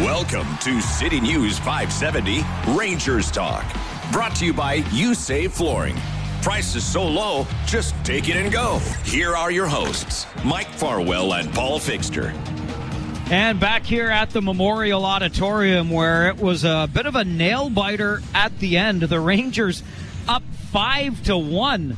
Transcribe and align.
Welcome 0.00 0.58
to 0.58 0.80
City 0.80 1.20
News 1.20 1.56
570 1.60 2.42
Rangers 2.76 3.30
Talk. 3.30 3.64
Brought 4.10 4.34
to 4.34 4.44
you 4.44 4.52
by 4.52 4.82
You 4.90 5.14
Save 5.14 5.52
Flooring. 5.52 5.94
Price 6.42 6.74
is 6.74 6.84
so 6.84 7.06
low, 7.06 7.46
just 7.64 7.94
take 8.04 8.28
it 8.28 8.34
and 8.34 8.52
go. 8.52 8.80
Here 9.04 9.36
are 9.36 9.52
your 9.52 9.68
hosts, 9.68 10.26
Mike 10.44 10.66
Farwell 10.66 11.34
and 11.34 11.54
Paul 11.54 11.78
Fixter. 11.78 12.30
And 13.30 13.60
back 13.60 13.84
here 13.84 14.10
at 14.10 14.30
the 14.30 14.42
Memorial 14.42 15.04
Auditorium, 15.04 15.90
where 15.90 16.28
it 16.28 16.38
was 16.38 16.64
a 16.64 16.90
bit 16.92 17.06
of 17.06 17.14
a 17.14 17.22
nail 17.22 17.70
biter 17.70 18.20
at 18.34 18.58
the 18.58 18.76
end, 18.76 19.02
the 19.02 19.20
Rangers 19.20 19.84
up 20.26 20.42
five 20.72 21.22
to 21.26 21.38
one 21.38 21.96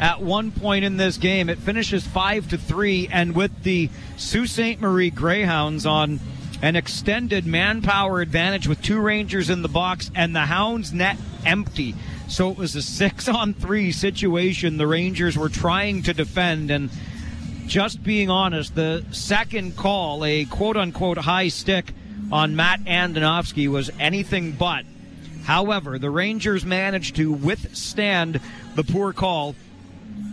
at 0.00 0.20
one 0.20 0.50
point 0.50 0.84
in 0.84 0.96
this 0.96 1.18
game. 1.18 1.48
It 1.48 1.58
finishes 1.58 2.04
five 2.04 2.48
to 2.50 2.58
three, 2.58 3.08
and 3.12 3.36
with 3.36 3.62
the 3.62 3.90
Sault 4.16 4.48
Ste. 4.48 4.80
Marie 4.80 5.10
Greyhounds 5.10 5.86
on 5.86 6.18
an 6.62 6.76
extended 6.76 7.46
manpower 7.46 8.20
advantage 8.20 8.66
with 8.66 8.82
two 8.82 9.00
Rangers 9.00 9.48
in 9.48 9.62
the 9.62 9.68
box 9.68 10.10
and 10.14 10.34
the 10.34 10.40
Hounds 10.40 10.92
net 10.92 11.16
empty. 11.46 11.94
So 12.28 12.50
it 12.50 12.58
was 12.58 12.74
a 12.74 12.82
six 12.82 13.28
on 13.28 13.54
three 13.54 13.92
situation. 13.92 14.76
The 14.76 14.86
Rangers 14.86 15.38
were 15.38 15.48
trying 15.48 16.02
to 16.04 16.14
defend 16.14 16.70
and 16.70 16.90
just 17.66 18.02
being 18.02 18.30
honest, 18.30 18.74
the 18.74 19.04
second 19.12 19.76
call, 19.76 20.24
a 20.24 20.46
quote 20.46 20.76
unquote 20.76 21.18
high 21.18 21.48
stick 21.48 21.92
on 22.32 22.56
Matt 22.56 22.80
Andonovski, 22.84 23.68
was 23.68 23.90
anything 24.00 24.52
but. 24.52 24.84
However, 25.44 25.98
the 25.98 26.10
Rangers 26.10 26.64
managed 26.64 27.16
to 27.16 27.32
withstand 27.32 28.40
the 28.74 28.84
poor 28.84 29.12
call 29.12 29.54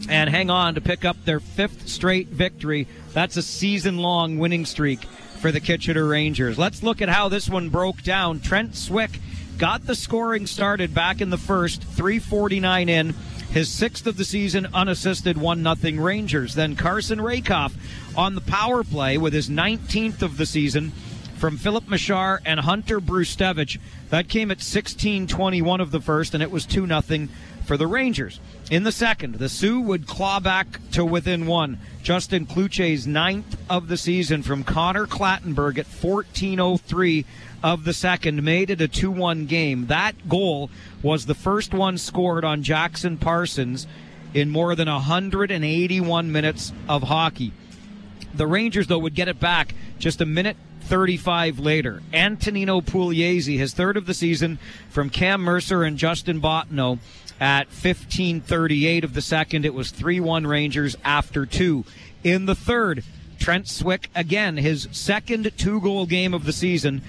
and 0.10 0.30
hang 0.30 0.50
on 0.50 0.76
to 0.76 0.82
pick 0.82 1.06
up 1.06 1.24
their 1.26 1.40
fifth 1.40 1.88
straight 1.88 2.28
victory. 2.28 2.88
That's 3.14 3.38
a 3.38 3.42
season 3.42 3.98
long 3.98 4.40
winning 4.40 4.66
streak 4.66 5.02
for 5.40 5.52
the 5.52 5.60
Kitchener 5.60 6.06
Rangers. 6.06 6.58
Let's 6.58 6.84
look 6.84 7.02
at 7.02 7.10
how 7.10 7.30
this 7.30 7.50
one 7.50 7.70
broke 7.70 8.02
down. 8.04 8.40
Trent 8.40 8.76
Swick 8.76 9.20
got 9.58 9.86
the 9.86 9.96
scoring 9.96 10.48
started 10.48 10.94
back 10.94 11.22
in 11.22 11.30
the 11.30 11.38
first, 11.38 11.84
349 11.84 12.90
in 12.90 13.14
his 13.52 13.70
sixth 13.70 14.06
of 14.06 14.18
the 14.18 14.26
season, 14.26 14.68
unassisted, 14.74 15.38
1 15.38 15.76
0 15.78 16.04
Rangers. 16.04 16.56
Then 16.56 16.76
Carson 16.76 17.20
Rehkopf 17.20 17.74
on 18.18 18.36
the 18.36 18.42
power 18.42 18.84
play 18.84 19.18
with 19.18 19.34
his 19.34 19.50
19th 19.50 20.22
of 20.22 20.38
the 20.38 20.46
season 20.46 20.92
from 21.38 21.58
Filip 21.58 21.86
Mesar 21.86 22.40
and 22.46 22.60
Hunter 22.60 23.00
Brzustewicz. 23.00 23.80
That 24.10 24.28
came 24.28 24.52
at 24.52 24.62
16:21 24.62 25.80
of 25.80 25.92
the 25.92 26.02
first, 26.02 26.34
and 26.34 26.44
it 26.44 26.52
was 26.52 26.66
2 26.66 26.88
0 26.88 27.28
for 27.66 27.78
the 27.78 27.88
Rangers. 27.88 28.40
In 28.72 28.84
the 28.84 28.92
second, 28.92 29.36
the 29.36 29.50
Soo 29.50 29.82
would 29.82 30.08
claw 30.08 30.40
back 30.40 30.80
to 30.92 31.04
within 31.04 31.46
one. 31.46 31.80
Justin 32.04 32.46
Cloutier's 32.46 33.06
ninth 33.06 33.58
of 33.70 33.88
the 33.88 33.98
season 33.98 34.44
from 34.44 34.64
Connor 34.64 35.08
Clattenburg 35.08 35.78
at 35.78 35.88
14:03 35.88 37.26
of 37.64 37.84
the 37.84 37.94
second 37.94 38.44
made 38.44 38.70
it 38.70 38.82
a 38.82 38.88
2-1 38.88 39.48
game. 39.48 39.88
That 39.88 40.30
goal 40.30 40.70
was 41.02 41.26
the 41.26 41.34
first 41.34 41.74
one 41.74 41.98
scored 41.98 42.46
on 42.46 42.64
Jackson 42.64 43.18
Parsons 43.18 43.88
in 44.34 44.50
more 44.50 44.76
than 44.76 44.88
181 44.88 46.32
minutes 46.32 46.74
of 46.88 47.04
hockey. 47.04 47.54
The 48.34 48.48
Rangers, 48.48 48.88
though, 48.88 49.00
would 49.00 49.16
get 49.16 49.28
it 49.28 49.40
back 49.40 49.74
just 49.98 50.22
a 50.22 50.26
minute 50.26 50.58
35 50.86 51.60
later. 51.60 52.02
Antonino 52.14 52.82
Pugliese, 52.82 53.58
his 53.58 53.74
third 53.74 53.98
of 53.98 54.06
the 54.06 54.14
season 54.14 54.60
from 54.90 55.10
Cam 55.10 55.42
Mercer 55.42 55.84
and 55.84 55.98
Justin 55.98 56.42
Bottineau 56.42 57.00
at 57.40 57.70
15:38 57.70 59.04
of 59.04 59.14
the 59.14 59.22
second. 59.22 59.66
It 59.66 59.74
was 59.74 59.92
3-1 59.92 60.48
Rangers 60.48 60.96
after 61.04 61.46
two. 61.46 61.86
In 62.24 62.46
the 62.46 62.56
third, 62.56 63.04
Trent 63.40 63.68
Swick 63.68 64.10
again 64.16 64.58
his 64.58 64.88
second 64.92 65.52
two-goal 65.58 66.06
game 66.06 66.34
of 66.34 66.46
the 66.46 66.54
season 66.54 67.02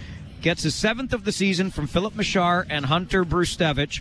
Gets 0.47 0.63
his 0.63 0.75
seventh 0.77 1.13
of 1.13 1.25
the 1.25 1.33
season 1.33 1.73
from 1.73 1.87
Filip 1.87 2.15
Mesar 2.15 2.67
and 2.69 2.87
Hunter 2.87 3.25
Brzustewicz. 3.25 4.01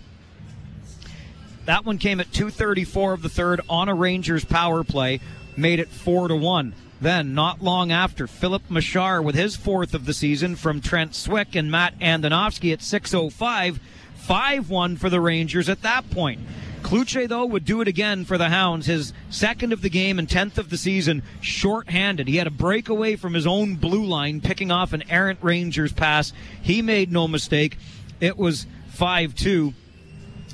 That 1.66 1.86
one 1.86 1.98
came 1.98 2.20
at 2.20 2.32
2:34 2.32 3.14
of 3.14 3.24
the 3.24 3.30
third 3.30 3.62
on 3.68 3.90
a 3.90 3.96
Rangers 3.96 4.46
power 4.46 4.84
play, 4.84 5.22
made 5.58 5.80
it 5.80 5.90
four 5.90 6.28
to 6.28 6.36
one. 6.36 6.74
Then, 7.02 7.34
not 7.34 7.62
long 7.62 7.92
after, 7.92 8.26
Filip 8.26 8.70
Mesar 8.70 9.24
with 9.24 9.36
his 9.36 9.56
fourth 9.56 9.94
of 9.94 10.06
the 10.06 10.14
season 10.14 10.56
from 10.56 10.82
Trent 10.82 11.14
Swick 11.14 11.56
and 11.56 11.70
Matt 11.70 12.00
Andonovski 12.00 12.72
at 12.72 12.80
6:05, 12.80 13.80
5-1 14.28 14.98
for 14.98 15.10
the 15.10 15.20
Rangers 15.20 15.70
at 15.70 15.82
that 15.82 16.10
point. 16.10 16.40
Cloutier, 16.82 17.28
though, 17.28 17.46
would 17.46 17.66
do 17.66 17.82
it 17.82 17.88
again 17.88 18.26
for 18.26 18.38
the 18.38 18.50
Hounds. 18.50 18.86
His 18.86 19.12
second 19.30 19.74
of 19.74 19.82
the 19.82 19.90
game 19.90 20.20
and 20.20 20.28
10th 20.28 20.60
of 20.60 20.70
the 20.70 20.78
season, 20.78 21.24
short-handed. 21.42 22.28
He 22.28 22.38
had 22.38 22.46
a 22.46 22.52
breakaway 22.52 23.16
from 23.16 23.34
his 23.34 23.48
own 23.48 23.76
blue 23.76 24.06
line, 24.06 24.40
picking 24.40 24.70
off 24.72 24.94
an 24.94 25.04
errant 25.10 25.40
Rangers 25.42 25.92
pass. 25.92 26.32
He 26.62 26.84
made 26.84 27.12
no 27.12 27.28
mistake. 27.28 27.78
It 28.20 28.38
was 28.38 28.68
5-2. 28.96 29.74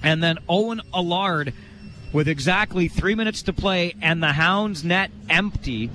And 0.01 0.23
then 0.23 0.37
Owen 0.47 0.81
Allard 0.93 1.53
with 2.13 2.27
exactly 2.27 2.87
three 2.87 3.13
minutes 3.13 3.41
to 3.43 3.53
play 3.53 3.93
and 4.01 4.23
the 4.23 4.31
Hounds 4.31 4.83
net 4.83 5.11
empty. 5.29 5.89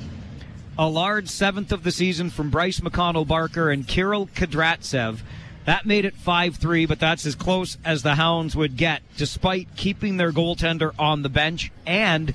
Allard's 0.78 1.32
seventh 1.32 1.72
of 1.72 1.82
the 1.82 1.92
season 1.92 2.31
from 2.31 2.50
Bryce 2.50 2.81
McConnell 2.81 3.26
Barker 3.26 3.70
and 3.70 3.87
Kirill 3.87 4.26
Kudryavtsev 4.26 5.20
that 5.66 5.84
made 5.84 6.04
it 6.04 6.14
5 6.14 6.56
3, 6.56 6.87
but 6.87 7.00
that's 7.00 7.26
as 7.26 7.34
close 7.34 7.76
as 7.84 8.03
the 8.03 8.14
Hounds 8.14 8.54
would 8.54 8.76
get, 8.76 9.03
despite 9.16 9.76
keeping 9.76 10.16
their 10.16 10.31
goaltender 10.31 10.92
on 10.97 11.22
the 11.22 11.28
bench 11.28 11.72
and 11.84 12.32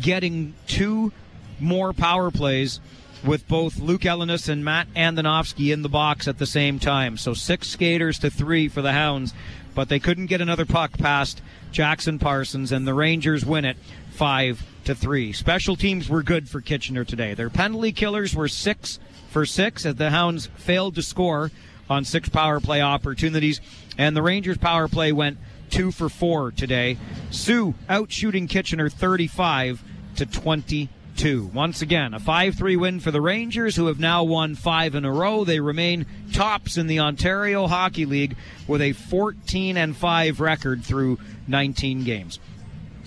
getting 0.00 0.54
two 0.66 1.12
more 1.60 1.92
power 1.92 2.30
plays 2.30 2.80
with 3.22 3.46
both 3.46 3.78
Luke 3.78 4.00
Ellinas 4.00 4.48
and 4.48 4.64
Matt 4.64 4.88
Andonovski 4.94 5.74
in 5.74 5.82
the 5.82 5.90
box 5.90 6.26
at 6.26 6.38
the 6.38 6.46
same 6.46 6.78
time. 6.78 7.18
So 7.18 7.34
six 7.34 7.68
skaters 7.68 8.18
to 8.20 8.30
three 8.30 8.66
for 8.66 8.80
the 8.80 8.92
Hounds, 8.92 9.34
but 9.74 9.90
they 9.90 9.98
couldn't 9.98 10.26
get 10.26 10.40
another 10.40 10.64
puck 10.64 10.96
past 10.96 11.42
Jackson 11.72 12.18
Parsons, 12.18 12.72
and 12.72 12.86
the 12.86 12.94
Rangers 12.94 13.44
win 13.44 13.66
it 13.66 13.76
5 14.12 14.64
to 14.90 14.96
3. 14.96 15.32
Special 15.32 15.76
teams 15.76 16.08
were 16.08 16.22
good 16.22 16.48
for 16.48 16.60
Kitchener 16.60 17.04
today. 17.04 17.34
Their 17.34 17.48
penalty 17.48 17.92
killers 17.92 18.34
were 18.34 18.48
6 18.48 18.98
for 19.30 19.46
6 19.46 19.86
as 19.86 19.94
the 19.94 20.10
Hounds 20.10 20.46
failed 20.56 20.96
to 20.96 21.02
score 21.02 21.52
on 21.88 22.04
six 22.04 22.28
power 22.28 22.58
play 22.58 22.82
opportunities. 22.82 23.60
And 23.96 24.16
the 24.16 24.22
Rangers 24.22 24.58
power 24.58 24.88
play 24.88 25.12
went 25.12 25.38
two 25.70 25.92
for 25.92 26.08
four 26.08 26.50
today. 26.50 26.98
Soo 27.30 27.74
out 27.88 28.10
shooting 28.10 28.48
Kitchener 28.48 28.88
35 28.88 29.82
to 30.16 30.26
22. 30.26 31.44
Once 31.54 31.82
again, 31.82 32.12
a 32.12 32.18
5 32.18 32.56
3 32.56 32.76
win 32.76 32.98
for 32.98 33.12
the 33.12 33.20
Rangers, 33.20 33.76
who 33.76 33.86
have 33.86 34.00
now 34.00 34.24
won 34.24 34.56
five 34.56 34.96
in 34.96 35.04
a 35.04 35.12
row. 35.12 35.44
They 35.44 35.60
remain 35.60 36.06
tops 36.32 36.76
in 36.76 36.88
the 36.88 36.98
Ontario 36.98 37.68
Hockey 37.68 38.06
League 38.06 38.36
with 38.66 38.82
a 38.82 38.92
14 38.92 39.76
and 39.76 39.96
5 39.96 40.40
record 40.40 40.84
through 40.84 41.18
19 41.46 42.02
games. 42.02 42.40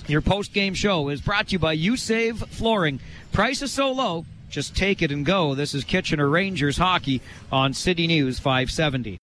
Your 0.08 0.22
post 0.22 0.54
game 0.54 0.74
show 0.74 1.10
is 1.10 1.22
brought 1.22 1.48
to 1.48 1.54
you 1.54 1.60
by 1.60 1.74
You 1.74 1.96
Save 1.98 2.38
Flooring. 2.38 3.00
Price 3.32 3.62
is 3.62 3.72
so 3.72 3.92
low, 3.92 4.26
just 4.50 4.76
take 4.76 5.02
it 5.02 5.12
and 5.12 5.26
go. 5.26 5.56
This 5.56 5.74
is 5.74 5.84
Kitchener 5.84 6.28
Rangers 6.28 6.78
hockey 6.78 7.22
on 7.52 7.74
City 7.74 8.08
News 8.08 8.40
570. 8.40 9.18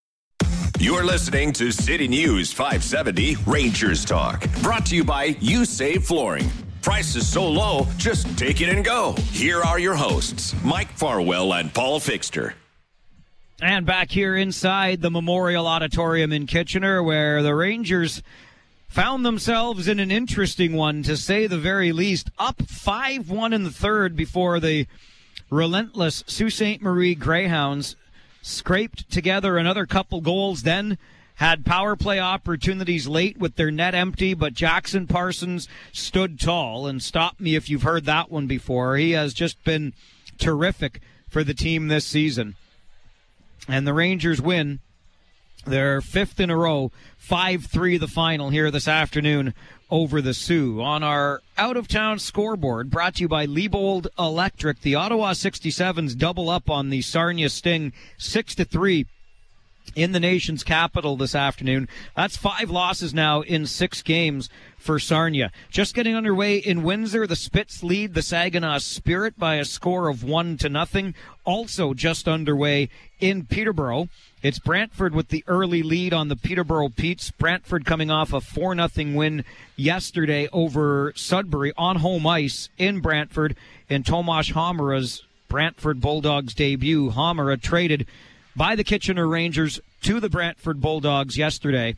You're 0.78 1.04
listening 1.04 1.52
to 1.52 1.70
City 1.70 2.08
News 2.08 2.52
570 2.52 3.36
Rangers 3.46 4.04
Talk, 4.04 4.46
brought 4.62 4.86
to 4.86 4.96
you 4.96 5.04
by 5.04 5.36
You 5.38 5.66
Save 5.66 6.04
Flooring. 6.04 6.50
Price 6.80 7.14
is 7.14 7.28
so 7.28 7.46
low, 7.46 7.86
just 7.98 8.38
take 8.38 8.62
it 8.62 8.70
and 8.70 8.82
go. 8.82 9.12
Here 9.30 9.60
are 9.60 9.78
your 9.78 9.94
hosts, 9.94 10.54
Mike 10.64 10.90
Farwell 10.92 11.52
and 11.52 11.72
Paul 11.74 12.00
Fixter. 12.00 12.54
And 13.60 13.84
back 13.84 14.10
here 14.10 14.34
inside 14.36 15.02
the 15.02 15.10
Memorial 15.10 15.66
Auditorium 15.66 16.32
in 16.32 16.46
Kitchener, 16.46 17.02
where 17.02 17.42
the 17.42 17.54
Rangers 17.54 18.22
found 18.90 19.24
themselves 19.24 19.88
in 19.88 20.00
an 20.00 20.10
interesting 20.10 20.74
one, 20.74 21.02
to 21.04 21.16
say 21.16 21.46
the 21.46 21.56
very 21.56 21.92
least. 21.92 22.30
Up 22.38 22.60
5 22.62 23.30
1 23.30 23.52
in 23.52 23.62
the 23.62 23.70
third 23.70 24.16
before 24.16 24.60
the 24.60 24.86
relentless 25.48 26.24
Sault 26.26 26.52
Ste. 26.52 26.82
Marie 26.82 27.14
Greyhounds 27.14 27.96
scraped 28.42 29.10
together 29.10 29.56
another 29.56 29.86
couple 29.86 30.20
goals, 30.20 30.62
then 30.62 30.98
had 31.36 31.64
power 31.64 31.96
play 31.96 32.18
opportunities 32.18 33.06
late 33.06 33.38
with 33.38 33.56
their 33.56 33.70
net 33.70 33.94
empty, 33.94 34.34
but 34.34 34.52
Jackson 34.52 35.06
Parsons 35.06 35.68
stood 35.92 36.38
tall 36.38 36.86
and 36.86 37.02
stopped 37.02 37.40
me 37.40 37.54
if 37.54 37.70
you've 37.70 37.82
heard 37.82 38.04
that 38.04 38.30
one 38.30 38.46
before. 38.46 38.96
He 38.96 39.12
has 39.12 39.32
just 39.32 39.62
been 39.64 39.94
terrific 40.38 41.00
for 41.30 41.44
the 41.44 41.54
team 41.54 41.88
this 41.88 42.04
season. 42.04 42.56
And 43.68 43.86
the 43.86 43.94
Rangers 43.94 44.42
win 44.42 44.80
their 45.64 46.00
fifth 46.00 46.40
in 46.40 46.50
a 46.50 46.56
row, 46.56 46.90
5 47.30 47.66
3 47.66 47.96
the 47.96 48.08
final 48.08 48.50
here 48.50 48.72
this 48.72 48.88
afternoon 48.88 49.54
over 49.88 50.20
the 50.20 50.34
Soo. 50.34 50.82
On 50.82 51.04
our 51.04 51.42
out 51.56 51.76
of 51.76 51.86
town 51.86 52.18
scoreboard, 52.18 52.90
brought 52.90 53.14
to 53.14 53.20
you 53.20 53.28
by 53.28 53.46
Liebold 53.46 54.08
Electric, 54.18 54.80
the 54.80 54.96
Ottawa 54.96 55.30
67s 55.30 56.18
double 56.18 56.50
up 56.50 56.68
on 56.68 56.90
the 56.90 57.02
Sarnia 57.02 57.48
Sting 57.48 57.92
6 58.18 58.56
to 58.56 58.64
3 58.64 59.06
in 59.94 60.12
the 60.12 60.20
nation's 60.20 60.62
capital 60.62 61.16
this 61.16 61.34
afternoon. 61.34 61.88
That's 62.16 62.36
five 62.36 62.70
losses 62.70 63.12
now 63.12 63.40
in 63.40 63.66
six 63.66 64.02
games 64.02 64.48
for 64.76 64.98
Sarnia. 64.98 65.50
Just 65.68 65.94
getting 65.94 66.14
underway 66.14 66.56
in 66.56 66.82
Windsor, 66.82 67.26
the 67.26 67.36
Spits 67.36 67.82
lead 67.82 68.14
the 68.14 68.22
Saginaw 68.22 68.78
Spirit 68.78 69.38
by 69.38 69.56
a 69.56 69.64
score 69.64 70.08
of 70.08 70.24
one 70.24 70.56
to 70.58 70.68
nothing. 70.68 71.14
Also 71.44 71.92
just 71.92 72.28
underway 72.28 72.88
in 73.18 73.44
Peterborough. 73.44 74.08
It's 74.42 74.58
Brantford 74.58 75.14
with 75.14 75.28
the 75.28 75.44
early 75.46 75.82
lead 75.82 76.14
on 76.14 76.28
the 76.28 76.36
Peterborough 76.36 76.88
Petes. 76.88 77.30
Brantford 77.30 77.84
coming 77.84 78.10
off 78.10 78.32
a 78.32 78.40
4 78.40 78.74
0 78.88 79.14
win 79.14 79.44
yesterday 79.76 80.48
over 80.52 81.12
Sudbury 81.14 81.72
on 81.76 81.96
home 81.96 82.26
ice 82.26 82.68
in 82.78 83.00
Brantford 83.00 83.56
in 83.88 84.02
Tomas 84.02 84.50
Hamara's 84.50 85.24
Brantford 85.48 86.00
Bulldogs 86.00 86.54
debut. 86.54 87.10
Hamara 87.10 87.60
traded 87.60 88.06
by 88.56 88.76
the 88.76 88.84
Kitchener 88.84 89.26
Rangers 89.26 89.80
to 90.02 90.20
the 90.20 90.28
Brantford 90.28 90.80
Bulldogs 90.80 91.36
yesterday. 91.36 91.96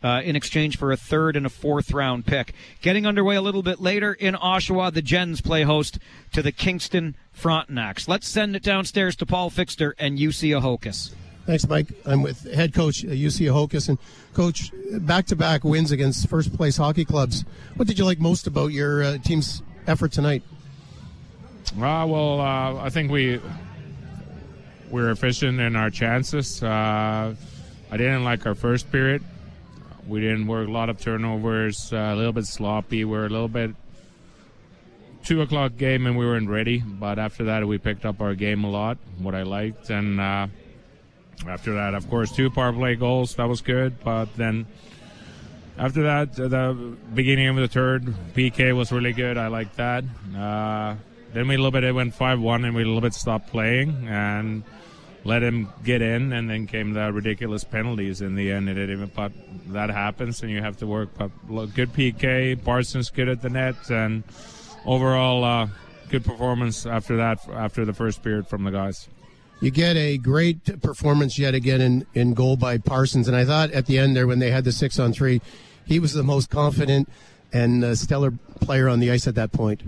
Uh, 0.00 0.20
in 0.22 0.36
exchange 0.36 0.78
for 0.78 0.92
a 0.92 0.96
third 0.96 1.34
and 1.34 1.44
a 1.44 1.48
fourth 1.48 1.90
round 1.90 2.24
pick. 2.24 2.54
Getting 2.82 3.04
underway 3.04 3.34
a 3.34 3.42
little 3.42 3.64
bit 3.64 3.80
later 3.80 4.12
in 4.12 4.34
Oshawa, 4.34 4.92
the 4.94 5.02
Gens 5.02 5.40
play 5.40 5.64
host 5.64 5.98
to 6.34 6.40
the 6.40 6.52
Kingston 6.52 7.16
Frontenacs. 7.36 8.06
Let's 8.06 8.28
send 8.28 8.54
it 8.54 8.62
downstairs 8.62 9.16
to 9.16 9.26
Paul 9.26 9.50
Fixter 9.50 9.94
and 9.98 10.16
Jussi 10.16 10.50
Ahokas. 10.50 11.14
Thanks, 11.46 11.66
Mike. 11.66 11.88
I'm 12.04 12.22
with 12.22 12.44
head 12.54 12.74
coach 12.74 13.02
at 13.04 13.10
Jussi 13.10 13.50
Ahokas. 13.50 13.88
And, 13.88 13.98
coach, 14.34 14.70
back 15.00 15.26
to 15.26 15.34
back 15.34 15.64
wins 15.64 15.90
against 15.90 16.28
first 16.28 16.56
place 16.56 16.76
hockey 16.76 17.04
clubs. 17.04 17.44
What 17.74 17.88
did 17.88 17.98
you 17.98 18.04
like 18.04 18.20
most 18.20 18.46
about 18.46 18.68
your 18.68 19.02
uh, 19.02 19.18
team's 19.18 19.62
effort 19.88 20.12
tonight? 20.12 20.44
Uh, 21.72 22.06
well, 22.06 22.40
uh, 22.40 22.76
I 22.76 22.90
think 22.90 23.10
we 23.10 23.40
we're 24.90 25.10
efficient 25.10 25.60
in 25.60 25.76
our 25.76 25.90
chances. 25.90 26.62
Uh, 26.62 27.34
I 27.90 27.96
didn't 27.96 28.24
like 28.24 28.46
our 28.46 28.54
first 28.54 28.90
period. 28.90 29.22
We 30.06 30.20
didn't 30.20 30.46
work 30.46 30.68
a 30.68 30.70
lot 30.70 30.88
of 30.88 31.00
turnovers, 31.00 31.92
uh, 31.92 31.96
a 31.96 32.16
little 32.16 32.32
bit 32.32 32.46
sloppy. 32.46 33.04
We 33.04 33.16
are 33.16 33.26
a 33.26 33.28
little 33.28 33.48
bit 33.48 33.74
two 35.24 35.42
o'clock 35.42 35.76
game 35.76 36.06
and 36.06 36.16
we 36.16 36.24
weren't 36.24 36.48
ready. 36.48 36.78
But 36.78 37.18
after 37.18 37.44
that, 37.44 37.66
we 37.66 37.78
picked 37.78 38.06
up 38.06 38.20
our 38.20 38.34
game 38.34 38.64
a 38.64 38.70
lot. 38.70 38.98
What 39.18 39.34
I 39.34 39.42
liked, 39.42 39.90
and 39.90 40.20
uh, 40.20 40.46
after 41.46 41.74
that, 41.74 41.94
of 41.94 42.08
course, 42.08 42.32
two 42.32 42.50
power 42.50 42.72
play 42.72 42.94
goals. 42.94 43.34
That 43.34 43.48
was 43.48 43.60
good. 43.60 44.02
But 44.02 44.34
then 44.36 44.66
after 45.76 46.02
that, 46.04 46.34
the 46.34 46.96
beginning 47.14 47.48
of 47.48 47.56
the 47.56 47.68
third, 47.68 48.06
PK 48.34 48.74
was 48.74 48.90
really 48.90 49.12
good. 49.12 49.36
I 49.36 49.48
liked 49.48 49.76
that. 49.76 50.04
Uh, 50.36 50.96
then 51.34 51.46
we 51.46 51.54
a 51.54 51.58
little 51.58 51.70
bit 51.70 51.84
it 51.84 51.94
went 51.94 52.14
five 52.14 52.40
one, 52.40 52.64
and 52.64 52.74
we 52.74 52.82
a 52.82 52.86
little 52.86 53.02
bit 53.02 53.14
stopped 53.14 53.48
playing 53.50 54.08
and 54.08 54.62
let 55.24 55.42
him 55.42 55.68
get 55.84 56.02
in, 56.02 56.32
and 56.32 56.48
then 56.48 56.66
came 56.66 56.92
the 56.92 57.12
ridiculous 57.12 57.64
penalties 57.64 58.20
in 58.20 58.34
the 58.34 58.52
end. 58.52 58.68
It 58.68 58.90
even 58.90 59.10
but 59.14 59.32
that 59.68 59.90
happens, 59.90 60.42
and 60.42 60.50
you 60.50 60.62
have 60.62 60.76
to 60.78 60.86
work. 60.86 61.10
But 61.16 61.30
good 61.74 61.92
PK, 61.92 62.62
Parsons 62.62 63.10
good 63.10 63.28
at 63.28 63.42
the 63.42 63.50
net, 63.50 63.90
and 63.90 64.24
overall 64.86 65.44
uh, 65.44 65.68
good 66.08 66.24
performance 66.24 66.86
after 66.86 67.16
that 67.18 67.46
after 67.48 67.84
the 67.84 67.92
first 67.92 68.22
period 68.22 68.46
from 68.46 68.64
the 68.64 68.70
guys 68.70 69.08
you 69.60 69.70
get 69.70 69.96
a 69.96 70.18
great 70.18 70.80
performance 70.82 71.38
yet 71.38 71.54
again 71.54 71.80
in, 71.80 72.06
in 72.14 72.34
goal 72.34 72.56
by 72.56 72.78
Parsons. 72.78 73.26
And 73.26 73.36
I 73.36 73.44
thought 73.44 73.70
at 73.72 73.86
the 73.86 73.98
end 73.98 74.16
there, 74.16 74.26
when 74.26 74.38
they 74.38 74.50
had 74.50 74.64
the 74.64 74.72
six 74.72 74.98
on 74.98 75.12
three, 75.12 75.40
he 75.84 75.98
was 75.98 76.12
the 76.12 76.22
most 76.22 76.50
confident 76.50 77.08
and 77.52 77.98
stellar 77.98 78.32
player 78.60 78.88
on 78.88 79.00
the 79.00 79.10
ice 79.10 79.26
at 79.26 79.34
that 79.34 79.52
point. 79.52 79.82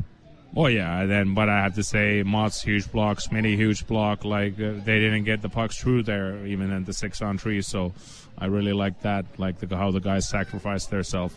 Oh 0.57 0.67
yeah, 0.67 1.07
then 1.07 1.35
but 1.35 1.49
I 1.49 1.63
have 1.63 1.75
to 1.77 1.83
say, 1.83 2.23
Mott's 2.25 2.63
huge 2.63 2.91
block, 2.91 3.19
Smitty 3.19 3.55
huge 3.55 3.87
block. 3.87 4.25
Like 4.25 4.55
uh, 4.55 4.73
they 4.85 4.99
didn't 4.99 5.25
get 5.25 5.43
the 5.43 5.49
pucks 5.49 5.79
through 5.79 6.03
there, 6.05 6.45
even 6.45 6.73
in 6.73 6.85
the 6.85 6.93
six 6.93 7.23
on 7.23 7.39
three. 7.39 7.63
So 7.63 7.93
I 8.39 8.47
really 8.47 8.73
like 8.73 9.01
that, 9.03 9.27
like 9.39 9.59
the, 9.61 9.77
how 9.77 9.91
the 9.91 10.01
guys 10.01 10.29
sacrificed 10.29 10.91
themselves. 10.91 11.35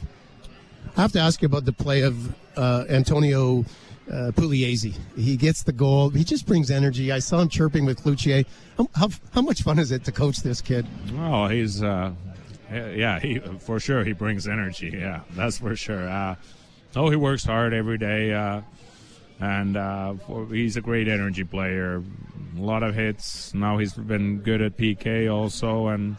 I 0.97 1.01
have 1.01 1.11
to 1.13 1.19
ask 1.19 1.41
you 1.41 1.45
about 1.45 1.65
the 1.65 1.73
play 1.73 2.01
of 2.01 2.35
uh, 2.57 2.85
Antonio 2.89 3.65
uh, 4.11 4.31
Pugliese. 4.35 4.97
He 5.15 5.37
gets 5.37 5.63
the 5.63 5.71
goal. 5.71 6.09
He 6.09 6.23
just 6.23 6.45
brings 6.45 6.69
energy. 6.69 7.11
I 7.11 7.19
saw 7.19 7.39
him 7.39 7.49
chirping 7.49 7.85
with 7.85 8.03
Cloutier. 8.03 8.45
How, 8.77 8.89
how, 8.95 9.09
how 9.33 9.41
much 9.41 9.61
fun 9.61 9.79
is 9.79 9.91
it 9.91 10.03
to 10.05 10.11
coach 10.11 10.39
this 10.39 10.61
kid? 10.61 10.85
Oh, 11.17 11.47
he's 11.47 11.81
uh, 11.81 12.11
yeah, 12.71 13.19
he 13.19 13.39
for 13.59 13.79
sure 13.79 14.03
he 14.03 14.13
brings 14.13 14.47
energy. 14.47 14.91
Yeah, 14.93 15.21
that's 15.31 15.59
for 15.59 15.75
sure. 15.75 16.09
Uh, 16.09 16.35
oh, 16.95 17.09
he 17.09 17.15
works 17.15 17.43
hard 17.43 17.73
every 17.73 17.97
day, 17.97 18.33
uh, 18.33 18.61
and 19.39 19.77
uh, 19.77 20.13
he's 20.49 20.77
a 20.77 20.81
great 20.81 21.07
energy 21.07 21.43
player. 21.43 22.03
A 22.57 22.61
lot 22.61 22.83
of 22.83 22.95
hits. 22.95 23.53
Now 23.53 23.77
he's 23.77 23.93
been 23.93 24.39
good 24.39 24.61
at 24.61 24.77
PK 24.77 25.31
also, 25.33 25.87
and 25.87 26.17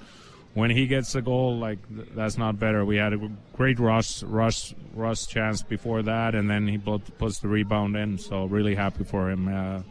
when 0.54 0.70
he 0.70 0.86
gets 0.86 1.14
a 1.14 1.22
goal, 1.22 1.58
like 1.58 1.78
that's 2.14 2.38
not 2.38 2.58
better. 2.58 2.84
We 2.84 2.96
had 2.96 3.12
a 3.12 3.30
great 3.54 3.78
rush, 3.78 4.22
rush, 4.22 4.74
rush 4.94 5.26
chance 5.26 5.62
before 5.62 6.02
that, 6.02 6.34
and 6.34 6.48
then 6.48 6.66
he 6.66 6.78
puts 6.78 7.40
the 7.40 7.48
rebound 7.48 7.96
in. 7.96 8.18
So 8.18 8.44
really 8.44 8.74
happy 8.74 9.04
for 9.04 9.30
him. 9.30 9.48
Uh, 9.48 9.82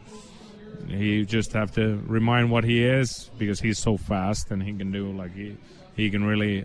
he 0.88 1.24
just 1.24 1.52
have 1.52 1.72
to 1.74 2.02
remind 2.06 2.50
what 2.50 2.64
he 2.64 2.84
is 2.84 3.30
because 3.38 3.60
he's 3.60 3.78
so 3.78 3.96
fast 3.96 4.50
and 4.50 4.62
he 4.62 4.72
can 4.72 4.90
do 4.90 5.12
like 5.12 5.34
he 5.34 5.56
he 5.96 6.10
can 6.10 6.24
really 6.24 6.64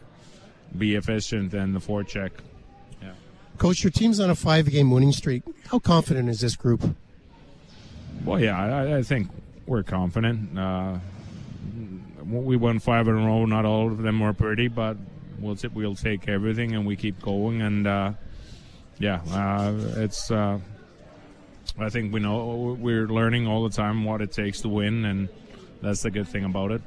be 0.77 0.95
efficient 0.95 1.53
in 1.53 1.73
the 1.73 1.79
forecheck. 1.79 2.31
Coach, 3.59 3.83
your 3.83 3.91
team's 3.91 4.19
on 4.19 4.29
a 4.29 4.35
five-game 4.35 4.89
winning 4.89 5.11
streak. 5.11 5.43
How 5.67 5.79
confident 5.79 6.29
is 6.29 6.39
this 6.39 6.55
group? 6.55 6.81
Well, 8.23 8.39
yeah, 8.39 8.57
I, 8.57 8.97
I 8.97 9.03
think 9.03 9.27
we're 9.67 9.83
confident. 9.83 10.57
Uh, 10.57 10.97
we 12.25 12.55
won 12.55 12.79
five 12.79 13.07
in 13.07 13.15
a 13.15 13.25
row. 13.25 13.45
Not 13.45 13.65
all 13.65 13.91
of 13.91 13.99
them 13.99 14.19
were 14.21 14.33
pretty, 14.33 14.69
but 14.69 14.97
we'll 15.39 15.57
we'll 15.73 15.95
take 15.95 16.27
everything 16.27 16.73
and 16.73 16.85
we 16.87 16.95
keep 16.95 17.21
going. 17.21 17.61
And 17.61 17.85
uh, 17.85 18.13
yeah, 18.97 19.21
uh, 19.29 19.73
it's. 19.97 20.31
Uh, 20.31 20.59
I 21.77 21.89
think 21.89 22.13
we 22.13 22.19
know 22.19 22.77
we're 22.79 23.07
learning 23.07 23.45
all 23.45 23.63
the 23.63 23.75
time 23.75 24.03
what 24.03 24.21
it 24.21 24.31
takes 24.31 24.61
to 24.61 24.69
win, 24.69 25.05
and 25.05 25.29
that's 25.81 26.01
the 26.01 26.11
good 26.11 26.27
thing 26.27 26.45
about 26.45 26.71
it. 26.71 26.81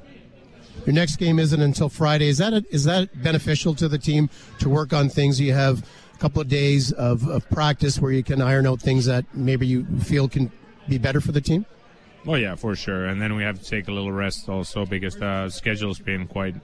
Your 0.86 0.94
next 0.94 1.16
game 1.16 1.38
isn't 1.38 1.60
until 1.60 1.88
Friday. 1.88 2.28
Is 2.28 2.38
that 2.38 2.52
a, 2.52 2.64
is 2.70 2.84
that 2.84 3.22
beneficial 3.22 3.74
to 3.76 3.88
the 3.88 3.98
team 3.98 4.30
to 4.58 4.68
work 4.68 4.92
on 4.92 5.08
things? 5.08 5.40
You 5.40 5.52
have 5.52 5.86
couple 6.22 6.40
of 6.40 6.46
days 6.46 6.92
of, 6.92 7.28
of 7.28 7.48
practice 7.50 7.98
where 7.98 8.12
you 8.12 8.22
can 8.22 8.40
iron 8.40 8.64
out 8.64 8.80
things 8.80 9.06
that 9.06 9.24
maybe 9.34 9.66
you 9.66 9.84
feel 9.98 10.28
can 10.28 10.52
be 10.88 10.96
better 10.96 11.20
for 11.20 11.32
the 11.32 11.40
team. 11.40 11.66
Oh 12.24 12.36
yeah, 12.36 12.54
for 12.54 12.76
sure. 12.76 13.06
And 13.06 13.20
then 13.20 13.34
we 13.34 13.42
have 13.42 13.60
to 13.60 13.68
take 13.68 13.88
a 13.88 13.92
little 13.92 14.12
rest 14.12 14.48
also 14.48 14.86
because 14.86 15.16
the 15.16 15.50
schedule's 15.50 15.98
been 15.98 16.28
quite 16.28 16.54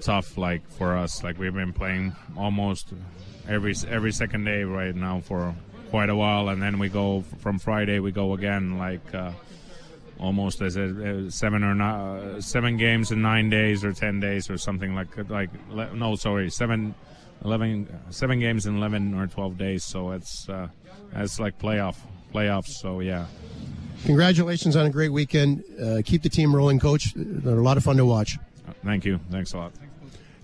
tough. 0.00 0.38
Like 0.38 0.62
for 0.70 0.96
us, 0.96 1.24
like 1.24 1.40
we've 1.40 1.52
been 1.52 1.72
playing 1.72 2.14
almost 2.36 2.92
every 3.48 3.74
every 3.88 4.12
second 4.12 4.44
day 4.44 4.62
right 4.62 4.94
now 4.94 5.22
for 5.22 5.56
quite 5.90 6.08
a 6.08 6.14
while, 6.14 6.48
and 6.48 6.62
then 6.62 6.78
we 6.78 6.88
go 6.88 7.24
from 7.40 7.58
Friday. 7.58 7.98
We 7.98 8.12
go 8.12 8.32
again 8.34 8.78
like. 8.78 9.12
Uh, 9.12 9.32
almost 10.20 10.60
as 10.62 10.74
a, 10.74 11.30
seven 11.30 11.62
or 11.62 11.76
not, 11.76 12.42
seven 12.42 12.76
games 12.76 13.12
in 13.12 13.22
nine 13.22 13.48
days 13.48 13.84
or 13.84 13.92
ten 13.92 14.18
days 14.18 14.50
or 14.50 14.58
something 14.58 14.92
like 14.92 15.06
like 15.30 15.48
no 15.94 16.16
sorry 16.16 16.50
seven 16.50 16.92
11 17.44 17.88
seven 18.10 18.40
games 18.40 18.66
in 18.66 18.76
11 18.76 19.14
or 19.14 19.26
12 19.26 19.58
days 19.58 19.84
so 19.84 20.12
it's 20.12 20.48
uh, 20.48 20.68
it's 21.14 21.38
like 21.38 21.58
playoff 21.58 21.96
playoffs 22.32 22.68
so 22.68 23.00
yeah 23.00 23.26
Congratulations 24.04 24.76
on 24.76 24.86
a 24.86 24.90
great 24.90 25.10
weekend. 25.10 25.64
Uh, 25.82 26.02
keep 26.04 26.22
the 26.22 26.28
team 26.28 26.54
rolling, 26.54 26.78
coach. 26.78 27.12
They're 27.16 27.58
a 27.58 27.62
lot 27.62 27.76
of 27.76 27.84
fun 27.84 27.96
to 27.96 28.04
watch. 28.04 28.38
Thank 28.84 29.04
you. 29.04 29.18
Thanks 29.30 29.52
a 29.54 29.58
lot. 29.58 29.72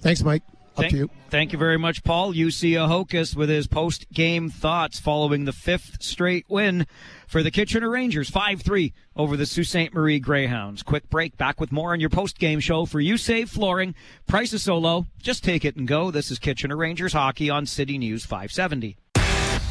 Thanks, 0.00 0.22
Mike. 0.22 0.42
Up 0.74 0.80
thank, 0.80 0.90
to 0.90 0.96
you. 0.96 1.10
Thank 1.30 1.52
you 1.52 1.58
very 1.58 1.78
much, 1.78 2.02
Paul. 2.02 2.32
Jussi 2.32 2.72
Ahokas 2.72 3.36
with 3.36 3.48
his 3.48 3.68
post 3.68 4.10
game 4.12 4.50
thoughts 4.50 4.98
following 4.98 5.44
the 5.44 5.52
fifth 5.52 6.02
straight 6.02 6.46
win 6.48 6.88
for 7.28 7.44
the 7.44 7.52
Kitchener 7.52 7.88
Rangers, 7.88 8.28
5 8.28 8.60
3 8.60 8.92
over 9.14 9.36
the 9.36 9.46
Sault 9.46 9.66
Ste. 9.66 9.94
Marie 9.94 10.18
Greyhounds. 10.18 10.82
Quick 10.82 11.08
break. 11.10 11.36
Back 11.36 11.60
with 11.60 11.70
more 11.70 11.92
on 11.92 12.00
your 12.00 12.10
post 12.10 12.40
game 12.40 12.58
show 12.58 12.86
for 12.86 12.98
You 12.98 13.16
Save 13.16 13.50
Flooring. 13.50 13.94
Prices 14.26 14.64
so 14.64 14.76
low, 14.76 15.06
just 15.22 15.44
take 15.44 15.64
it 15.64 15.76
and 15.76 15.86
go. 15.86 16.10
This 16.10 16.32
is 16.32 16.40
Kitchener 16.40 16.76
Rangers 16.76 17.12
hockey 17.12 17.50
on 17.50 17.66
City 17.66 17.96
News 17.96 18.24
570. 18.24 18.96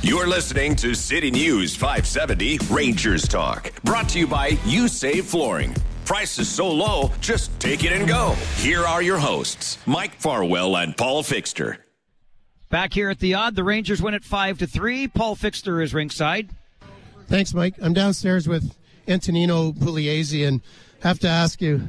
You're 0.01 0.27
listening 0.27 0.75
to 0.77 0.93
City 0.93 1.31
News 1.31 1.75
570 1.75 2.59
Rangers 2.69 3.27
Talk, 3.27 3.71
brought 3.83 4.07
to 4.09 4.19
you 4.19 4.27
by 4.27 4.57
You 4.65 4.87
Save 4.87 5.25
Flooring. 5.25 5.75
Prices 6.05 6.49
so 6.49 6.69
low, 6.69 7.11
just 7.21 7.57
take 7.59 7.83
it 7.83 7.93
and 7.93 8.07
go. 8.07 8.35
Here 8.57 8.85
are 8.85 9.01
your 9.01 9.17
hosts, 9.17 9.77
Mike 9.85 10.15
Farwell 10.15 10.77
and 10.77 10.95
Paul 10.95 11.23
Fixter. 11.23 11.77
Back 12.69 12.93
here 12.93 13.09
at 13.09 13.19
the 13.19 13.35
odd, 13.35 13.55
the 13.55 13.63
Rangers 13.63 14.01
win 14.01 14.13
at 14.13 14.23
five 14.23 14.57
to 14.59 14.67
three. 14.67 15.07
Paul 15.07 15.35
Fixter 15.35 15.81
is 15.81 15.93
ringside. 15.93 16.49
Thanks, 17.27 17.53
Mike. 17.53 17.75
I'm 17.81 17.93
downstairs 17.93 18.47
with 18.47 18.75
Antonino 19.07 19.71
Pugliese 19.71 20.47
and 20.47 20.61
have 21.01 21.19
to 21.19 21.27
ask 21.27 21.61
you, 21.61 21.87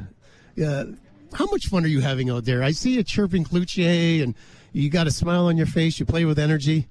uh, 0.64 0.84
how 1.32 1.46
much 1.46 1.66
fun 1.66 1.84
are 1.84 1.88
you 1.88 2.00
having 2.00 2.30
out 2.30 2.44
there? 2.44 2.62
I 2.62 2.70
see 2.70 2.94
you 2.94 3.02
chirping 3.02 3.44
Cloutier 3.44 4.22
and 4.22 4.34
you 4.72 4.90
got 4.90 5.06
a 5.06 5.10
smile 5.10 5.46
on 5.46 5.56
your 5.56 5.66
face. 5.66 5.98
You 5.98 6.06
play 6.06 6.24
with 6.24 6.38
energy 6.38 6.86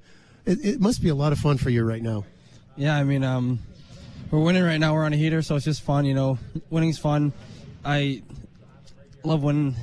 it, 0.45 0.65
it 0.65 0.81
must 0.81 1.01
be 1.01 1.09
a 1.09 1.15
lot 1.15 1.31
of 1.31 1.39
fun 1.39 1.57
for 1.57 1.69
you 1.69 1.83
right 1.83 2.01
now. 2.01 2.25
Yeah, 2.75 2.97
I 2.97 3.03
mean, 3.03 3.23
um, 3.23 3.59
we're 4.33 4.43
winning 4.43 4.63
right 4.63 4.79
now. 4.79 4.93
We're 4.93 5.05
on 5.05 5.13
a 5.13 5.17
heater, 5.17 5.41
so 5.41 5.55
it's 5.55 5.65
just 5.65 5.83
fun. 5.83 6.05
You 6.05 6.13
know, 6.13 6.39
winning's 6.69 6.97
fun. 6.97 7.31
I 7.85 8.23
love 9.23 9.43
winning 9.43 9.75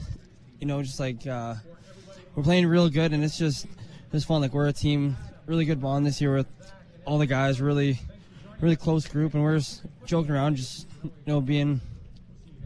you 0.61 0.67
know, 0.67 0.83
just 0.83 1.01
like 1.01 1.27
uh, 1.27 1.55
we're 2.35 2.43
playing 2.43 2.67
real 2.67 2.89
good, 2.89 3.13
and 3.13 3.25
it's 3.25 3.39
just 3.39 3.67
it's 4.13 4.25
fun. 4.25 4.43
Like 4.43 4.53
we're 4.53 4.69
a 4.69 4.73
team, 4.73 5.17
really 5.47 5.65
good 5.65 5.81
bond 5.81 6.07
this 6.07 6.21
year 6.21 6.37
with 6.37 6.47
all 7.07 7.19
the 7.19 7.27
guys, 7.27 7.61
really, 7.61 7.99
really 8.61 8.77
close 8.77 9.09
group, 9.09 9.35
and 9.35 9.43
we're 9.43 9.57
just 9.57 9.83
joking 10.05 10.31
around, 10.31 10.57
just 10.57 10.87
you 11.03 11.11
know, 11.27 11.41
being 11.41 11.81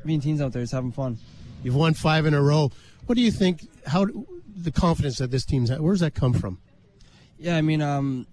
being 0.04 0.20
teens 0.20 0.40
out 0.42 0.52
there, 0.52 0.62
just 0.62 0.72
having 0.72 0.92
fun. 0.92 1.18
You've 1.62 1.76
won 1.76 1.94
five 1.94 2.26
in 2.26 2.34
a 2.34 2.42
row. 2.42 2.72
What 3.06 3.14
do 3.14 3.22
you 3.22 3.30
think? 3.30 3.68
How 3.86 4.06
the 4.56 4.72
confidence 4.72 5.18
that 5.18 5.30
this 5.30 5.44
team's 5.44 5.70
at? 5.70 5.80
Where 5.80 5.92
does 5.92 6.00
that 6.00 6.14
come 6.14 6.34
from? 6.34 6.58
Yeah, 7.38 7.56
I 7.56 7.62
mean, 7.62 7.80
um, 7.80 8.26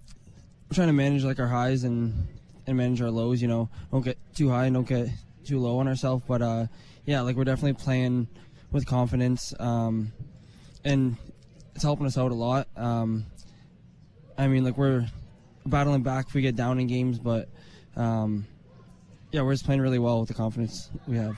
we're 0.68 0.74
trying 0.74 0.88
to 0.88 0.92
manage 0.92 1.24
like 1.24 1.38
our 1.38 1.46
highs 1.46 1.84
and 1.84 2.26
and 2.66 2.76
manage 2.76 3.00
our 3.02 3.10
lows. 3.10 3.42
You 3.42 3.48
know, 3.48 3.68
don't 3.90 4.04
get 4.04 4.18
too 4.34 4.50
high, 4.50 4.66
and 4.66 4.74
don't 4.74 4.86
get 4.86 5.08
too 5.44 5.58
low 5.58 5.78
on 5.78 5.88
ourselves. 5.88 6.22
But 6.26 6.42
uh, 6.42 6.66
yeah, 7.04 7.20
like 7.22 7.36
we're 7.36 7.44
definitely 7.44 7.82
playing 7.82 8.28
with 8.70 8.86
confidence, 8.86 9.54
um, 9.60 10.12
and 10.84 11.16
it's 11.74 11.84
helping 11.84 12.06
us 12.06 12.16
out 12.16 12.30
a 12.30 12.34
lot. 12.34 12.68
Um, 12.76 13.26
I 14.38 14.48
mean, 14.48 14.64
like 14.64 14.76
we're 14.76 15.06
battling 15.66 16.02
back 16.02 16.28
if 16.28 16.34
we 16.34 16.42
get 16.42 16.56
down 16.56 16.80
in 16.80 16.86
games, 16.86 17.18
but 17.18 17.48
um, 17.96 18.46
yeah, 19.30 19.42
we're 19.42 19.52
just 19.52 19.64
playing 19.64 19.80
really 19.80 19.98
well 19.98 20.20
with 20.20 20.28
the 20.28 20.34
confidence 20.34 20.90
we 21.06 21.16
have. 21.16 21.36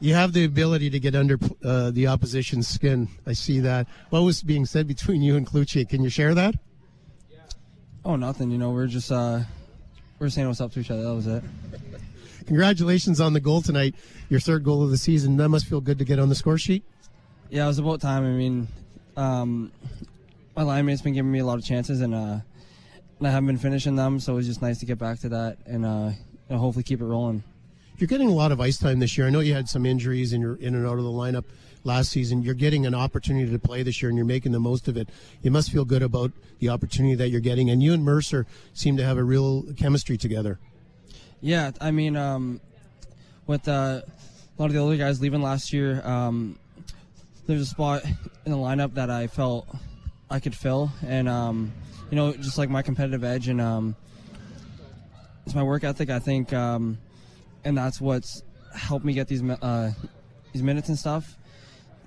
You 0.00 0.14
have 0.14 0.32
the 0.32 0.44
ability 0.44 0.90
to 0.90 1.00
get 1.00 1.14
under 1.14 1.38
uh, 1.64 1.90
the 1.90 2.08
opposition's 2.08 2.68
skin. 2.68 3.08
I 3.26 3.32
see 3.32 3.60
that. 3.60 3.86
What 4.10 4.20
was 4.20 4.42
being 4.42 4.66
said 4.66 4.86
between 4.86 5.22
you 5.22 5.36
and 5.36 5.46
Cloutier? 5.46 5.88
Can 5.88 6.02
you 6.02 6.10
share 6.10 6.34
that? 6.34 6.54
Oh, 8.04 8.16
nothing. 8.16 8.50
You 8.50 8.58
know, 8.58 8.70
we're 8.70 8.86
just 8.86 9.10
uh, 9.10 9.40
we're 10.18 10.28
saying 10.28 10.48
what's 10.48 10.60
up 10.60 10.72
to 10.72 10.80
each 10.80 10.90
other. 10.90 11.02
That 11.02 11.14
was 11.14 11.26
it. 11.26 11.42
Congratulations 12.46 13.20
on 13.20 13.32
the 13.32 13.40
goal 13.40 13.62
tonight. 13.62 13.94
Your 14.28 14.40
third 14.40 14.64
goal 14.64 14.82
of 14.82 14.90
the 14.90 14.98
season. 14.98 15.36
That 15.38 15.48
must 15.48 15.66
feel 15.66 15.80
good 15.80 15.98
to 15.98 16.04
get 16.04 16.18
on 16.18 16.28
the 16.28 16.34
score 16.34 16.58
sheet. 16.58 16.84
Yeah, 17.50 17.64
it 17.64 17.68
was 17.68 17.78
about 17.78 18.00
time. 18.00 18.24
I 18.24 18.30
mean, 18.30 18.68
um, 19.16 19.72
my 20.56 20.62
line 20.62 20.86
mate's 20.86 21.02
been 21.02 21.14
giving 21.14 21.32
me 21.32 21.38
a 21.38 21.44
lot 21.44 21.58
of 21.58 21.64
chances, 21.64 22.00
and, 22.00 22.14
uh, 22.14 22.38
and 23.18 23.28
I 23.28 23.30
haven't 23.30 23.46
been 23.46 23.58
finishing 23.58 23.96
them. 23.96 24.20
So 24.20 24.34
it 24.34 24.36
was 24.36 24.46
just 24.46 24.62
nice 24.62 24.78
to 24.80 24.86
get 24.86 24.98
back 24.98 25.20
to 25.20 25.28
that 25.30 25.58
and 25.66 25.86
uh, 25.86 26.10
know, 26.50 26.58
hopefully 26.58 26.82
keep 26.82 27.00
it 27.00 27.04
rolling. 27.04 27.42
You're 27.98 28.08
getting 28.08 28.28
a 28.28 28.34
lot 28.34 28.52
of 28.52 28.60
ice 28.60 28.78
time 28.78 28.98
this 28.98 29.16
year. 29.16 29.26
I 29.26 29.30
know 29.30 29.40
you 29.40 29.54
had 29.54 29.68
some 29.68 29.86
injuries 29.86 30.32
and 30.32 30.42
you're 30.42 30.56
in 30.56 30.74
and 30.74 30.86
out 30.86 30.98
of 30.98 31.04
the 31.04 31.10
lineup 31.10 31.44
last 31.84 32.10
season. 32.10 32.42
You're 32.42 32.54
getting 32.54 32.86
an 32.86 32.94
opportunity 32.94 33.50
to 33.50 33.58
play 33.58 33.82
this 33.82 34.02
year 34.02 34.08
and 34.08 34.16
you're 34.16 34.26
making 34.26 34.52
the 34.52 34.60
most 34.60 34.88
of 34.88 34.96
it. 34.96 35.08
You 35.42 35.50
must 35.50 35.70
feel 35.70 35.84
good 35.84 36.02
about 36.02 36.32
the 36.58 36.70
opportunity 36.70 37.14
that 37.14 37.28
you're 37.28 37.40
getting. 37.40 37.70
And 37.70 37.82
you 37.82 37.92
and 37.92 38.02
Mercer 38.04 38.46
seem 38.72 38.96
to 38.96 39.04
have 39.04 39.18
a 39.18 39.24
real 39.24 39.64
chemistry 39.76 40.16
together. 40.16 40.58
Yeah, 41.40 41.70
I 41.80 41.90
mean, 41.90 42.16
um, 42.16 42.60
with 43.46 43.68
uh, 43.68 44.00
a 44.02 44.56
lot 44.58 44.66
of 44.66 44.72
the 44.72 44.78
older 44.78 44.96
guys 44.96 45.20
leaving 45.20 45.42
last 45.42 45.72
year, 45.72 46.04
um, 46.06 46.58
there's 47.46 47.60
a 47.60 47.66
spot 47.66 48.02
in 48.46 48.52
the 48.52 48.58
lineup 48.58 48.94
that 48.94 49.10
I 49.10 49.26
felt 49.26 49.68
I 50.30 50.40
could 50.40 50.54
fill. 50.54 50.90
And, 51.06 51.28
um, 51.28 51.72
you 52.10 52.16
know, 52.16 52.32
just 52.32 52.56
like 52.56 52.70
my 52.70 52.82
competitive 52.82 53.24
edge 53.24 53.48
and 53.48 53.60
um, 53.60 53.94
it's 55.44 55.54
my 55.54 55.62
work 55.62 55.84
ethic, 55.84 56.08
I 56.10 56.18
think. 56.18 56.52
Um, 56.52 56.98
and 57.64 57.76
that's 57.76 58.00
what's 58.00 58.42
helped 58.74 59.04
me 59.04 59.12
get 59.12 59.28
these 59.28 59.42
uh, 59.42 59.92
these 60.52 60.62
minutes 60.62 60.88
and 60.88 60.98
stuff. 60.98 61.36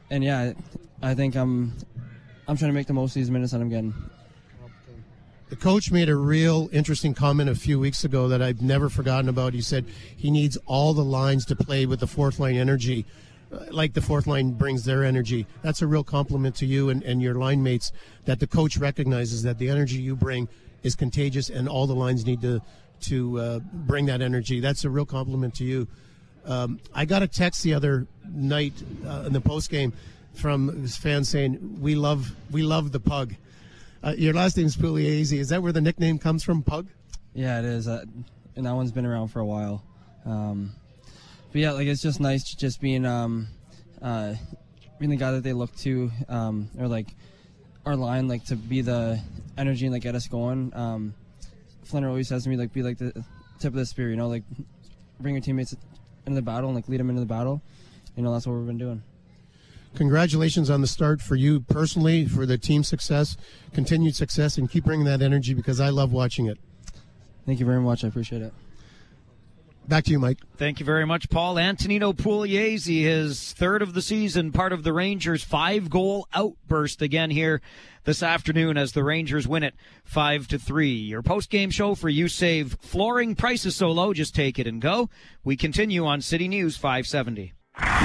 And 0.10 0.24
yeah, 0.24 0.54
I 1.02 1.14
think 1.14 1.36
I'm 1.36 1.74
I'm 2.48 2.58
trying 2.58 2.70
to 2.70 2.74
make 2.74 2.88
the 2.88 2.94
most 2.94 3.12
of 3.12 3.16
these 3.16 3.32
minutes 3.32 3.52
that 3.52 3.62
I'm 3.62 3.70
getting. 3.70 3.94
The 5.50 5.56
coach 5.56 5.92
made 5.92 6.10
a 6.10 6.16
real 6.16 6.70
interesting 6.74 7.14
comment 7.14 7.50
a 7.50 7.56
few 7.56 7.80
weeks 7.80 8.04
ago 8.04 8.28
that 8.28 8.42
I've 8.42 8.62
never 8.62 8.90
forgotten 8.90 9.30
about. 9.30 9.54
He 9.54 9.62
said 9.62 9.86
he 10.16 10.30
needs 10.30 10.58
all 10.66 10.94
the 10.94 11.06
lines 11.06 11.46
to 11.46 11.56
play 11.56 11.86
with 11.86 12.02
the 12.02 12.08
fourth 12.08 12.38
line 12.38 12.58
energy, 12.58 13.06
uh, 13.54 13.60
like 13.72 13.94
the 13.94 14.02
fourth 14.02 14.28
line 14.28 14.52
brings 14.52 14.84
their 14.84 15.06
energy. 15.06 15.48
That's 15.62 15.82
a 15.82 15.88
real 15.88 16.04
compliment 16.04 16.56
to 16.58 16.66
you 16.66 16.90
and, 16.90 17.02
and 17.04 17.22
your 17.22 17.36
line 17.36 17.64
mates 17.64 17.94
that 18.26 18.42
the 18.42 18.48
coach 18.48 18.76
recognizes 18.78 19.44
that 19.44 19.58
the 19.58 19.70
energy 19.70 20.02
you 20.02 20.18
bring 20.18 20.50
is 20.84 20.96
contagious 20.96 21.50
and 21.50 21.70
all 21.70 21.88
the 21.88 21.96
lines 21.96 22.26
need 22.26 22.42
to 22.42 22.62
to 23.00 23.40
uh, 23.40 23.60
bring 23.72 24.08
that 24.08 24.22
energy. 24.22 24.60
That's 24.60 24.84
a 24.84 24.90
real 24.90 25.06
compliment 25.06 25.56
to 25.56 25.64
you. 25.64 25.88
Um, 26.48 26.80
I 26.94 27.06
got 27.06 27.22
a 27.22 27.28
text 27.28 27.62
the 27.64 27.74
other 27.74 28.08
night 28.26 28.74
uh, 29.06 29.24
in 29.28 29.34
the 29.34 29.42
post 29.42 29.70
game 29.70 29.94
from 30.34 30.88
fans 30.88 31.30
saying 31.30 31.80
we 31.82 31.96
love 31.96 32.34
we 32.52 32.64
love 32.64 32.92
the 32.92 33.00
pug. 33.00 33.36
Uh, 34.04 34.14
your 34.18 34.34
last 34.34 34.56
name 34.56 34.64
name's 34.64 34.78
Pugliese. 34.78 35.38
Is 35.38 35.50
that 35.50 35.62
where 35.62 35.72
the 35.72 35.82
nickname 35.82 36.20
comes 36.20 36.44
from, 36.44 36.64
Pug? 36.64 36.88
Yeah, 37.34 37.60
it 37.60 37.66
is, 37.66 37.88
uh, 37.88 38.06
and 38.56 38.66
that 38.66 38.74
one's 38.74 38.92
been 38.92 39.06
around 39.06 39.30
for 39.30 39.40
a 39.40 39.46
while. 39.46 39.84
Um, 40.26 40.72
but 41.52 41.62
yeah, 41.62 41.72
like 41.72 41.88
it's 41.88 42.02
just 42.02 42.20
nice 42.20 42.44
just 42.54 42.80
being 42.80 43.06
um, 43.06 43.48
uh, 44.02 44.36
being 45.00 45.10
the 45.10 45.18
guy 45.18 45.32
that 45.32 45.44
they 45.44 45.54
look 45.54 45.76
to, 45.78 46.12
um, 46.30 46.70
or 46.80 46.88
like 46.88 47.08
our 47.86 47.96
line, 47.96 48.28
like 48.28 48.46
to 48.46 48.56
be 48.56 48.82
the 48.82 49.20
energy 49.58 49.86
and 49.86 49.94
like 49.94 50.04
get 50.04 50.16
us 50.16 50.28
going. 50.28 50.72
Um, 50.76 51.14
Flinner 51.86 52.10
always 52.10 52.28
says 52.28 52.44
to 52.44 52.50
me, 52.50 52.58
like, 52.58 52.74
be 52.74 52.84
like 52.84 52.98
the 52.98 53.12
tip 53.60 53.72
of 53.72 53.74
the 53.74 53.86
spear, 53.86 54.10
you 54.10 54.16
know, 54.16 54.28
like 54.28 54.44
bring 55.20 55.36
your 55.36 55.42
teammates 55.42 55.76
into 56.28 56.36
the 56.36 56.46
battle 56.46 56.70
and 56.70 56.76
like 56.76 56.88
lead 56.88 57.00
them 57.00 57.10
into 57.10 57.22
the 57.22 57.26
battle. 57.26 57.62
You 58.16 58.24
know, 58.24 58.32
that's 58.32 58.46
what 58.46 58.54
we've 58.56 58.68
been 58.68 58.78
doing. 58.78 59.02
Congratulations 59.96 60.70
on 60.70 60.82
the 60.82 60.88
start 60.88 61.22
for 61.22 61.36
you 61.36 61.62
personally, 61.62 62.26
for 62.26 62.46
the 62.46 62.58
team 62.58 62.84
success, 62.84 63.38
continued 63.74 64.16
success, 64.16 64.58
and 64.58 64.70
keep 64.70 64.84
bringing 64.84 65.06
that 65.06 65.22
energy 65.22 65.54
because 65.54 65.80
I 65.80 65.90
love 65.90 66.12
watching 66.12 66.46
it. 66.46 66.60
Thank 67.46 67.60
you 67.60 67.66
very 67.66 67.80
much. 67.80 68.04
I 68.04 68.10
appreciate 68.10 68.42
it. 68.42 68.54
Back 69.88 70.04
to 70.06 70.12
you, 70.12 70.20
Mike. 70.20 70.40
Thank 70.58 70.82
you 70.82 70.86
very 70.86 71.06
much, 71.06 71.30
Paul. 71.30 71.58
Antonino 71.58 72.12
Pugliese, 72.12 73.04
his 73.04 73.54
third 73.54 73.82
of 73.82 73.94
the 73.94 74.02
season, 74.02 74.52
part 74.52 74.74
of 74.74 74.84
the 74.84 74.92
Rangers' 74.92 75.46
five 75.46 75.90
goal 75.90 76.28
outburst 76.34 77.02
again 77.02 77.30
here 77.30 77.62
this 78.04 78.22
afternoon 78.22 78.78
as 78.78 78.92
the 78.92 79.04
Rangers 79.06 79.48
win 79.48 79.64
it 79.64 79.76
five 80.04 80.46
to 80.50 80.60
three. 80.60 80.92
Your 80.92 81.22
post 81.22 81.50
game 81.50 81.70
show 81.70 81.96
for 81.96 82.10
You 82.10 82.28
Save 82.28 82.78
Flooring 82.82 83.34
prices 83.34 83.78
so 83.78 83.90
low, 83.90 84.14
just 84.14 84.36
take 84.36 84.60
it 84.60 84.68
and 84.68 84.82
go. 84.82 85.10
We 85.46 85.56
continue 85.56 86.06
on 86.06 86.20
City 86.20 86.50
News 86.50 86.76
570. 86.76 87.54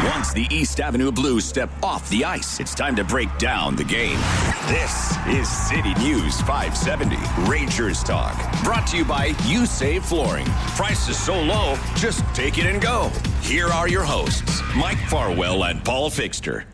Once 0.04 0.32
the 0.32 0.46
East 0.50 0.80
Avenue 0.80 1.10
Blues 1.10 1.44
step 1.44 1.70
off 1.82 2.08
the 2.10 2.24
ice, 2.24 2.60
it's 2.60 2.74
time 2.74 2.94
to 2.96 3.04
break 3.04 3.36
down 3.38 3.76
the 3.76 3.84
game. 3.84 4.18
This 4.66 5.16
is 5.26 5.48
City 5.48 5.94
News 5.94 6.40
570 6.42 7.16
Rangers 7.50 8.02
Talk. 8.02 8.36
Brought 8.62 8.86
to 8.88 8.96
you 8.96 9.04
by 9.04 9.34
You 9.44 9.66
Save 9.66 10.04
Flooring. 10.04 10.46
Prices 10.76 11.18
so 11.18 11.40
low, 11.40 11.76
just 11.96 12.24
take 12.34 12.58
it 12.58 12.66
and 12.66 12.80
go. 12.80 13.10
Here 13.40 13.68
are 13.68 13.88
your 13.88 14.04
hosts, 14.04 14.62
Mike 14.76 14.98
Farwell 15.08 15.64
and 15.64 15.84
Paul 15.84 16.10
Fixter. 16.10 16.64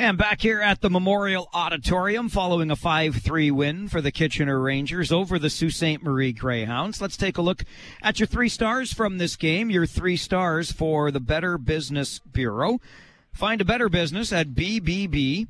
And 0.00 0.16
back 0.16 0.42
here 0.42 0.60
at 0.60 0.80
the 0.80 0.90
Memorial 0.90 1.48
Auditorium 1.52 2.28
following 2.28 2.70
a 2.70 2.76
5-3 2.76 3.50
win 3.50 3.88
for 3.88 4.00
the 4.00 4.12
Kitchener 4.12 4.60
Rangers 4.60 5.10
over 5.10 5.40
the 5.40 5.50
Sault 5.50 5.72
Ste. 5.72 6.00
Marie 6.00 6.32
Greyhounds. 6.32 7.00
Let's 7.00 7.16
take 7.16 7.36
a 7.36 7.42
look 7.42 7.64
at 8.00 8.20
your 8.20 8.28
three 8.28 8.48
stars 8.48 8.92
from 8.92 9.18
this 9.18 9.34
game. 9.34 9.70
Your 9.70 9.86
three 9.86 10.16
stars 10.16 10.70
for 10.70 11.10
the 11.10 11.18
Better 11.18 11.58
Business 11.58 12.20
Bureau. 12.20 12.78
Find 13.32 13.60
a 13.60 13.64
better 13.64 13.88
business 13.88 14.32
at 14.32 14.50
bbb.org. 14.50 15.48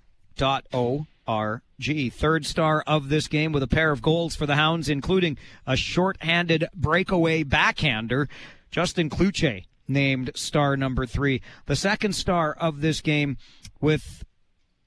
Third 2.12 2.46
star 2.46 2.82
of 2.86 3.08
this 3.10 3.28
game 3.28 3.52
with 3.52 3.62
a 3.62 3.68
pair 3.68 3.90
of 3.90 4.00
goals 4.00 4.34
for 4.34 4.46
the 4.46 4.56
Hounds, 4.56 4.88
including 4.88 5.36
a 5.66 5.76
short-handed 5.76 6.68
breakaway 6.74 7.42
backhander. 7.42 8.30
Justin 8.70 9.10
Cloutier 9.10 9.64
named 9.86 10.30
star 10.34 10.74
number 10.74 11.04
three. 11.04 11.42
The 11.66 11.76
second 11.76 12.14
star 12.14 12.54
of 12.54 12.80
this 12.80 13.02
game 13.02 13.36
with 13.78 14.24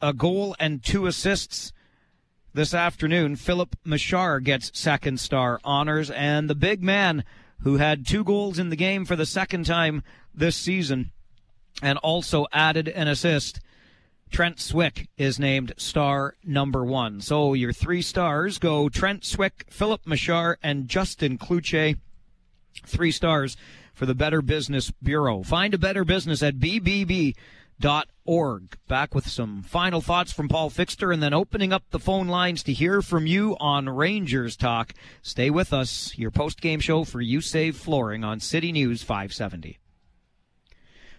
a 0.01 0.13
goal 0.13 0.55
and 0.59 0.83
two 0.83 1.05
assists 1.05 1.71
this 2.53 2.73
afternoon. 2.73 3.35
Filip 3.35 3.75
Mesar 3.85 4.43
gets 4.43 4.77
second 4.77 5.19
star 5.19 5.59
honors, 5.63 6.09
and 6.09 6.49
the 6.49 6.55
big 6.55 6.83
man 6.83 7.23
who 7.63 7.77
had 7.77 8.05
two 8.05 8.23
goals 8.23 8.59
in 8.59 8.69
the 8.69 8.75
game 8.75 9.05
for 9.05 9.15
the 9.15 9.25
second 9.25 9.65
time 9.65 10.03
this 10.33 10.55
season 10.55 11.11
and 11.81 11.97
also 11.99 12.47
added 12.51 12.87
an 12.87 13.07
assist. 13.07 13.59
Trent 14.31 14.59
Swick 14.59 15.09
is 15.17 15.39
named 15.39 15.73
star 15.77 16.35
number 16.43 16.85
one. 16.85 17.19
So 17.19 17.53
your 17.53 17.73
three 17.73 18.01
stars 18.01 18.57
go 18.57 18.87
Trent 18.87 19.25
Swick, 19.25 19.65
Filip 19.69 20.05
Mesar, 20.05 20.55
and 20.63 20.87
Justin 20.87 21.37
Cloutier. 21.37 21.97
Three 22.85 23.11
stars 23.11 23.57
for 23.93 24.05
the 24.05 24.15
Better 24.15 24.41
Business 24.41 24.89
Bureau. 25.03 25.43
Find 25.43 25.73
a 25.73 25.77
better 25.77 26.05
business 26.05 26.41
at 26.41 26.59
BBB 26.59 27.35
org. 28.25 28.77
Back 28.87 29.15
with 29.15 29.27
some 29.27 29.63
final 29.63 30.01
thoughts 30.01 30.31
from 30.31 30.47
Paul 30.47 30.69
Fixter 30.69 31.11
and 31.13 31.21
then 31.21 31.33
opening 31.33 31.73
up 31.73 31.83
the 31.89 31.99
phone 31.99 32.27
lines 32.27 32.63
to 32.63 32.73
hear 32.73 33.01
from 33.01 33.27
you 33.27 33.57
on 33.59 33.89
Rangers 33.89 34.55
Talk. 34.55 34.93
Stay 35.21 35.49
with 35.49 35.73
us. 35.73 36.17
Your 36.17 36.31
post-game 36.31 36.79
show 36.79 37.03
for 37.03 37.21
You 37.21 37.41
Save 37.41 37.75
Flooring 37.75 38.23
on 38.23 38.39
City 38.39 38.71
News 38.71 39.03
570. 39.03 39.79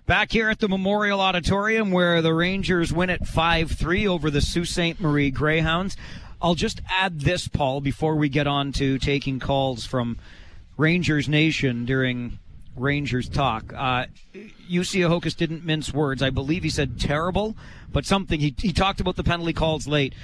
Back 0.04 0.32
here 0.32 0.50
at 0.50 0.58
the 0.58 0.68
Memorial 0.68 1.20
Auditorium 1.20 1.92
where 1.92 2.20
the 2.22 2.34
Rangers 2.34 2.92
win 2.92 3.10
at 3.10 3.22
5-3 3.22 4.06
over 4.06 4.30
the 4.30 4.40
Sault 4.40 4.66
Ste. 4.66 5.00
Marie 5.00 5.30
Greyhounds. 5.30 5.96
I'll 6.40 6.56
just 6.56 6.80
add 6.90 7.20
this, 7.20 7.46
Paul, 7.46 7.80
before 7.80 8.16
we 8.16 8.28
get 8.28 8.48
on 8.48 8.72
to 8.72 8.98
taking 8.98 9.38
calls 9.38 9.86
from 9.86 10.18
Rangers 10.76 11.28
Nation 11.28 11.84
during 11.84 12.40
Rangers 12.76 13.28
talk. 13.28 13.72
Uh, 13.76 14.06
Jussi 14.70 15.36
didn't 15.36 15.64
mince 15.64 15.92
words. 15.92 16.22
I 16.22 16.30
believe 16.30 16.62
he 16.62 16.70
said 16.70 16.98
terrible, 16.98 17.56
but 17.90 18.06
something 18.06 18.40
he, 18.40 18.54
he 18.58 18.72
talked 18.72 19.00
about 19.00 19.16
the 19.16 19.24
penalty 19.24 19.52
calls 19.52 19.86
late. 19.86 20.14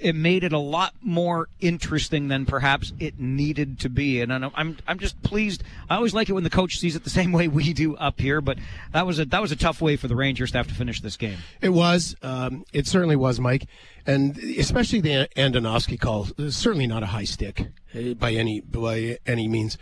It 0.00 0.16
made 0.16 0.42
it 0.42 0.52
a 0.52 0.58
lot 0.58 0.94
more 1.00 1.48
interesting 1.60 2.28
than 2.28 2.44
perhaps 2.44 2.92
it 2.98 3.20
needed 3.20 3.78
to 3.80 3.88
be. 3.88 4.20
And 4.20 4.32
I'm 4.32 4.78
I'm 4.86 4.98
just 4.98 5.22
pleased. 5.22 5.62
I 5.88 5.96
always 5.96 6.12
like 6.14 6.28
it 6.28 6.32
when 6.32 6.44
the 6.44 6.50
coach 6.50 6.78
sees 6.78 6.96
it 6.96 7.04
the 7.04 7.10
same 7.10 7.30
way 7.30 7.46
we 7.46 7.72
do 7.72 7.96
up 7.96 8.20
here. 8.20 8.40
But 8.40 8.58
that 8.92 9.06
was 9.06 9.20
a 9.20 9.24
that 9.26 9.40
was 9.40 9.52
a 9.52 9.56
tough 9.56 9.80
way 9.80 9.96
for 9.96 10.08
the 10.08 10.16
Rangers 10.16 10.50
to 10.52 10.58
have 10.58 10.68
to 10.68 10.74
finish 10.74 11.00
this 11.00 11.16
game. 11.16 11.38
It 11.60 11.70
was. 11.70 12.16
Um, 12.22 12.64
it 12.72 12.86
certainly 12.88 13.16
was, 13.16 13.38
Mike, 13.38 13.66
and 14.06 14.36
especially 14.38 15.00
the 15.00 15.28
Andonovski 15.36 16.00
call. 16.00 16.28
Certainly 16.48 16.88
not 16.88 17.02
a 17.04 17.06
high 17.06 17.24
stick 17.24 17.68
uh, 17.94 18.14
by 18.14 18.32
any 18.32 18.60
by 18.60 19.18
any 19.26 19.46
means. 19.46 19.78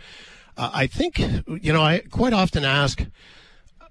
Uh, 0.57 0.71
I 0.73 0.87
think 0.87 1.19
you 1.19 1.73
know 1.73 1.81
I 1.81 1.99
quite 1.99 2.33
often 2.33 2.65
ask 2.65 3.05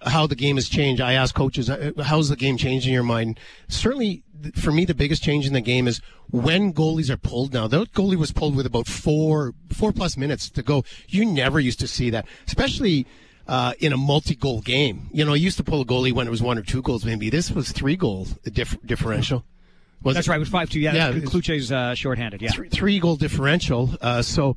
how 0.02 0.26
the 0.26 0.37
game 0.37 0.57
has 0.57 0.69
changed. 0.69 1.00
I 1.00 1.12
ask 1.14 1.35
coaches, 1.35 1.69
uh, 1.69 1.93
how's 2.02 2.29
the 2.29 2.37
game 2.37 2.57
changed 2.57 2.87
in 2.87 2.93
your 2.93 3.02
mind? 3.02 3.38
Certainly, 3.69 4.23
for 4.55 4.73
me, 4.73 4.85
the 4.85 4.95
biggest 4.95 5.23
change 5.23 5.47
in 5.47 5.52
the 5.52 5.61
game 5.61 5.87
is 5.87 6.00
when 6.31 6.73
goalies 6.73 7.11
are 7.11 7.17
pulled 7.17 7.52
now. 7.52 7.67
That 7.67 7.93
goalie 7.93 8.17
was 8.17 8.33
pulled 8.33 8.57
with 8.57 8.67
about 8.67 8.87
four, 8.87 9.52
four 9.71 9.93
plus 9.93 10.17
minutes 10.17 10.49
to 10.50 10.62
go. 10.62 10.85
You 11.09 11.26
never 11.26 11.61
used 11.61 11.81
to 11.81 11.87
see 11.88 12.11
that, 12.11 12.26
especially 12.47 13.07
uh, 13.47 13.75
in 13.79 13.93
a 13.93 13.97
multi-goal 13.97 14.62
game. 14.62 15.11
You 15.12 15.25
know, 15.25 15.33
I 15.33 15.37
used 15.37 15.59
to 15.59 15.64
pull 15.64 15.83
a 15.83 15.85
goalie 15.85 16.12
when 16.12 16.26
it 16.26 16.31
was 16.31 16.43
one 16.43 16.57
or 16.57 16.62
two 16.62 16.83
goals. 16.83 17.05
Maybe 17.05 17.29
this 17.29 17.50
was 17.50 17.73
three 17.73 17.97
goals 17.97 18.38
dif- 18.45 18.79
differential. 18.85 19.45
Was 20.02 20.14
That's 20.14 20.29
it? 20.29 20.31
right. 20.31 20.37
It 20.37 20.40
was 20.40 20.49
five 20.49 20.71
two. 20.71 20.81
Yeah, 20.81 21.11
yeah. 21.11 21.21
Cloutier's 21.21 21.71
uh, 21.71 21.95
shorthanded. 21.95 22.40
Yeah, 22.40 22.52
three, 22.52 22.71
three 22.71 22.99
goal 23.00 23.17
differential. 23.17 23.90
Uh, 24.00 24.23
so 24.23 24.57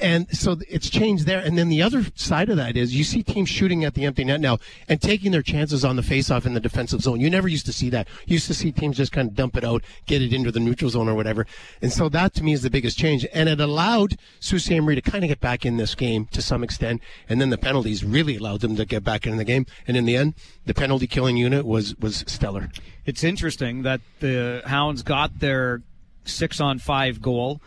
and 0.00 0.28
so 0.36 0.56
it's 0.68 0.88
changed 0.88 1.26
there. 1.26 1.40
And 1.40 1.56
then 1.58 1.68
the 1.68 1.82
other 1.82 2.04
side 2.14 2.48
of 2.48 2.56
that 2.56 2.76
is 2.76 2.94
you 2.94 3.04
see 3.04 3.22
teams 3.22 3.48
shooting 3.48 3.84
at 3.84 3.94
the 3.94 4.04
empty 4.04 4.24
net 4.24 4.40
now 4.40 4.58
and 4.88 5.00
taking 5.00 5.32
their 5.32 5.42
chances 5.42 5.84
on 5.84 5.96
the 5.96 6.02
faceoff 6.02 6.46
in 6.46 6.54
the 6.54 6.60
defensive 6.60 7.00
zone. 7.02 7.20
You 7.20 7.30
never 7.30 7.48
used 7.48 7.66
to 7.66 7.72
see 7.72 7.90
that. 7.90 8.08
You 8.26 8.34
used 8.34 8.46
to 8.46 8.54
see 8.54 8.72
teams 8.72 8.96
just 8.96 9.12
kind 9.12 9.28
of 9.28 9.34
dump 9.34 9.56
it 9.56 9.64
out, 9.64 9.84
get 10.06 10.22
it 10.22 10.32
into 10.32 10.50
the 10.50 10.60
neutral 10.60 10.90
zone 10.90 11.08
or 11.08 11.14
whatever. 11.14 11.46
And 11.82 11.92
so 11.92 12.08
that 12.08 12.34
to 12.34 12.42
me 12.42 12.52
is 12.52 12.62
the 12.62 12.70
biggest 12.70 12.98
change. 12.98 13.26
And 13.32 13.48
it 13.48 13.60
allowed 13.60 14.16
Sault 14.40 14.62
Ste. 14.62 14.80
Marie 14.80 14.94
to 14.94 15.02
kind 15.02 15.24
of 15.24 15.28
get 15.28 15.40
back 15.40 15.66
in 15.66 15.76
this 15.76 15.94
game 15.94 16.26
to 16.32 16.42
some 16.42 16.64
extent. 16.64 17.02
And 17.28 17.40
then 17.40 17.50
the 17.50 17.58
penalties 17.58 18.04
really 18.04 18.36
allowed 18.36 18.60
them 18.60 18.76
to 18.76 18.84
get 18.84 19.04
back 19.04 19.26
in 19.26 19.36
the 19.36 19.44
game. 19.44 19.66
And 19.86 19.96
in 19.96 20.04
the 20.04 20.16
end, 20.16 20.34
the 20.66 20.74
penalty 20.74 21.06
killing 21.06 21.36
unit 21.36 21.66
was, 21.66 21.96
was 21.96 22.24
stellar. 22.26 22.70
It's 23.04 23.24
interesting 23.24 23.82
that 23.82 24.00
the 24.20 24.62
Hounds 24.66 25.02
got 25.02 25.40
their 25.40 25.82
six 26.24 26.60
on 26.60 26.78
five 26.78 27.20
goal 27.20 27.60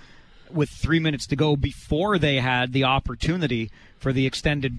with 0.53 0.69
three 0.69 1.00
minutes 1.00 1.27
to 1.27 1.36
go 1.36 1.55
before 1.55 2.17
they 2.17 2.38
had 2.38 2.74
the 2.74 2.83
opportunity 2.83 3.72
for 3.98 4.13
the 4.13 4.25
extended, 4.25 4.77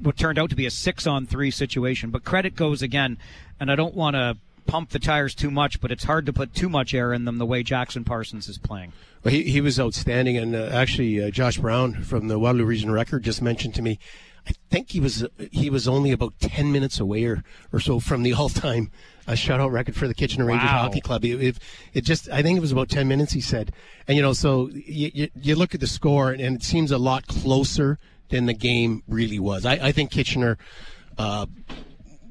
what 0.00 0.16
turned 0.16 0.38
out 0.38 0.50
to 0.50 0.56
be 0.56 0.66
a 0.66 0.70
six 0.70 1.06
on 1.06 1.26
three 1.26 1.50
situation. 1.50 2.10
But 2.10 2.24
credit 2.24 2.56
goes 2.56 2.82
again, 2.82 3.18
and 3.58 3.70
I 3.70 3.76
don't 3.76 3.94
want 3.94 4.14
to 4.14 4.36
pump 4.66 4.90
the 4.90 4.98
tires 4.98 5.34
too 5.34 5.50
much, 5.50 5.80
but 5.80 5.90
it's 5.90 6.04
hard 6.04 6.26
to 6.26 6.32
put 6.32 6.54
too 6.54 6.68
much 6.68 6.92
air 6.92 7.12
in 7.12 7.24
them 7.24 7.38
the 7.38 7.46
way 7.46 7.62
Jackson 7.62 8.04
Parsons 8.04 8.48
is 8.48 8.58
playing. 8.58 8.92
Well, 9.22 9.32
he, 9.32 9.44
he 9.44 9.60
was 9.60 9.80
outstanding, 9.80 10.36
and 10.36 10.54
uh, 10.54 10.68
actually, 10.72 11.22
uh, 11.22 11.30
Josh 11.30 11.58
Brown 11.58 12.02
from 12.02 12.28
the 12.28 12.38
Waterloo 12.38 12.64
Region 12.64 12.90
Record 12.90 13.22
just 13.22 13.42
mentioned 13.42 13.74
to 13.76 13.82
me 13.82 13.98
I 14.46 14.52
think 14.70 14.90
he 14.90 15.00
was 15.00 15.26
he 15.50 15.70
was 15.70 15.88
only 15.88 16.12
about 16.12 16.38
ten 16.40 16.70
minutes 16.70 17.00
away 17.00 17.24
or, 17.24 17.42
or 17.72 17.80
so 17.80 17.98
from 18.00 18.22
the 18.22 18.32
all 18.38 18.48
time 18.48 18.90
uh, 19.26 19.32
shutout 19.32 19.72
record 19.72 19.96
for 19.96 20.06
the 20.06 20.14
Kitchener 20.14 20.44
Rangers 20.44 20.70
wow. 20.70 20.82
Hockey 20.82 21.00
Club. 21.00 21.24
It, 21.24 21.42
it, 21.42 21.58
it, 21.94 22.00
just 22.02 22.30
I 22.30 22.42
think 22.42 22.56
it 22.56 22.60
was 22.60 22.72
about 22.72 22.88
ten 22.88 23.08
minutes. 23.08 23.32
He 23.32 23.40
said, 23.40 23.72
and 24.06 24.16
you 24.16 24.22
know, 24.22 24.32
so 24.32 24.68
you, 24.72 25.10
you, 25.14 25.28
you 25.34 25.56
look 25.56 25.74
at 25.74 25.80
the 25.80 25.86
score 25.86 26.30
and, 26.30 26.40
and, 26.40 26.56
it 26.56 26.62
seems 26.62 26.90
a 26.90 26.98
lot 26.98 27.26
closer 27.26 27.98
than 28.28 28.46
the 28.46 28.54
game 28.54 29.02
really 29.08 29.38
was. 29.38 29.66
I, 29.66 29.74
I 29.74 29.92
think 29.92 30.10
Kitchener. 30.10 30.58
Uh, 31.18 31.46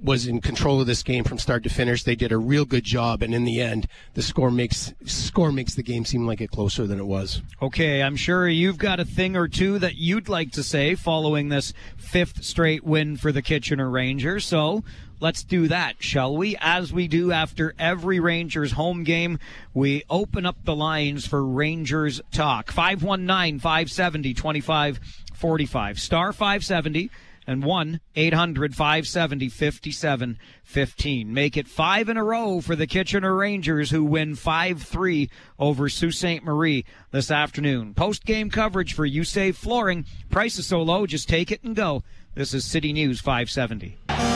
was 0.06 0.28
in 0.28 0.40
control 0.40 0.80
of 0.80 0.88
this 0.88 1.04
game 1.04 1.24
from 1.24 1.40
start 1.40 1.64
to 1.64 1.70
finish. 1.70 2.04
They 2.04 2.16
did 2.16 2.32
a 2.32 2.38
real 2.38 2.64
good 2.64 2.84
job, 2.84 3.24
and 3.24 3.34
in 3.34 3.44
the 3.44 3.60
end, 3.60 3.88
the 4.14 4.22
score 4.22 4.52
makes 4.52 4.94
score 5.06 5.52
makes 5.52 5.74
the 5.74 5.84
game 5.84 6.06
seem 6.06 6.28
like 6.28 6.42
it 6.42 6.52
closer 6.52 6.86
than 6.86 7.00
it 7.00 7.06
was. 7.06 7.42
Okay, 7.62 8.02
I'm 8.02 8.16
sure 8.16 8.48
you've 8.48 8.78
got 8.78 9.00
a 9.00 9.06
thing 9.06 9.36
or 9.36 9.48
two 9.48 9.80
that 9.80 9.96
you'd 9.96 10.30
like 10.30 10.52
to 10.54 10.64
say 10.64 10.96
following 10.96 11.50
this 11.50 11.74
fifth 11.98 12.44
straight 12.44 12.84
win 12.84 13.18
for 13.18 13.32
the 13.32 13.42
Kitchener 13.42 13.90
Rangers. 13.90 14.46
So 14.46 14.84
let's 15.20 15.44
do 15.44 15.68
that, 15.68 15.96
shall 16.00 16.38
we? 16.38 16.56
As 16.62 16.94
we 16.94 17.08
do 17.08 17.32
after 17.32 17.74
every 17.80 18.20
Rangers 18.20 18.74
home 18.74 19.04
game, 19.04 19.40
we 19.74 20.04
open 20.10 20.46
up 20.46 20.58
the 20.64 20.76
lines 20.76 21.26
for 21.26 21.44
Rangers 21.44 22.22
talk. 22.32 22.72
519 22.72 23.60
570 23.60 24.34
2545. 24.34 26.00
Star 26.00 26.32
570 26.32 27.10
and 27.48 27.64
1 27.64 28.00
800 28.16 28.76
570 28.76 29.50
5715. 29.50 31.34
Make 31.34 31.58
it 31.58 31.68
five 31.68 32.10
in 32.10 32.18
a 32.18 32.24
row 32.24 32.62
for 32.62 32.76
the 32.76 32.88
Kitchener 32.88 33.36
Rangers, 33.36 33.92
who 33.92 34.04
win 34.04 34.36
5 34.36 34.82
3 34.82 35.30
over 35.60 35.90
Sault 35.90 36.14
Ste. 36.14 36.44
Marie 36.44 36.86
this 37.12 37.32
afternoon. 37.32 37.94
Post 37.94 38.26
game 38.26 38.50
coverage 38.50 38.94
for 38.94 39.06
You 39.06 39.24
Save 39.24 39.58
Flooring. 39.58 40.06
Price 40.30 40.58
is 40.58 40.66
so 40.66 40.82
low, 40.82 41.06
just 41.06 41.30
take 41.30 41.52
it 41.52 41.64
and 41.64 41.76
go. 41.76 42.04
This 42.36 42.54
is 42.54 42.66
City 42.66 42.92
News 42.92 43.22
570. 43.22 44.35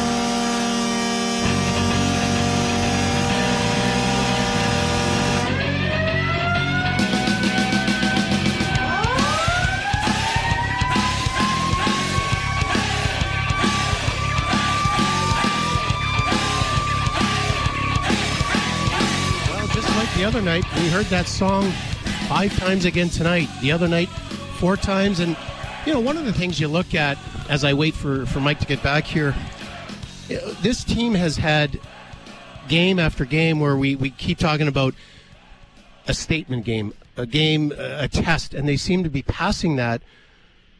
The 20.19 20.25
other 20.25 20.41
night. 20.41 20.65
We 20.75 20.89
heard 20.89 21.05
that 21.05 21.27
song 21.27 21.71
five 22.27 22.53
times 22.57 22.83
again 22.83 23.07
tonight. 23.07 23.47
The 23.61 23.71
other 23.71 23.87
night, 23.87 24.09
four 24.59 24.75
times. 24.75 25.21
And, 25.21 25.37
you 25.85 25.93
know, 25.93 26.01
one 26.01 26.17
of 26.17 26.25
the 26.25 26.33
things 26.33 26.59
you 26.59 26.67
look 26.67 26.93
at 26.93 27.17
as 27.47 27.63
I 27.63 27.71
wait 27.71 27.93
for, 27.93 28.25
for 28.25 28.41
Mike 28.41 28.59
to 28.59 28.65
get 28.65 28.83
back 28.83 29.05
here, 29.05 29.33
this 30.61 30.83
team 30.83 31.13
has 31.13 31.37
had 31.37 31.79
game 32.67 32.99
after 32.99 33.23
game 33.23 33.61
where 33.61 33.77
we, 33.77 33.95
we 33.95 34.09
keep 34.09 34.37
talking 34.37 34.67
about 34.67 34.93
a 36.05 36.13
statement 36.13 36.65
game, 36.65 36.93
a 37.15 37.25
game, 37.25 37.71
a 37.77 38.09
test, 38.09 38.53
and 38.53 38.67
they 38.67 38.75
seem 38.75 39.05
to 39.05 39.09
be 39.09 39.21
passing 39.21 39.77
that 39.77 40.01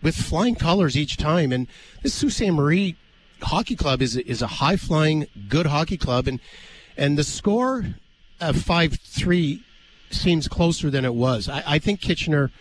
with 0.01 0.17
flying 0.17 0.55
colors 0.55 0.97
each 0.97 1.15
time. 1.15 1.53
And 1.53 1.65
this 2.03 2.13
Sault 2.13 2.33
Ste. 2.33 2.49
Marie 2.49 2.97
Hockey 3.41 3.77
Club 3.77 4.01
is, 4.01 4.17
is 4.17 4.41
a 4.41 4.47
high 4.47 4.75
flying, 4.75 5.27
good 5.47 5.67
hockey 5.67 5.95
club. 5.95 6.27
And, 6.27 6.41
and 6.97 7.17
the 7.17 7.23
score 7.23 7.85
a 8.39 8.53
five 8.53 8.97
three 8.99 9.63
seems 10.11 10.47
closer 10.47 10.89
than 10.89 11.05
it 11.05 11.13
was. 11.13 11.47
I, 11.47 11.63
I 11.65 11.79
think 11.79 12.01
Kitchener 12.01 12.51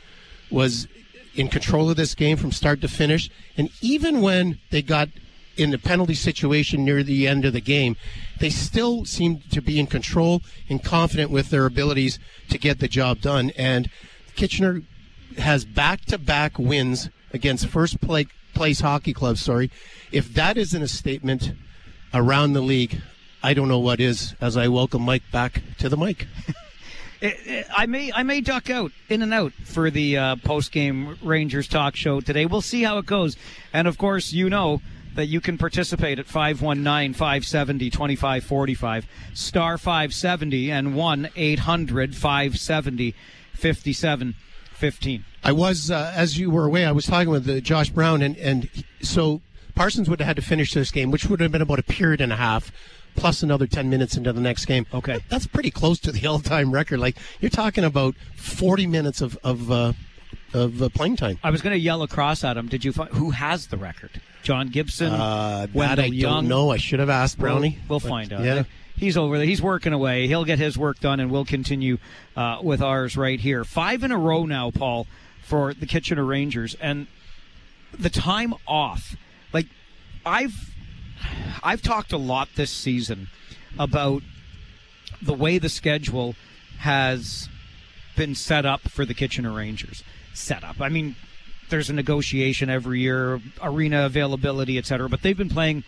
was 0.51 0.87
in 1.35 1.49
control 1.49 1.89
of 1.89 1.97
this 1.97 2.15
game 2.15 2.37
from 2.37 2.53
start 2.53 2.81
to 2.81 2.89
finish, 2.89 3.31
and 3.57 3.71
even 3.81 4.21
when 4.21 4.59
they 4.71 4.83
got 4.83 5.09
in 5.57 5.71
the 5.71 5.79
penalty 5.79 6.15
situation 6.15 6.85
near 6.85 7.03
the 7.03 7.27
end 7.27 7.45
of 7.45 7.53
the 7.53 7.61
game, 7.61 7.97
they 8.39 8.51
still 8.51 9.05
seemed 9.05 9.51
to 9.51 9.61
be 9.61 9.79
in 9.81 9.87
control 9.87 10.41
and 10.69 10.85
confident 10.85 11.31
with 11.31 11.51
their 11.51 11.67
abilities 11.67 12.19
to 12.49 12.59
get 12.59 12.79
the 12.79 12.87
job 12.87 13.21
done. 13.21 13.51
And 13.57 13.91
Kitchener 14.37 14.83
has 15.37 15.65
back-to-back 15.65 16.59
wins 16.59 17.11
against 17.33 17.67
first 17.67 18.01
place 18.01 18.81
hockey 18.81 19.13
clubs. 19.13 19.41
Sorry, 19.41 19.71
if 20.13 20.33
that 20.35 20.57
isn't 20.57 20.83
a 20.83 20.89
statement 20.89 21.53
around 22.15 22.53
the 22.53 22.61
league, 22.61 23.01
I 23.43 23.55
don't 23.55 23.69
know 23.69 23.79
what 23.79 24.01
is 24.01 24.35
as 24.41 24.57
I 24.57 24.69
welcome 24.69 25.03
Mike 25.03 25.23
back 25.31 25.63
to 25.79 25.89
the 25.89 25.97
mic. 25.97 26.27
I 27.77 27.87
may 27.87 28.13
I 28.13 28.23
may 28.23 28.41
duck 28.41 28.71
out 28.71 28.93
in 29.09 29.23
and 29.23 29.35
out 29.35 29.53
for 29.65 29.91
the 29.91 30.17
uh, 30.17 30.37
post 30.37 30.71
game 30.71 31.19
Rangers 31.23 31.67
talk 31.67 31.97
show 31.97 32.21
today. 32.21 32.47
We'll 32.47 32.63
see 32.63 32.83
how 32.83 32.99
it 32.99 33.07
goes. 33.07 33.37
And 33.73 33.89
of 33.89 33.99
course, 33.99 34.33
you 34.33 34.49
know 34.49 34.81
that 35.15 35.27
you 35.27 35.41
can 35.41 35.59
participate 35.59 36.19
at 36.21 36.27
519 36.27 37.15
570 37.15 37.91
2545, 37.91 39.07
star 39.35 39.79
570, 39.79 40.71
and 40.71 40.95
1 40.95 41.29
800 41.35 42.15
570 42.15 43.15
5715. 43.53 45.25
I 45.43 45.53
was, 45.53 45.91
uh, 45.91 46.13
as 46.15 46.39
you 46.39 46.51
were 46.51 46.67
away, 46.67 46.85
I 46.85 46.93
was 46.93 47.07
talking 47.07 47.31
with 47.31 47.49
uh, 47.49 47.59
Josh 47.61 47.91
Brown, 47.91 48.23
and, 48.23 48.37
and 48.37 48.69
so 49.03 49.41
Parsons 49.75 50.09
would 50.09 50.21
have 50.21 50.27
had 50.27 50.37
to 50.37 50.43
finish 50.43 50.73
this 50.73 50.93
game, 50.93 51.11
which 51.11 51.27
would 51.27 51.41
have 51.41 51.51
been 51.51 51.63
about 51.63 51.81
a 51.81 51.85
period 51.85 52.21
and 52.21 52.33
a 52.33 52.37
half 52.37 52.71
plus 53.19 53.43
another 53.43 53.67
10 53.67 53.91
minutes 53.91 54.17
into 54.17 54.33
the 54.33 54.41
next 54.41 54.67
game. 54.67 54.87
Okay. 54.95 55.21
That's 55.29 55.47
pretty 55.47 55.71
close 55.71 55.99
to 56.01 56.13
the 56.13 56.27
all 56.27 56.39
time 56.39 56.73
record. 56.73 57.01
Like, 57.01 57.17
you're 57.41 57.51
talking 57.51 57.85
about 57.85 58.15
40 58.37 58.87
minutes 58.87 59.21
of, 59.21 59.39
of, 59.43 59.71
uh, 59.71 59.93
of 60.55 60.81
uh, 60.81 60.89
playing 60.91 61.17
time. 61.17 61.39
I 61.43 61.51
was 61.51 61.61
going 61.63 61.75
to 61.75 61.79
yell 61.81 62.03
across 62.03 62.45
at 62.45 62.57
him. 62.57 62.69
Did 62.69 62.85
you 62.85 62.93
find 62.93 63.11
who 63.11 63.31
has 63.31 63.67
the 63.67 63.77
record? 63.77 64.21
John 64.43 64.69
Gibson? 64.69 65.13
Uh, 65.13 65.67
that 65.75 65.99
I 65.99 66.05
Young? 66.07 66.35
don't 66.35 66.49
know. 66.49 66.71
I 66.71 66.77
should 66.77 67.01
have 67.01 67.11
asked 67.11 67.39
Brownie. 67.39 67.79
We'll, 67.89 67.99
we'll 68.01 68.11
find 68.11 68.33
out. 68.33 68.45
Yeah. 68.45 68.65
He's 68.97 69.17
over 69.17 69.37
there. 69.37 69.47
He's 69.47 69.63
working 69.63 69.93
away. 69.93 70.27
He'll 70.27 70.45
get 70.45 70.59
his 70.59 70.77
work 70.77 70.99
done, 70.99 71.21
and 71.21 71.31
we'll 71.31 71.45
continue 71.45 71.99
uh, 72.37 72.59
with 72.63 72.83
ours 72.83 73.17
right 73.17 73.39
here. 73.39 73.65
Five 73.65 74.03
in 74.03 74.11
a 74.11 74.19
row 74.19 74.45
now, 74.45 74.71
Paul, 74.73 75.07
for 75.43 75.73
the 75.73 75.87
Kitchener 75.87 76.25
Rangers, 76.25 76.75
and 76.81 77.07
the 77.97 78.11
time 78.11 78.55
off. 78.67 79.17
Like 79.53 79.67
I've 80.27 80.75
I've 81.63 81.83
talked 81.83 82.13
a 82.13 82.19
lot 82.19 82.49
this 82.55 82.71
season 82.71 83.29
about 83.79 84.23
the 85.21 85.35
way 85.35 85.59
the 85.59 85.69
schedule 85.69 86.35
has 86.79 87.49
been 88.17 88.35
set 88.35 88.65
up 88.65 88.83
for 88.83 89.05
the 89.05 89.15
Kitchener 89.15 89.53
Rangers. 89.53 90.03
Set 90.35 90.65
up. 90.65 90.81
I 90.81 90.89
mean, 90.89 91.17
there's 91.71 91.91
a 91.91 91.93
negotiation 91.93 92.71
every 92.71 93.01
year, 93.01 93.41
arena 93.63 94.07
availability, 94.07 94.79
etc. 94.79 95.09
But 95.09 95.23
they've 95.23 95.37
been 95.37 95.49
playing 95.49 95.85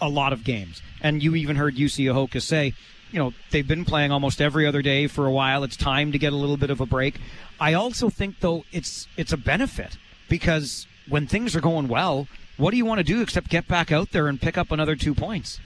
a 0.00 0.08
lot 0.08 0.32
of 0.32 0.44
games, 0.44 0.82
and 1.00 1.22
you 1.22 1.34
even 1.34 1.56
heard 1.56 1.76
Jussi 1.76 2.04
Ahoka 2.04 2.40
say, 2.42 2.74
you 3.10 3.18
know, 3.18 3.32
they've 3.50 3.66
been 3.66 3.84
playing 3.84 4.12
almost 4.12 4.40
every 4.40 4.66
other 4.66 4.82
day 4.82 5.06
for 5.06 5.26
a 5.26 5.30
while. 5.30 5.64
It's 5.64 5.76
time 5.76 6.12
to 6.12 6.18
get 6.18 6.32
a 6.32 6.36
little 6.36 6.56
bit 6.56 6.70
of 6.70 6.80
a 6.80 6.86
break. 6.86 7.18
I 7.60 7.72
also 7.72 8.10
think, 8.10 8.40
though, 8.40 8.64
it's 8.72 9.08
it's 9.16 9.32
a 9.32 9.36
benefit 9.36 9.96
because 10.28 10.86
when 11.08 11.26
things 11.26 11.54
are 11.54 11.60
going 11.60 11.88
well, 11.88 12.26
what 12.56 12.70
do 12.70 12.76
you 12.76 12.84
want 12.84 12.98
to 12.98 13.04
do 13.04 13.20
except 13.22 13.48
get 13.48 13.68
back 13.68 13.92
out 13.92 14.12
there 14.12 14.28
and 14.28 14.40
pick 14.40 14.56
up 14.56 14.70
another 14.70 14.96
two 14.96 15.14
points? 15.14 15.60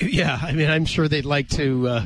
Yeah, 0.00 0.38
I 0.42 0.52
mean, 0.52 0.70
I'm 0.70 0.84
sure 0.84 1.08
they'd 1.08 1.24
like 1.24 1.48
to. 1.50 1.88
Uh, 1.88 2.04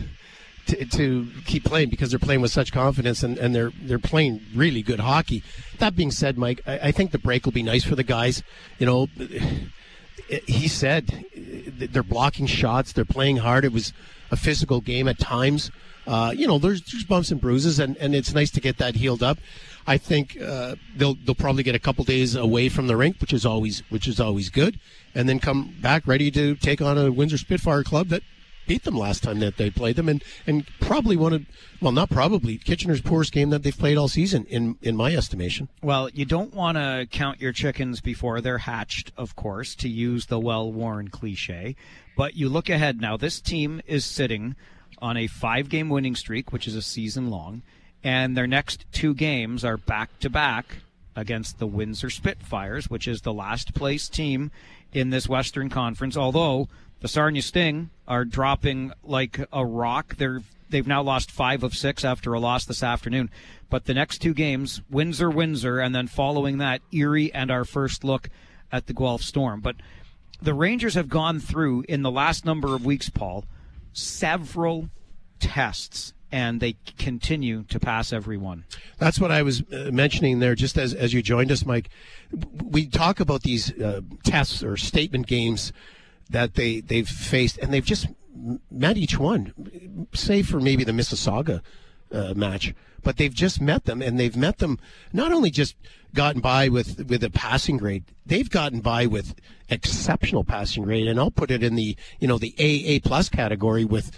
to, 0.65 0.85
to, 0.85 1.27
keep 1.45 1.65
playing 1.65 1.91
because 1.91 2.11
they're 2.11 2.21
playing 2.21 2.41
with 2.41 2.53
such 2.53 2.71
confidence 2.71 3.25
and, 3.25 3.37
and 3.37 3.53
they're 3.53 3.73
they're 3.83 3.99
playing 3.99 4.41
really 4.55 4.81
good 4.81 5.01
hockey. 5.01 5.43
That 5.79 5.97
being 5.97 6.13
said, 6.13 6.39
Mike, 6.39 6.63
I, 6.65 6.79
I 6.79 6.93
think 6.93 7.11
the 7.11 7.19
break 7.19 7.45
will 7.45 7.53
be 7.53 7.65
nice 7.65 7.83
for 7.83 7.97
the 7.97 8.05
guys. 8.05 8.45
You 8.79 8.87
know, 8.87 9.09
he 10.47 10.69
said 10.69 11.25
they're 11.35 12.05
blocking 12.05 12.47
shots, 12.47 12.93
they're 12.93 13.05
playing 13.05 13.39
hard. 13.39 13.65
It 13.65 13.73
was 13.73 13.93
a 14.31 14.37
physical 14.37 14.81
game 14.81 15.09
at 15.09 15.19
times. 15.19 15.73
Uh, 16.07 16.33
you 16.35 16.47
know, 16.47 16.59
there's, 16.59 16.83
there's 16.83 17.05
bumps 17.05 17.31
and 17.31 17.41
bruises, 17.41 17.79
and, 17.79 17.97
and 17.99 18.15
it's 18.15 18.35
nice 18.35 18.51
to 18.51 18.61
get 18.61 18.79
that 18.79 18.97
healed 18.97 19.23
up. 19.23 19.39
I 19.87 19.99
think 19.99 20.41
uh, 20.41 20.77
they'll 20.97 21.15
they'll 21.15 21.35
probably 21.35 21.63
get 21.63 21.75
a 21.75 21.79
couple 21.81 22.05
days 22.05 22.35
away 22.35 22.69
from 22.69 22.87
the 22.87 22.97
rink, 22.97 23.21
which 23.21 23.33
is 23.33 23.45
always 23.45 23.83
which 23.91 24.07
is 24.07 24.21
always 24.21 24.51
good, 24.51 24.79
and 25.15 25.29
then 25.29 25.41
come 25.41 25.75
back 25.81 26.07
ready 26.07 26.31
to 26.31 26.55
take 26.57 26.81
on 26.81 26.99
a 26.99 27.11
Windsor 27.11 27.39
Spitfire 27.39 27.83
club 27.83 28.09
that 28.09 28.23
beat 28.67 28.85
them 28.85 28.97
last 28.97 29.23
time 29.23 29.41
that 29.41 29.57
they 29.57 29.71
played 29.71 29.97
them, 29.97 30.09
and 30.09 30.23
and 30.47 30.67
probably 30.81 31.17
one 31.17 31.33
of 31.33 31.47
well, 31.81 31.93
not 31.93 32.11
probably 32.11 32.59
Kitchener's 32.59 33.01
poorest 33.01 33.33
game 33.33 33.51
that 33.51 33.63
they've 33.63 33.77
played 33.77 33.97
all 33.97 34.09
season 34.09 34.45
in 34.47 34.77
in 34.83 34.97
my 34.97 35.15
estimation. 35.15 35.69
Well, 35.83 36.09
you 36.11 36.25
don't 36.25 36.55
want 36.55 36.79
to 36.79 37.07
count 37.11 37.41
your 37.41 37.53
chickens 37.53 38.01
before 38.01 38.41
they're 38.41 38.59
hatched, 38.59 39.13
of 39.17 39.35
course, 39.37 39.75
to 39.77 39.89
use 39.89 40.27
the 40.27 40.39
well-worn 40.39 41.09
cliche. 41.09 41.77
But 42.17 42.37
you 42.37 42.49
look 42.49 42.69
ahead 42.69 43.01
now. 43.01 43.17
This 43.17 43.41
team 43.41 43.81
is 43.87 44.05
sitting 44.05 44.55
on 44.99 45.17
a 45.17 45.27
five-game 45.27 45.89
winning 45.89 46.15
streak, 46.15 46.53
which 46.53 46.69
is 46.69 46.77
a 46.77 46.83
season 46.83 47.31
long 47.31 47.63
and 48.05 48.37
their 48.37 48.47
next 48.47 48.85
two 48.93 49.15
games 49.15 49.65
are 49.65 49.77
back 49.77 50.19
to 50.21 50.31
back 50.31 50.79
against 51.15 51.59
the 51.59 51.67
Windsor 51.67 52.11
Spitfires, 52.11 52.89
which 52.89 53.07
is 53.07 53.21
the 53.21 53.33
last 53.33 53.75
place 53.75 54.09
team 54.09 54.51
in 54.93 55.11
this 55.11 55.29
Western 55.29 55.69
Conference. 55.69 56.17
Although 56.17 56.69
the 57.01 57.09
Sarnia 57.09 57.43
Sting 57.43 57.91
are 58.09 58.25
dropping 58.25 58.93
like 59.03 59.41
a 59.53 59.65
rock, 59.65 60.17
they're 60.17 60.43
they've 60.71 60.87
now 60.87 61.03
lost 61.03 61.31
five 61.31 61.63
of 61.63 61.75
six 61.75 62.05
after 62.05 62.33
a 62.33 62.41
loss 62.41 62.65
this 62.65 62.83
afternoon. 62.83 63.31
But 63.69 63.85
the 63.85 63.95
next 63.95 64.19
two 64.19 64.35
games, 64.35 64.81
Windsor, 64.91 65.31
Windsor, 65.31 65.79
and 65.79 65.95
then 65.95 66.09
following 66.09 66.59
that, 66.59 66.81
Erie, 66.93 67.33
and 67.33 67.51
our 67.51 67.65
first 67.65 68.05
look 68.05 68.29
at 68.71 68.87
the 68.87 68.95
Guelph 68.95 69.23
Storm. 69.23 69.61
But 69.61 69.77
the 70.41 70.55
Rangers 70.55 70.95
have 70.95 71.09
gone 71.09 71.41
through 71.41 71.85
in 71.89 72.03
the 72.03 72.11
last 72.11 72.45
number 72.45 72.75
of 72.75 72.85
weeks, 72.85 73.11
Paul, 73.11 73.45
several 73.93 74.89
tests 75.39 76.15
and 76.33 76.61
they 76.61 76.77
continue 76.99 77.63
to 77.65 77.79
pass 77.79 78.13
everyone. 78.13 78.65
That's 78.99 79.21
what 79.21 79.31
I 79.31 79.43
was 79.43 79.63
uh, 79.71 79.91
mentioning 79.93 80.39
there, 80.39 80.55
just 80.55 80.79
as, 80.79 80.95
as 80.95 81.13
you 81.13 81.23
joined 81.23 81.53
us, 81.53 81.67
Mike. 81.67 81.91
We 82.65 82.87
talk 82.87 83.21
about 83.21 83.43
these 83.43 83.79
uh, 83.79 84.01
tests 84.25 84.63
or 84.65 84.79
statement 84.79 85.27
games 85.27 85.73
that 86.31 86.55
they, 86.55 86.81
they've 86.81 87.09
faced, 87.09 87.59
and 87.59 87.73
they've 87.73 87.85
just 87.85 88.07
met 88.71 88.97
each 88.97 89.19
one, 89.19 90.09
save 90.15 90.49
for 90.49 90.59
maybe 90.59 90.85
the 90.85 90.93
Mississauga 90.93 91.61
uh, 92.11 92.33
match. 92.35 92.75
But 93.03 93.19
they've 93.19 93.35
just 93.35 93.61
met 93.61 93.85
them, 93.85 94.01
and 94.01 94.19
they've 94.19 94.37
met 94.37 94.59
them 94.59 94.79
not 95.13 95.33
only 95.33 95.51
just 95.51 95.77
gotten 96.15 96.41
by 96.41 96.69
with, 96.69 97.11
with 97.11 97.23
a 97.25 97.31
passing 97.31 97.77
grade, 97.77 98.05
they've 98.25 98.49
gotten 98.49 98.81
by 98.81 99.07
with 99.07 99.35
exceptional 99.69 100.45
passing 100.45 100.85
grade, 100.85 101.09
and 101.09 101.19
I'll 101.19 101.31
put 101.31 101.51
it 101.51 101.63
in 101.63 101.75
the 101.75 101.97
you 102.21 102.29
know 102.29 102.39
the 102.39 102.55
AA 102.59 103.07
plus 103.07 103.29
category 103.29 103.85
with 103.85 104.13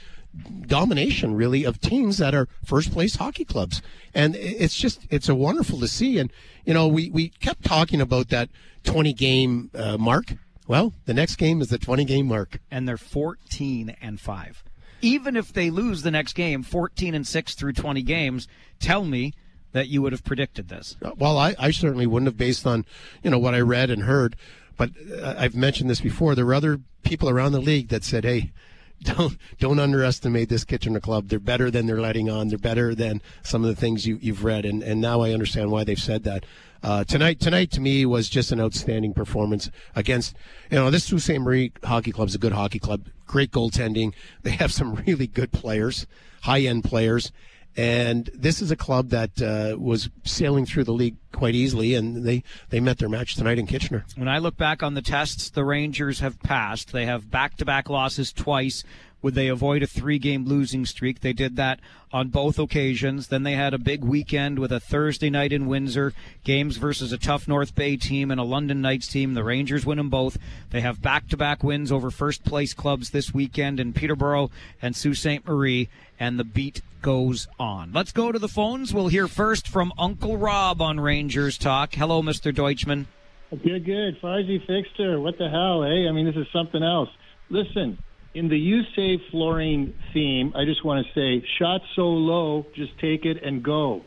domination 0.66 1.35
really 1.35 1.64
of 1.64 1.81
teams 1.81 2.18
that 2.18 2.35
are 2.35 2.49
first 2.64 2.92
place 2.92 3.16
hockey 3.16 3.44
clubs. 3.44 3.83
And 4.14 4.35
it's 4.37 4.77
just 4.77 5.07
it's 5.11 5.29
a 5.29 5.35
wonderful 5.35 5.79
to 5.81 5.88
see. 5.88 6.18
And 6.18 6.33
you 6.64 6.75
know 6.75 6.88
we 6.88 7.11
we 7.11 7.29
kept 7.29 7.64
talking 7.64 8.01
about 8.01 8.29
that 8.29 8.49
20 8.85 9.12
game 9.12 9.70
uh, 9.75 9.97
mark. 9.99 10.35
Well 10.66 10.92
the 11.07 11.14
next 11.14 11.37
game 11.37 11.61
is 11.61 11.68
the 11.68 11.79
20 11.79 12.05
game 12.05 12.27
mark. 12.27 12.59
And 12.70 12.88
they're 12.88 12.97
14 12.97 13.97
and 14.01 14.20
5 14.20 14.64
even 15.03 15.37
if 15.37 15.53
they 15.53 15.68
lose 15.68 16.01
the 16.01 16.11
next 16.11 16.33
game 16.33 16.62
14 16.62 17.14
and 17.14 17.27
6 17.27 17.55
through 17.55 17.75
20 17.75 18.01
games 18.03 18.49
tell 18.81 19.05
me 19.05 19.35
that 19.73 19.88
you 19.88 20.01
would 20.01 20.12
have 20.12 20.25
predicted 20.25 20.68
this. 20.68 20.97
Uh, 21.03 21.11
well 21.16 21.38
i, 21.38 21.55
I 21.59 21.70
certainly 21.70 22.07
wouldn't 22.07 22.29
have 22.29 22.38
based 22.38 22.66
on 22.66 22.85
you 23.23 23.31
know 23.31 23.38
what 23.38 23.55
i 23.55 23.61
read 23.61 23.90
and 23.90 24.03
heard. 24.03 24.37
But 24.77 24.90
uh, 25.23 25.35
i've 25.38 25.55
mentioned 25.55 25.90
this 25.90 26.01
before. 26.01 26.35
There 26.35 26.47
were 26.47 26.55
other 26.55 26.81
people 27.03 27.29
around 27.29 27.53
the 27.53 27.61
league 27.61 27.88
that 27.88 28.03
said 28.03 28.25
hey 28.25 28.53
don't 29.02 29.37
don't 29.59 29.78
underestimate 29.78 30.48
this 30.48 30.64
Kitchener 30.64 31.00
club. 31.00 31.28
They're 31.28 31.38
better 31.38 31.70
than 31.70 31.87
they're 31.87 32.00
letting 32.00 32.30
on. 32.30 32.48
They're 32.48 32.59
better 32.59 32.94
than 32.94 33.20
some 33.42 33.62
of 33.62 33.68
the 33.68 33.76
things 33.76 34.07
you, 34.07 34.18
you've 34.20 34.44
read, 34.44 34.64
and, 34.64 34.83
and 34.83 35.00
now 35.00 35.20
I 35.20 35.33
understand 35.33 35.70
why 35.70 35.85
they've 35.85 35.98
said 35.98 36.24
that. 36.24 36.44
Uh, 36.83 37.02
tonight, 37.02 37.40
tonight 37.40 37.70
to 37.70 37.80
me 37.80 38.04
was 38.04 38.28
just 38.28 38.52
an 38.52 38.61
outstanding 38.61 39.14
performance 39.14 39.70
against, 39.96 40.37
you 40.70 40.76
know, 40.76 40.90
this 40.90 41.04
Sault 41.04 41.22
Ste. 41.22 41.40
Marie 41.40 41.72
Hockey 41.83 42.12
Club 42.12 42.28
is 42.28 42.35
a 42.35 42.38
good 42.38 42.52
hockey 42.52 42.78
club. 42.78 43.07
Great 43.26 43.50
goaltending. 43.50 44.12
They 44.42 44.50
have 44.50 44.70
some 44.70 44.94
really 45.07 45.26
good 45.26 45.50
players, 45.50 46.07
high 46.42 46.61
end 46.61 46.85
players, 46.85 47.33
and 47.76 48.30
this 48.34 48.62
is 48.62 48.70
a 48.70 48.76
club 48.76 49.10
that 49.10 49.42
uh, 49.42 49.76
was 49.78 50.10
sailing 50.24 50.66
through 50.66 50.84
the 50.84 50.92
league 50.92 51.16
quite 51.32 51.54
easily, 51.54 51.94
and 51.94 52.24
they, 52.24 52.42
they 52.70 52.80
met 52.80 52.98
their 52.98 53.08
match 53.08 53.34
tonight 53.34 53.58
in 53.58 53.66
Kitchener. 53.66 54.04
When 54.16 54.28
I 54.28 54.38
look 54.38 54.56
back 54.56 54.82
on 54.82 54.94
the 54.94 55.02
tests 55.02 55.50
the 55.50 55.64
Rangers 55.64 56.20
have 56.20 56.40
passed, 56.40 56.92
they 56.92 57.06
have 57.06 57.30
back 57.30 57.56
to 57.56 57.64
back 57.64 57.88
losses 57.90 58.32
twice 58.32 58.84
would 59.24 59.34
they 59.34 59.48
avoid 59.48 59.82
a 59.82 59.87
three 59.87 60.18
game 60.18 60.44
losing 60.44 60.84
streak? 60.84 61.20
They 61.20 61.32
did 61.32 61.56
that 61.56 61.80
on 62.12 62.28
both 62.28 62.58
occasions. 62.58 63.28
Then 63.28 63.42
they 63.42 63.54
had 63.54 63.72
a 63.72 63.78
big 63.78 64.04
weekend 64.04 64.58
with 64.58 64.70
a 64.70 64.78
Thursday 64.78 65.30
night 65.30 65.50
in 65.50 65.66
Windsor, 65.66 66.12
games 66.44 66.76
versus 66.76 67.10
a 67.10 67.16
tough 67.16 67.48
North 67.48 67.74
Bay 67.74 67.96
team 67.96 68.30
and 68.30 68.38
a 68.38 68.44
London 68.44 68.82
Knights 68.82 69.06
team. 69.06 69.32
The 69.32 69.42
Rangers 69.42 69.87
win 69.87 69.96
them 69.96 70.10
both. 70.10 70.37
They 70.72 70.82
have 70.82 71.00
back 71.00 71.26
to 71.28 71.38
back 71.38 71.64
wins 71.64 71.90
over 71.90 72.10
first 72.10 72.44
place 72.44 72.74
clubs 72.74 73.10
this 73.10 73.32
weekend 73.32 73.80
in 73.80 73.94
Peterborough 73.94 74.50
and 74.82 74.94
Sault 74.94 75.16
Ste. 75.16 75.46
Marie, 75.46 75.88
and 76.20 76.38
the 76.38 76.44
beat 76.44 76.82
goes 77.00 77.48
on. 77.58 77.92
Let's 77.94 78.12
go 78.12 78.30
to 78.30 78.38
the 78.38 78.46
phones. 78.46 78.92
We'll 78.92 79.08
hear 79.08 79.26
first 79.26 79.68
from 79.68 79.94
Uncle 79.96 80.37
Rob 80.37 80.82
on 80.82 81.00
Rangers 81.00 81.56
Talk. 81.56 81.94
Hello, 81.94 82.20
Mr. 82.20 82.54
Deutschman. 82.54 83.06
Good, 83.48 83.87
good. 83.87 84.20
Farzy 84.20 84.60
Fixter, 84.66 85.18
what 85.18 85.38
the 85.38 85.48
hell, 85.48 85.82
eh? 85.82 86.08
I 86.08 86.12
mean, 86.12 86.26
this 86.26 86.37
is 86.37 86.46
something 86.52 86.82
else. 86.82 87.08
Listen, 87.48 87.96
in 88.35 88.49
the 88.49 88.59
You 88.59 88.83
Save 88.97 89.20
Flooring 89.31 89.94
theme, 90.12 90.53
I 90.57 90.64
just 90.64 90.85
want 90.85 91.07
to 91.07 91.12
say, 91.14 91.47
shot 91.59 91.83
so 91.94 92.09
low, 92.09 92.66
just 92.75 92.99
take 92.99 93.25
it 93.25 93.42
and 93.42 93.62
go. 93.62 94.05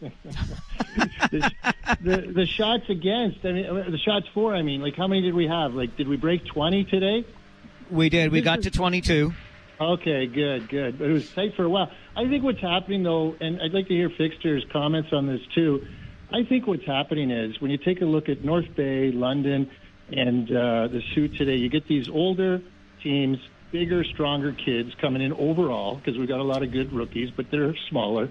the, 0.00 0.12
the, 2.02 2.16
the 2.34 2.46
shots 2.46 2.90
against, 2.90 3.44
I 3.44 3.52
mean, 3.52 3.90
the 3.90 3.98
shots 3.98 4.26
for, 4.34 4.54
I 4.54 4.62
mean, 4.62 4.82
like 4.82 4.96
how 4.96 5.06
many 5.06 5.22
did 5.22 5.34
we 5.34 5.46
have? 5.46 5.74
Like, 5.74 5.96
did 5.96 6.08
we 6.08 6.16
break 6.16 6.44
20 6.44 6.84
today? 6.84 7.24
We 7.90 8.08
did. 8.08 8.32
We 8.32 8.40
got 8.40 8.62
to 8.62 8.70
22. 8.70 9.32
Okay, 9.80 10.26
good, 10.26 10.68
good. 10.68 10.98
But 10.98 11.08
it 11.08 11.12
was 11.12 11.30
tight 11.30 11.54
for 11.54 11.62
a 11.62 11.68
while. 11.68 11.90
I 12.16 12.28
think 12.28 12.42
what's 12.42 12.60
happening, 12.60 13.04
though, 13.04 13.36
and 13.40 13.62
I'd 13.62 13.72
like 13.72 13.86
to 13.88 13.94
hear 13.94 14.10
Fixter's 14.10 14.64
comments 14.72 15.12
on 15.12 15.28
this 15.28 15.40
too. 15.54 15.86
I 16.32 16.42
think 16.42 16.66
what's 16.66 16.84
happening 16.84 17.30
is 17.30 17.60
when 17.60 17.70
you 17.70 17.78
take 17.78 18.00
a 18.00 18.04
look 18.04 18.28
at 18.28 18.44
North 18.44 18.74
Bay, 18.74 19.12
London, 19.12 19.70
and 20.10 20.50
uh, 20.50 20.88
the 20.88 21.00
Soo 21.14 21.28
today, 21.28 21.54
you 21.54 21.68
get 21.68 21.86
these 21.86 22.08
older 22.08 22.60
teams 23.02 23.38
bigger, 23.70 24.04
stronger 24.04 24.52
kids 24.52 24.94
coming 25.00 25.22
in 25.22 25.32
overall 25.32 25.96
because 25.96 26.18
we've 26.18 26.28
got 26.28 26.40
a 26.40 26.44
lot 26.44 26.62
of 26.62 26.72
good 26.72 26.92
rookies, 26.92 27.30
but 27.30 27.50
they're 27.50 27.74
smaller. 27.88 28.28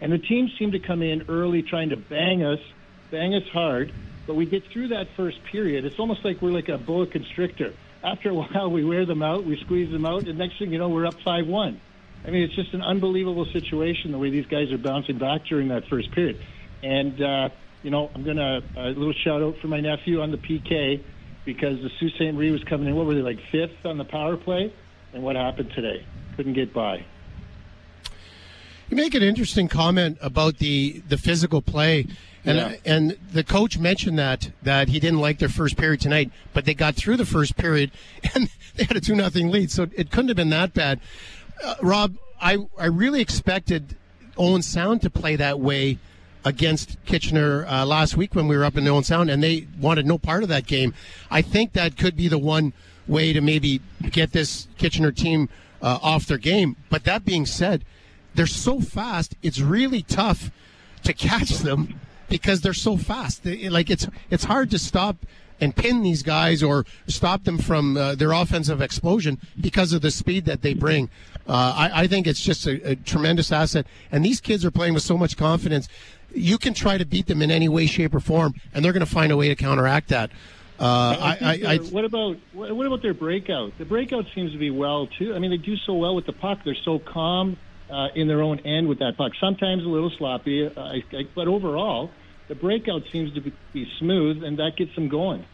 And 0.00 0.12
the 0.12 0.18
teams 0.18 0.52
seem 0.58 0.72
to 0.72 0.78
come 0.78 1.02
in 1.02 1.24
early 1.28 1.62
trying 1.62 1.90
to 1.90 1.96
bang 1.96 2.42
us, 2.42 2.60
bang 3.10 3.34
us 3.34 3.48
hard. 3.52 3.92
But 4.26 4.34
we 4.34 4.44
get 4.46 4.64
through 4.64 4.88
that 4.88 5.08
first 5.16 5.42
period. 5.44 5.84
It's 5.84 5.98
almost 5.98 6.24
like 6.24 6.42
we're 6.42 6.50
like 6.50 6.68
a 6.68 6.78
boa 6.78 7.06
constrictor. 7.06 7.72
After 8.02 8.30
a 8.30 8.34
while, 8.34 8.70
we 8.70 8.84
wear 8.84 9.06
them 9.06 9.22
out, 9.22 9.44
we 9.44 9.58
squeeze 9.60 9.90
them 9.90 10.04
out, 10.04 10.26
and 10.26 10.38
next 10.38 10.58
thing 10.58 10.72
you 10.72 10.78
know, 10.78 10.88
we're 10.88 11.06
up 11.06 11.20
5 11.20 11.46
1. 11.46 11.80
I 12.24 12.30
mean, 12.30 12.42
it's 12.42 12.54
just 12.54 12.74
an 12.74 12.82
unbelievable 12.82 13.46
situation 13.46 14.10
the 14.10 14.18
way 14.18 14.30
these 14.30 14.46
guys 14.46 14.72
are 14.72 14.78
bouncing 14.78 15.18
back 15.18 15.44
during 15.46 15.68
that 15.68 15.86
first 15.86 16.10
period. 16.10 16.40
And, 16.82 17.22
uh, 17.22 17.48
you 17.84 17.90
know, 17.90 18.10
I'm 18.14 18.24
going 18.24 18.38
to, 18.38 18.62
a 18.76 18.88
little 18.88 19.12
shout 19.12 19.42
out 19.42 19.58
for 19.58 19.68
my 19.68 19.80
nephew 19.80 20.20
on 20.20 20.32
the 20.32 20.38
PK 20.38 21.04
because 21.46 21.80
the 21.80 21.88
Sault 21.98 22.12
Ste. 22.16 22.34
Marie 22.34 22.50
was 22.50 22.62
coming 22.64 22.88
in. 22.88 22.94
What 22.94 23.06
were 23.06 23.14
they 23.14 23.22
like 23.22 23.38
fifth 23.50 23.86
on 23.86 23.96
the 23.96 24.04
power 24.04 24.36
play? 24.36 24.70
And 25.14 25.22
what 25.22 25.36
happened 25.36 25.70
today? 25.74 26.04
Couldn't 26.36 26.52
get 26.52 26.74
by. 26.74 27.02
You 28.90 28.96
make 28.96 29.14
an 29.14 29.22
interesting 29.22 29.66
comment 29.68 30.18
about 30.20 30.58
the 30.58 31.02
the 31.08 31.16
physical 31.16 31.62
play, 31.62 32.06
and 32.44 32.58
Yeah. 32.58 32.74
and 32.84 33.16
the 33.32 33.42
coach 33.42 33.78
mentioned 33.78 34.18
that 34.18 34.50
that 34.62 34.88
he 34.88 35.00
didn't 35.00 35.20
like 35.20 35.38
their 35.38 35.48
first 35.48 35.76
period 35.76 36.00
tonight, 36.00 36.30
but 36.52 36.66
they 36.66 36.74
got 36.74 36.94
through 36.94 37.16
the 37.16 37.26
first 37.26 37.56
period 37.56 37.90
and 38.34 38.48
they 38.76 38.84
had 38.84 38.96
a 38.96 39.00
two 39.00 39.14
nothing 39.16 39.50
lead, 39.50 39.70
so 39.70 39.84
it 39.94 40.10
couldn't 40.10 40.28
have 40.28 40.36
been 40.36 40.50
that 40.50 40.74
bad. 40.74 41.00
Uh, 41.64 41.74
Rob, 41.82 42.16
I 42.40 42.58
I 42.78 42.86
really 42.86 43.20
expected 43.20 43.96
Owen 44.36 44.62
Sound 44.62 45.02
to 45.02 45.10
play 45.10 45.34
that 45.36 45.58
way 45.58 45.98
against 46.46 46.96
Kitchener 47.06 47.66
uh, 47.66 47.84
last 47.84 48.16
week 48.16 48.36
when 48.36 48.46
we 48.46 48.56
were 48.56 48.64
up 48.64 48.76
in 48.76 48.86
Owen 48.86 49.02
Sound, 49.02 49.28
and 49.28 49.42
they 49.42 49.66
wanted 49.80 50.06
no 50.06 50.16
part 50.16 50.44
of 50.44 50.48
that 50.48 50.64
game. 50.64 50.94
I 51.28 51.42
think 51.42 51.72
that 51.72 51.98
could 51.98 52.16
be 52.16 52.28
the 52.28 52.38
one 52.38 52.72
way 53.08 53.32
to 53.32 53.40
maybe 53.40 53.80
get 54.12 54.30
this 54.30 54.68
Kitchener 54.78 55.10
team 55.10 55.48
uh, 55.82 55.98
off 56.02 56.26
their 56.26 56.38
game. 56.38 56.76
But 56.88 57.02
that 57.02 57.24
being 57.24 57.46
said, 57.46 57.84
they're 58.36 58.46
so 58.46 58.80
fast; 58.80 59.34
it's 59.42 59.60
really 59.60 60.02
tough 60.02 60.52
to 61.02 61.12
catch 61.28 61.50
them 61.50 61.98
because 62.28 62.60
they're 62.60 62.72
so 62.74 62.96
fast. 62.96 63.42
They- 63.42 63.68
like 63.68 63.90
it's 63.90 64.06
it's 64.30 64.44
hard 64.44 64.70
to 64.70 64.78
stop 64.78 65.26
and 65.60 65.74
pin 65.74 66.02
these 66.02 66.22
guys 66.22 66.62
or 66.62 66.84
stop 67.06 67.44
them 67.44 67.58
from 67.58 67.96
uh, 67.96 68.14
their 68.14 68.32
offensive 68.32 68.80
explosion 68.80 69.38
because 69.60 69.92
of 69.92 70.02
the 70.02 70.10
speed 70.10 70.44
that 70.44 70.62
they 70.62 70.74
bring. 70.74 71.08
Uh, 71.48 71.74
I, 71.76 72.02
I 72.02 72.06
think 72.06 72.26
it's 72.26 72.40
just 72.40 72.66
a, 72.66 72.90
a 72.90 72.96
tremendous 72.96 73.52
asset, 73.52 73.86
and 74.10 74.24
these 74.24 74.40
kids 74.40 74.64
are 74.64 74.70
playing 74.70 74.94
with 74.94 75.02
so 75.02 75.16
much 75.16 75.36
confidence. 75.36 75.88
You 76.34 76.58
can 76.58 76.74
try 76.74 76.98
to 76.98 77.04
beat 77.04 77.26
them 77.26 77.40
in 77.40 77.50
any 77.50 77.68
way, 77.68 77.86
shape, 77.86 78.14
or 78.14 78.20
form, 78.20 78.54
and 78.74 78.84
they're 78.84 78.92
going 78.92 79.04
to 79.04 79.10
find 79.10 79.32
a 79.32 79.36
way 79.36 79.48
to 79.48 79.56
counteract 79.56 80.08
that. 80.08 80.30
Uh, 80.78 80.84
I, 80.84 81.38
I, 81.40 81.72
I, 81.72 81.76
what 81.78 82.04
about 82.04 82.36
what, 82.52 82.86
about 82.86 83.00
their 83.00 83.14
breakout? 83.14 83.72
The 83.78 83.86
breakout 83.86 84.26
seems 84.34 84.52
to 84.52 84.58
be 84.58 84.70
well 84.70 85.06
too. 85.06 85.34
I 85.34 85.38
mean, 85.38 85.50
they 85.50 85.56
do 85.56 85.76
so 85.76 85.94
well 85.94 86.14
with 86.14 86.26
the 86.26 86.34
puck. 86.34 86.58
They're 86.66 86.76
so 86.84 86.98
calm 86.98 87.56
uh, 87.90 88.08
in 88.14 88.28
their 88.28 88.42
own 88.42 88.58
end 88.60 88.88
with 88.88 88.98
that 88.98 89.16
puck. 89.16 89.32
Sometimes 89.40 89.84
a 89.84 89.88
little 89.88 90.10
sloppy, 90.10 90.66
uh, 90.66 90.70
I, 90.76 91.02
I, 91.12 91.26
but 91.34 91.48
overall, 91.48 92.10
the 92.48 92.54
breakout 92.54 93.02
seems 93.10 93.32
to 93.34 93.40
be, 93.40 93.52
be 93.72 93.90
smooth, 93.98 94.44
and 94.44 94.58
that 94.58 94.76
gets 94.76 94.94
them 94.94 95.08
going. 95.08 95.44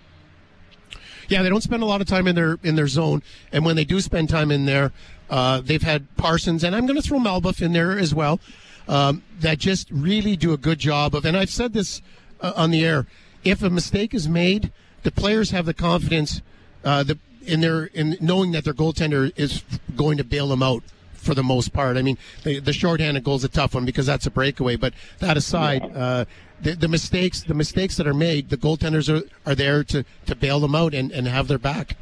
Yeah, 1.29 1.43
they 1.43 1.49
don't 1.49 1.63
spend 1.63 1.83
a 1.83 1.87
lot 1.87 2.01
of 2.01 2.07
time 2.07 2.27
in 2.27 2.35
their 2.35 2.59
in 2.63 2.75
their 2.77 2.89
zone, 2.89 3.23
and 3.53 3.65
when 3.65 3.77
they 3.77 3.85
do 3.85 4.01
spend 4.01 4.29
time 4.29 4.51
in 4.51 4.67
there, 4.67 4.93
uh, 5.31 5.61
they've 5.61 5.83
had 5.83 6.15
Parsons, 6.17 6.65
and 6.65 6.75
I'm 6.75 6.85
going 6.85 7.01
to 7.01 7.07
throw 7.07 7.19
Malbuff 7.19 7.63
in 7.63 7.73
there 7.73 7.99
as 7.99 8.15
well, 8.15 8.41
um, 8.89 9.23
that 9.41 9.59
just 9.59 9.91
really 9.91 10.37
do 10.37 10.53
a 10.53 10.59
good 10.59 10.79
job 10.79 11.15
of. 11.15 11.25
And 11.25 11.37
I've 11.37 11.51
said 11.51 11.73
this 11.73 12.03
uh, 12.41 12.53
on 12.57 12.71
the 12.71 12.85
air: 12.85 13.07
if 13.45 13.63
a 13.63 13.71
mistake 13.71 14.13
is 14.13 14.29
made, 14.29 14.73
the 15.05 15.13
players 15.13 15.51
have 15.51 15.65
the 15.65 15.75
confidence 15.75 16.43
uh, 16.85 17.03
the, 17.03 17.19
in 17.47 17.61
their 17.61 17.85
in 17.87 18.17
knowing 18.21 18.53
that 18.53 18.65
their 18.65 18.75
goaltender 18.75 19.33
is 19.37 19.63
going 19.97 20.19
to 20.19 20.25
bail 20.25 20.49
them 20.49 20.63
out 20.63 20.83
for 21.15 21.35
the 21.35 21.43
most 21.43 21.73
part. 21.73 21.97
I 21.97 22.03
mean, 22.03 22.19
the, 22.43 22.59
the 22.59 22.73
shorthanded 22.73 23.25
goal 23.25 23.37
is 23.37 23.45
a 23.45 23.49
tough 23.49 23.75
one 23.75 23.85
because 23.85 24.07
that's 24.07 24.27
a 24.27 24.31
breakaway. 24.31 24.77
But 24.77 24.93
that 25.21 25.37
aside, 25.37 25.83
uh, 25.95 26.25
the, 26.63 26.73
the 26.75 26.89
mistakes 26.89 27.43
the 27.43 27.55
mistakes 27.55 27.97
that 27.97 28.07
are 28.07 28.15
made, 28.15 28.49
the 28.49 28.57
goaltenders 28.57 29.09
are, 29.13 29.27
are 29.51 29.55
there 29.55 29.85
to, 29.85 30.05
to 30.27 30.35
bail 30.35 30.61
them 30.61 30.75
out 30.75 30.95
and, 30.95 31.11
and 31.13 31.27
have 31.27 31.49
their 31.49 31.59
back. 31.59 31.97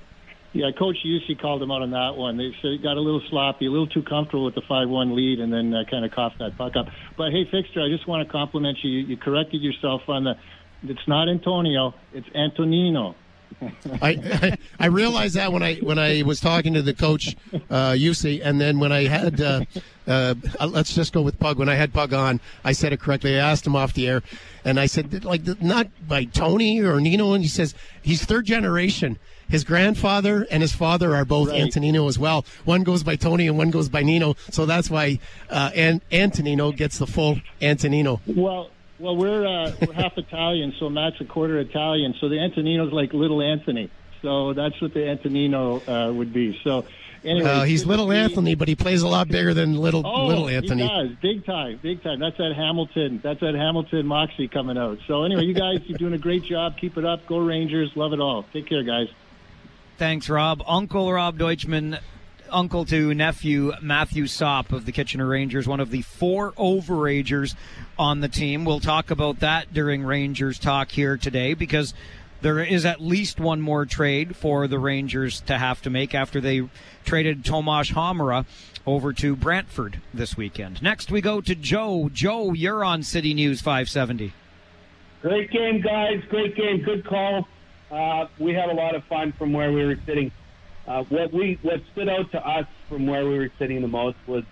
Yeah, 0.53 0.73
Coach 0.77 0.97
Jussi 1.07 1.41
called 1.41 1.61
them 1.63 1.71
out 1.71 1.83
on 1.83 1.93
that 1.93 2.17
one. 2.17 2.37
They 2.37 2.51
said 2.61 2.83
got 2.83 2.97
a 2.97 3.01
little 3.01 3.23
sloppy, 3.31 3.67
a 3.67 3.71
little 3.71 3.87
too 3.87 4.03
comfortable 4.03 4.45
with 4.45 4.57
the 4.57 4.63
five-one 4.69 5.15
lead, 5.15 5.39
and 5.39 5.53
then 5.53 5.73
uh, 5.73 5.85
kind 5.89 6.05
of 6.05 6.11
coughed 6.11 6.39
that 6.41 6.59
puck 6.59 6.75
up. 6.75 6.87
But 7.17 7.31
hey, 7.31 7.45
Fixter, 7.45 7.81
I 7.81 7.89
just 7.89 8.09
want 8.09 8.27
to 8.27 8.33
compliment 8.33 8.79
you. 8.83 8.91
You, 8.91 9.07
you 9.07 9.17
corrected 9.17 9.63
yourself 9.63 10.03
on 10.09 10.25
the. 10.25 10.35
It's 10.83 11.07
not 11.07 11.29
Antonio, 11.29 11.95
it's 12.13 12.27
Antonino. 12.35 13.15
I, 14.03 14.11
I 14.11 14.59
I 14.79 14.87
realized 14.87 15.35
that 15.35 15.53
when 15.53 15.63
I 15.63 15.77
when 15.77 15.99
I 15.99 16.23
was 16.23 16.41
talking 16.41 16.75
to 16.75 16.83
the 16.83 16.95
coach, 16.95 17.37
uh, 17.71 17.97
and 17.99 18.61
then 18.61 18.79
when 18.79 18.93
I 18.93 19.07
had 19.07 19.41
uh, 19.41 19.65
uh, 20.07 20.35
let's 20.67 20.95
just 20.95 21.13
go 21.13 21.23
with 21.23 21.39
Pug. 21.39 21.59
When 21.59 21.69
I 21.69 21.75
had 21.75 21.93
Pug 21.93 22.13
on, 22.13 22.41
I 22.65 22.73
said 22.73 22.93
it 22.93 23.01
correctly. 23.01 23.37
I 23.39 23.51
asked 23.51 23.67
him 23.67 23.77
off 23.77 23.93
the 23.93 24.09
air, 24.09 24.23
and 24.65 24.81
I 24.81 24.87
said 24.87 25.25
like 25.25 25.43
not 25.63 25.89
by 26.09 26.25
Tony 26.25 26.81
or 26.81 27.01
Nino, 27.01 27.33
and 27.35 27.43
he 27.43 27.49
says 27.49 27.75
he's 28.03 28.25
third 28.25 28.47
generation. 28.47 29.19
His 29.49 29.65
grandfather 29.65 30.47
and 30.49 30.63
his 30.63 30.73
father 30.73 31.17
are 31.17 31.25
both 31.25 31.49
Right. 31.49 31.61
Antonino 31.61 32.07
as 32.07 32.19
well. 32.21 32.45
One 32.65 32.85
goes 32.85 33.03
by 33.03 33.17
Tony 33.17 33.49
and 33.49 33.59
one 33.59 33.71
goes 33.71 33.89
by 33.89 34.05
Nino, 34.05 34.37
so 34.51 34.65
that's 34.65 34.89
why 34.89 35.19
uh, 35.51 35.71
An- 35.75 36.03
Antonino 36.13 36.71
gets 36.71 36.99
the 36.99 37.07
full 37.09 37.41
Antonino. 37.61 38.21
Well, 38.29 38.71
well, 39.01 39.17
we're 39.17 39.47
uh, 39.47 39.73
we're 39.87 39.93
half 39.95 40.17
Italian, 40.19 40.75
so 40.79 40.89
Matt's 40.91 41.21
a 41.21 41.25
quarter 41.25 41.59
Italian. 41.59 42.15
So 42.21 42.29
the 42.29 42.39
Antonino's 42.39 42.93
like 42.93 43.13
little 43.13 43.43
Anthony. 43.43 43.91
So 44.23 44.53
that's 44.53 44.81
what 44.83 44.93
the 44.95 45.09
Antonino 45.09 45.81
uh, 45.89 46.13
would 46.13 46.33
be. 46.33 46.61
So 46.63 46.85
anyway, 47.25 47.49
Uh, 47.51 47.63
he's 47.65 47.87
little 47.87 48.11
see- 48.11 48.17
Anthony, 48.17 48.55
but 48.55 48.69
he 48.69 48.75
plays 48.77 49.01
a 49.03 49.09
lot 49.09 49.29
bigger 49.29 49.55
than 49.55 49.77
little 49.77 50.03
Oh, 50.07 50.27
little 50.27 50.49
Anthony. 50.49 50.83
He 50.83 50.89
does, 50.89 51.11
big 51.23 51.47
time, 51.47 51.79
big 51.83 52.03
time. 52.03 52.19
That's 52.21 52.37
that 52.37 52.53
Hamilton. 52.55 53.21
That's 53.23 53.41
that 53.41 53.55
Hamilton 53.55 54.07
Moxie 54.07 54.47
coming 54.49 54.77
out. 54.77 54.99
So 55.09 55.25
anyway, 55.25 55.45
you 55.45 55.55
guys, 55.55 55.81
you're 55.87 55.97
doing 55.99 56.13
a 56.13 56.19
great 56.19 56.45
job. 56.45 56.77
Keep 56.79 56.99
it 56.99 57.05
up. 57.07 57.27
Go 57.27 57.39
Rangers. 57.39 57.91
Love 57.97 58.13
it 58.13 58.21
all. 58.21 58.45
Take 58.53 58.67
care, 58.67 58.83
guys. 58.83 59.09
Thanks, 59.97 60.29
Rob. 60.29 60.63
Uncle 60.67 61.11
Rob 61.13 61.39
Deutschman, 61.39 61.99
uncle 62.53 62.85
to 62.87 63.15
nephew 63.15 63.73
Matthew 63.81 64.27
Sop 64.27 64.73
of 64.73 64.85
the 64.87 64.93
Kitchener 64.93 65.27
Rangers, 65.27 65.67
one 65.67 65.81
of 65.81 65.91
the 65.91 66.03
four 66.03 66.53
overagers 66.53 67.55
on 67.99 68.21
the 68.21 68.29
team. 68.29 68.65
We'll 68.65 68.81
talk 68.81 69.11
about 69.11 69.41
that 69.41 69.73
during 69.73 70.05
Rangers 70.05 70.59
talk 70.59 70.91
here 70.91 71.17
today 71.17 71.55
because 71.55 71.95
there 72.41 72.61
is 72.61 72.85
at 72.85 73.01
least 73.01 73.39
one 73.39 73.61
more 73.61 73.87
trade 73.87 74.37
for 74.37 74.67
the 74.67 74.79
Rangers 74.79 75.41
to 75.43 75.59
have 75.59 75.83
to 75.83 75.91
make 75.91 76.15
after 76.15 76.41
they 76.41 76.69
traded 77.05 77.45
Tomas 77.45 77.91
Hamara 77.91 78.47
over 78.87 79.13
to 79.13 79.37
Brantford 79.37 80.01
this 80.15 80.37
weekend. 80.37 80.83
Next, 80.83 81.11
we 81.11 81.21
go 81.21 81.41
to 81.41 81.55
Joe. 81.55 82.09
Joe, 82.13 82.53
you're 82.53 82.83
on 82.85 83.03
City 83.03 83.35
News 83.35 83.61
570. 83.61 84.33
Great 85.23 85.51
game, 85.51 85.83
guys. 85.83 86.23
Great 86.31 86.57
game. 86.57 86.83
Good 86.83 87.05
call. 87.05 87.47
Uh, 87.91 88.27
we 88.39 88.55
had 88.55 88.71
a 88.71 88.75
lot 88.75 88.95
of 88.95 89.05
fun 89.05 89.33
from 89.33 89.53
where 89.53 89.73
we 89.73 89.85
were 89.85 89.99
sitting. 90.07 90.33
Uh, 90.87 91.03
what 91.05 91.33
we 91.33 91.59
what 91.63 91.81
stood 91.93 92.09
out 92.09 92.31
to 92.33 92.39
us 92.39 92.67
from 92.89 93.07
where 93.07 93.25
we 93.27 93.39
were 93.39 93.51
sitting 93.59 93.81
the 93.83 93.89
most 93.89 94.17
was 94.27 94.45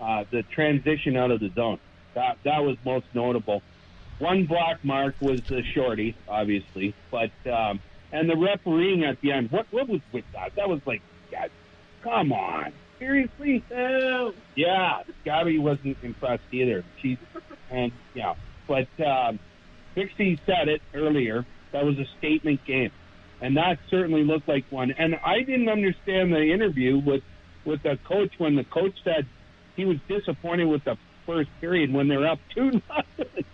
uh, 0.00 0.24
the 0.30 0.42
transition 0.54 1.16
out 1.16 1.30
of 1.30 1.40
the 1.40 1.50
zone. 1.54 1.78
That 2.14 2.38
that 2.44 2.62
was 2.62 2.76
most 2.84 3.06
notable. 3.14 3.62
One 4.18 4.46
block 4.46 4.84
mark 4.84 5.14
was 5.20 5.40
the 5.48 5.62
shorty, 5.74 6.16
obviously, 6.28 6.94
but 7.10 7.30
um, 7.50 7.80
and 8.10 8.28
the 8.28 8.36
refereeing 8.36 9.04
at 9.04 9.20
the 9.20 9.32
end. 9.32 9.50
What 9.50 9.66
what 9.70 9.88
was 9.88 10.00
with 10.12 10.24
that? 10.32 10.56
That 10.56 10.68
was 10.68 10.80
like, 10.86 11.02
God, 11.30 11.50
come 12.02 12.32
on, 12.32 12.72
seriously? 12.98 13.62
Yeah, 14.56 15.02
Gabby 15.24 15.58
wasn't 15.58 15.98
impressed 16.02 16.42
either. 16.52 16.84
She's 17.00 17.18
and 17.70 17.92
yeah, 18.14 18.34
but. 18.66 18.88
Um, 19.04 19.38
Pixie 19.98 20.38
said 20.46 20.68
it 20.68 20.80
earlier. 20.94 21.44
That 21.72 21.84
was 21.84 21.98
a 21.98 22.04
statement 22.18 22.64
game, 22.64 22.92
and 23.40 23.56
that 23.56 23.78
certainly 23.90 24.24
looked 24.24 24.48
like 24.48 24.64
one. 24.70 24.92
And 24.92 25.16
I 25.24 25.40
didn't 25.40 25.68
understand 25.68 26.32
the 26.32 26.52
interview 26.52 26.98
with 26.98 27.22
with 27.64 27.82
the 27.82 27.98
coach 28.04 28.32
when 28.38 28.56
the 28.56 28.64
coach 28.64 28.94
said 29.04 29.26
he 29.76 29.84
was 29.84 29.98
disappointed 30.08 30.66
with 30.66 30.84
the 30.84 30.96
first 31.26 31.50
period 31.60 31.92
when 31.92 32.08
they're 32.08 32.26
up 32.26 32.38
two 32.54 32.70
nothing. 32.88 33.44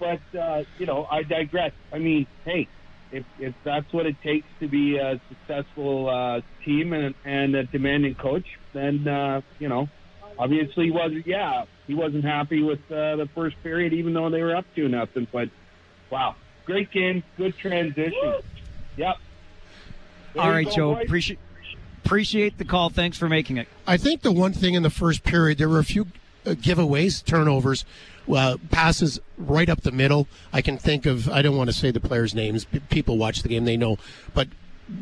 But 0.00 0.38
uh, 0.38 0.64
you 0.78 0.86
know, 0.86 1.06
I 1.10 1.22
digress. 1.22 1.72
I 1.92 1.98
mean, 1.98 2.26
hey, 2.44 2.68
if 3.12 3.24
if 3.38 3.54
that's 3.62 3.92
what 3.92 4.06
it 4.06 4.16
takes 4.22 4.46
to 4.60 4.68
be 4.68 4.96
a 4.96 5.20
successful 5.28 6.08
uh, 6.08 6.40
team 6.64 6.92
and 6.92 7.14
and 7.24 7.54
a 7.54 7.64
demanding 7.64 8.16
coach, 8.16 8.46
then 8.72 9.06
uh, 9.06 9.42
you 9.60 9.68
know, 9.68 9.88
obviously 10.38 10.86
he 10.86 10.90
wasn't. 10.90 11.26
Yeah, 11.26 11.66
he 11.86 11.94
wasn't 11.94 12.24
happy 12.24 12.62
with 12.62 12.80
uh, 12.90 13.16
the 13.16 13.28
first 13.34 13.62
period, 13.62 13.92
even 13.92 14.14
though 14.14 14.30
they 14.30 14.42
were 14.42 14.56
up 14.56 14.64
two 14.74 14.88
nothing. 14.88 15.28
But 15.30 15.50
wow, 16.10 16.34
great 16.64 16.90
game, 16.90 17.22
good 17.36 17.56
transition. 17.58 18.12
Yep. 18.96 19.16
There 20.34 20.42
All 20.42 20.48
you 20.48 20.54
right, 20.54 20.66
go, 20.66 20.72
Joe. 20.72 20.94
boys. 20.94 21.04
Appreciate 21.06 21.38
appreciate 22.04 22.58
the 22.58 22.64
call. 22.64 22.90
Thanks 22.90 23.16
for 23.16 23.28
making 23.28 23.58
it. 23.58 23.68
I 23.86 23.96
think 23.96 24.22
the 24.22 24.32
one 24.32 24.52
thing 24.52 24.74
in 24.74 24.82
the 24.82 24.90
first 24.90 25.22
period, 25.24 25.58
there 25.58 25.68
were 25.68 25.78
a 25.78 25.84
few 25.84 26.08
uh, 26.44 26.50
giveaways, 26.50 27.24
turnovers, 27.24 27.84
uh, 28.32 28.56
passes 28.70 29.20
right 29.38 29.68
up 29.68 29.82
the 29.82 29.92
middle. 29.92 30.26
I 30.52 30.62
can 30.62 30.78
think 30.78 31.06
of, 31.06 31.28
I 31.28 31.42
don't 31.42 31.56
want 31.56 31.70
to 31.70 31.72
say 31.72 31.90
the 31.90 32.00
players' 32.00 32.34
names. 32.34 32.64
P- 32.64 32.80
people 32.90 33.18
watch 33.18 33.42
the 33.42 33.48
game, 33.48 33.64
they 33.64 33.76
know. 33.76 33.98
But 34.34 34.48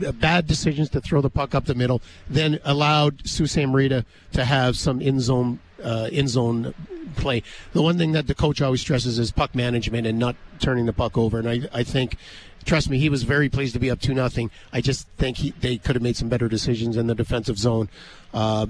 uh, 0.06 0.12
bad 0.12 0.46
decisions 0.46 0.90
to 0.90 1.00
throw 1.00 1.20
the 1.20 1.30
puck 1.30 1.54
up 1.54 1.64
the 1.64 1.74
middle, 1.74 2.02
then 2.28 2.58
allowed 2.64 3.26
Sault 3.26 3.48
Ste. 3.50 3.66
Marie 3.66 3.88
to 3.88 4.04
have 4.44 4.76
some 4.76 5.00
in 5.00 5.20
zone 5.20 5.58
uh, 5.82 6.08
in 6.10 6.28
zone 6.28 6.74
play. 7.16 7.42
The 7.72 7.82
one 7.82 7.98
thing 7.98 8.12
that 8.12 8.26
the 8.26 8.34
coach 8.34 8.60
always 8.62 8.80
stresses 8.80 9.18
is 9.18 9.30
puck 9.30 9.54
management 9.54 10.06
and 10.06 10.18
not 10.18 10.36
turning 10.60 10.86
the 10.86 10.92
puck 10.92 11.16
over. 11.18 11.38
And 11.38 11.48
I, 11.48 11.60
I 11.72 11.82
think, 11.82 12.16
trust 12.64 12.90
me, 12.90 12.98
he 12.98 13.08
was 13.08 13.22
very 13.22 13.48
pleased 13.48 13.74
to 13.74 13.80
be 13.80 13.90
up 13.90 14.00
two 14.00 14.14
nothing. 14.14 14.50
I 14.72 14.80
just 14.80 15.08
think 15.18 15.38
he, 15.38 15.50
they 15.60 15.78
could 15.78 15.96
have 15.96 16.02
made 16.02 16.16
some 16.16 16.28
better 16.28 16.48
decisions 16.48 16.96
in 16.96 17.06
the 17.06 17.14
defensive 17.14 17.58
zone. 17.58 17.88
Uh, 18.32 18.66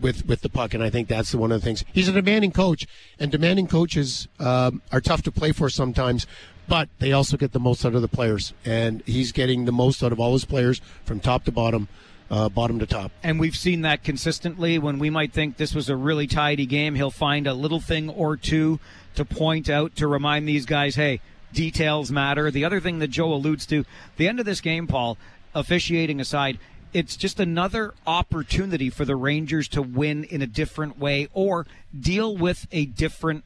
with 0.00 0.26
with 0.26 0.40
the 0.40 0.48
puck, 0.48 0.72
and 0.72 0.82
I 0.82 0.88
think 0.88 1.08
that's 1.08 1.34
one 1.34 1.52
of 1.52 1.60
the 1.60 1.64
things. 1.64 1.84
He's 1.92 2.08
a 2.08 2.12
demanding 2.12 2.52
coach, 2.52 2.86
and 3.18 3.30
demanding 3.30 3.66
coaches 3.66 4.28
um, 4.38 4.80
are 4.90 5.00
tough 5.00 5.20
to 5.24 5.30
play 5.30 5.52
for 5.52 5.68
sometimes, 5.68 6.26
but 6.68 6.88
they 7.00 7.12
also 7.12 7.36
get 7.36 7.52
the 7.52 7.60
most 7.60 7.84
out 7.84 7.94
of 7.94 8.00
the 8.00 8.08
players, 8.08 8.54
and 8.64 9.02
he's 9.04 9.32
getting 9.32 9.66
the 9.66 9.72
most 9.72 10.02
out 10.02 10.12
of 10.12 10.18
all 10.18 10.32
his 10.32 10.46
players 10.46 10.80
from 11.04 11.20
top 11.20 11.44
to 11.44 11.52
bottom. 11.52 11.88
Uh, 12.30 12.48
bottom 12.48 12.78
to 12.78 12.86
top. 12.86 13.10
And 13.22 13.40
we've 13.40 13.56
seen 13.56 13.82
that 13.82 14.04
consistently 14.04 14.78
when 14.78 14.98
we 14.98 15.10
might 15.10 15.32
think 15.32 15.56
this 15.56 15.74
was 15.74 15.88
a 15.88 15.96
really 15.96 16.26
tidy 16.26 16.66
game. 16.66 16.94
He'll 16.94 17.10
find 17.10 17.46
a 17.46 17.54
little 17.54 17.80
thing 17.80 18.08
or 18.08 18.36
two 18.36 18.78
to 19.16 19.24
point 19.24 19.68
out 19.68 19.96
to 19.96 20.06
remind 20.06 20.46
these 20.46 20.66
guys, 20.66 20.94
hey, 20.94 21.20
details 21.52 22.10
matter. 22.12 22.50
The 22.50 22.64
other 22.64 22.80
thing 22.80 23.00
that 23.00 23.08
Joe 23.08 23.32
alludes 23.32 23.66
to, 23.66 23.84
the 24.16 24.28
end 24.28 24.38
of 24.38 24.46
this 24.46 24.60
game, 24.60 24.86
Paul, 24.86 25.18
officiating 25.54 26.20
aside, 26.20 26.58
it's 26.92 27.16
just 27.16 27.40
another 27.40 27.94
opportunity 28.06 28.90
for 28.90 29.04
the 29.04 29.16
Rangers 29.16 29.68
to 29.68 29.82
win 29.82 30.24
in 30.24 30.42
a 30.42 30.46
different 30.46 30.98
way 30.98 31.28
or 31.32 31.66
deal 31.98 32.36
with 32.36 32.66
a 32.72 32.86
different 32.86 33.44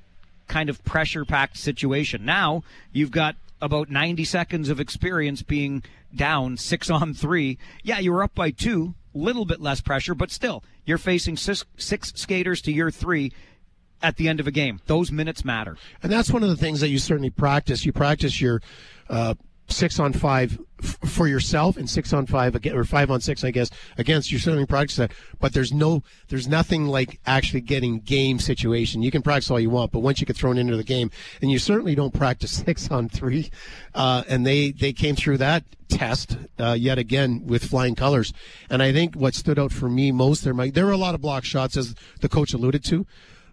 kind 0.48 0.68
of 0.68 0.84
pressure 0.84 1.24
packed 1.24 1.56
situation. 1.56 2.24
Now 2.24 2.62
you've 2.92 3.10
got 3.10 3.36
about 3.60 3.90
90 3.90 4.24
seconds 4.24 4.68
of 4.68 4.80
experience 4.80 5.42
being 5.42 5.82
down 6.14 6.56
six 6.56 6.90
on 6.90 7.14
three. 7.14 7.58
Yeah, 7.82 7.98
you 7.98 8.12
were 8.12 8.22
up 8.22 8.34
by 8.34 8.50
two, 8.50 8.94
little 9.12 9.44
bit 9.44 9.60
less 9.60 9.80
pressure, 9.80 10.14
but 10.14 10.30
still, 10.30 10.62
you're 10.84 10.98
facing 10.98 11.36
six, 11.36 11.64
six 11.76 12.12
skaters 12.16 12.60
to 12.62 12.72
your 12.72 12.90
three 12.90 13.32
at 14.02 14.16
the 14.16 14.28
end 14.28 14.40
of 14.40 14.46
a 14.46 14.50
game. 14.50 14.80
Those 14.86 15.10
minutes 15.10 15.44
matter. 15.44 15.76
And 16.02 16.12
that's 16.12 16.30
one 16.30 16.42
of 16.42 16.50
the 16.50 16.56
things 16.56 16.80
that 16.80 16.88
you 16.88 16.98
certainly 16.98 17.30
practice. 17.30 17.86
You 17.86 17.92
practice 17.92 18.40
your 18.40 18.60
uh, 19.08 19.34
six 19.68 19.98
on 19.98 20.12
five 20.12 20.58
for 20.84 21.26
yourself 21.26 21.76
in 21.76 21.86
six 21.86 22.12
on 22.12 22.26
five 22.26 22.54
or 22.66 22.84
five 22.84 23.10
on 23.10 23.20
six 23.20 23.42
i 23.44 23.50
guess 23.50 23.70
against 23.98 24.30
your 24.30 24.40
certainly 24.40 24.66
practice 24.66 24.96
that 24.96 25.12
but 25.40 25.52
there's 25.52 25.72
no 25.72 26.02
there's 26.28 26.48
nothing 26.48 26.86
like 26.86 27.20
actually 27.26 27.60
getting 27.60 28.00
game 28.00 28.38
situation. 28.38 29.02
You 29.02 29.10
can 29.10 29.22
practice 29.22 29.50
all 29.50 29.60
you 29.60 29.70
want 29.70 29.92
but 29.92 30.00
once 30.00 30.20
you 30.20 30.26
get 30.26 30.36
thrown 30.36 30.58
into 30.58 30.76
the 30.76 30.84
game 30.84 31.10
and 31.42 31.50
you 31.50 31.58
certainly 31.58 31.94
don't 31.94 32.14
practice 32.14 32.50
six 32.64 32.90
on 32.90 33.08
three 33.08 33.50
uh, 33.94 34.24
and 34.28 34.46
they 34.46 34.70
they 34.70 34.92
came 34.92 35.16
through 35.16 35.38
that 35.38 35.64
test 35.88 36.38
uh, 36.58 36.72
yet 36.72 36.98
again 36.98 37.46
with 37.46 37.64
flying 37.64 37.94
colors. 37.94 38.32
And 38.70 38.82
i 38.82 38.92
think 38.92 39.14
what 39.14 39.34
stood 39.34 39.58
out 39.58 39.72
for 39.72 39.88
me 39.88 40.12
most 40.12 40.44
there 40.44 40.54
Mike, 40.54 40.74
there 40.74 40.86
were 40.86 40.92
a 40.92 40.96
lot 40.96 41.14
of 41.14 41.20
block 41.20 41.44
shots 41.44 41.76
as 41.76 41.94
the 42.20 42.28
coach 42.28 42.52
alluded 42.52 42.84
to 42.84 43.06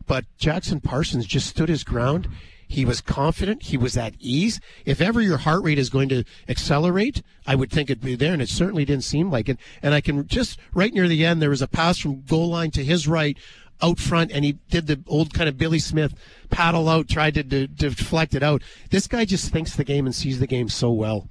but 0.08 0.26
jackson 0.38 0.80
parsons 0.80 1.26
just 1.26 1.48
stood 1.48 1.70
his 1.70 1.84
ground 1.84 2.28
he 2.72 2.86
was 2.86 3.02
confident. 3.02 3.64
He 3.64 3.78
was 3.78 3.98
at 3.98 4.16
ease. 4.20 4.60
If 4.86 5.02
ever 5.02 5.22
your 5.22 5.38
heart 5.38 5.64
rate 5.64 5.80
is 5.80 5.90
going 5.90 6.10
to 6.10 6.24
accelerate, 6.48 7.22
I 7.46 7.56
would 7.56 7.70
think 7.70 7.90
it'd 7.90 8.04
be 8.04 8.16
there, 8.16 8.34
and 8.34 8.42
it 8.42 8.50
certainly 8.50 8.86
didn't 8.86 9.04
seem 9.04 9.30
like 9.30 9.50
it. 9.50 9.58
And 9.82 9.94
I 9.94 10.02
can 10.02 10.28
just 10.28 10.58
right 10.74 10.94
near 10.94 11.08
the 11.08 11.26
end, 11.26 11.42
there 11.42 11.50
was 11.50 11.62
a 11.62 11.68
pass 11.68 11.98
from 11.98 12.22
goal 12.22 12.50
line 12.50 12.72
to 12.72 12.84
his 12.84 13.08
right, 13.08 13.38
out 13.82 14.00
front, 14.00 14.32
and 14.32 14.46
he 14.46 14.54
did 14.70 14.88
the 14.88 15.04
old 15.08 15.34
kind 15.34 15.50
of 15.50 15.58
Billy 15.58 15.80
Smith 15.80 16.14
paddle 16.50 16.88
out, 16.88 17.10
tried 17.10 17.34
to, 17.34 17.44
to, 17.44 17.68
to 17.68 17.90
deflect 17.90 18.36
it 18.36 18.44
out. 18.44 18.62
This 18.90 19.08
guy 19.08 19.26
just 19.26 19.52
thinks 19.52 19.76
the 19.76 19.84
game 19.84 20.06
and 20.06 20.16
sees 20.16 20.40
the 20.40 20.48
game 20.48 20.70
so 20.70 20.92
well. 20.92 21.28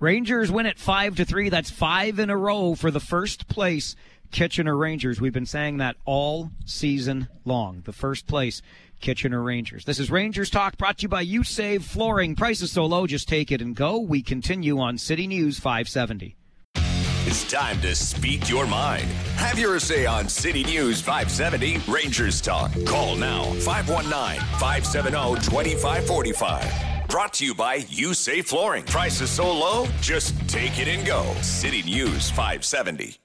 Rangers 0.00 0.50
win 0.50 0.66
it 0.66 0.78
five 0.78 1.16
to 1.16 1.24
three. 1.24 1.48
That's 1.48 1.70
five 1.70 2.18
in 2.18 2.28
a 2.28 2.36
row 2.36 2.74
for 2.74 2.90
the 2.90 3.00
first 3.00 3.48
place 3.48 3.96
Kitchener 4.32 4.76
Rangers. 4.76 5.20
We've 5.20 5.32
been 5.32 5.46
saying 5.46 5.78
that 5.78 5.96
all 6.04 6.50
season 6.66 7.28
long. 7.44 7.82
The 7.84 7.92
first 7.92 8.26
place 8.26 8.60
Kitchener 9.04 9.42
Rangers. 9.42 9.84
This 9.84 9.98
is 9.98 10.10
Rangers 10.10 10.48
Talk 10.48 10.78
brought 10.78 10.96
to 10.96 11.02
you 11.02 11.08
by 11.10 11.20
You 11.20 11.44
Save 11.44 11.84
Flooring. 11.84 12.34
Prices 12.34 12.72
so 12.72 12.86
low, 12.86 13.06
just 13.06 13.28
take 13.28 13.52
it 13.52 13.60
and 13.60 13.76
go. 13.76 13.98
We 13.98 14.22
continue 14.22 14.80
on 14.80 14.96
City 14.96 15.26
News 15.26 15.58
570. 15.58 16.36
It's 17.26 17.50
time 17.50 17.78
to 17.82 17.94
speak 17.94 18.48
your 18.48 18.66
mind. 18.66 19.04
Have 19.36 19.58
your 19.58 19.78
say 19.78 20.06
on 20.06 20.30
City 20.30 20.64
News 20.64 21.02
570 21.02 21.82
Rangers 21.86 22.40
Talk. 22.40 22.72
Call 22.86 23.16
now 23.16 23.44
519 23.60 24.40
570 24.58 25.34
2545. 25.50 27.08
Brought 27.08 27.34
to 27.34 27.44
you 27.44 27.54
by 27.54 27.84
You 27.90 28.14
Save 28.14 28.46
Flooring. 28.46 28.84
Prices 28.84 29.28
so 29.28 29.52
low, 29.52 29.86
just 30.00 30.34
take 30.48 30.78
it 30.78 30.88
and 30.88 31.06
go. 31.06 31.30
City 31.42 31.82
News 31.82 32.30
570. 32.30 33.18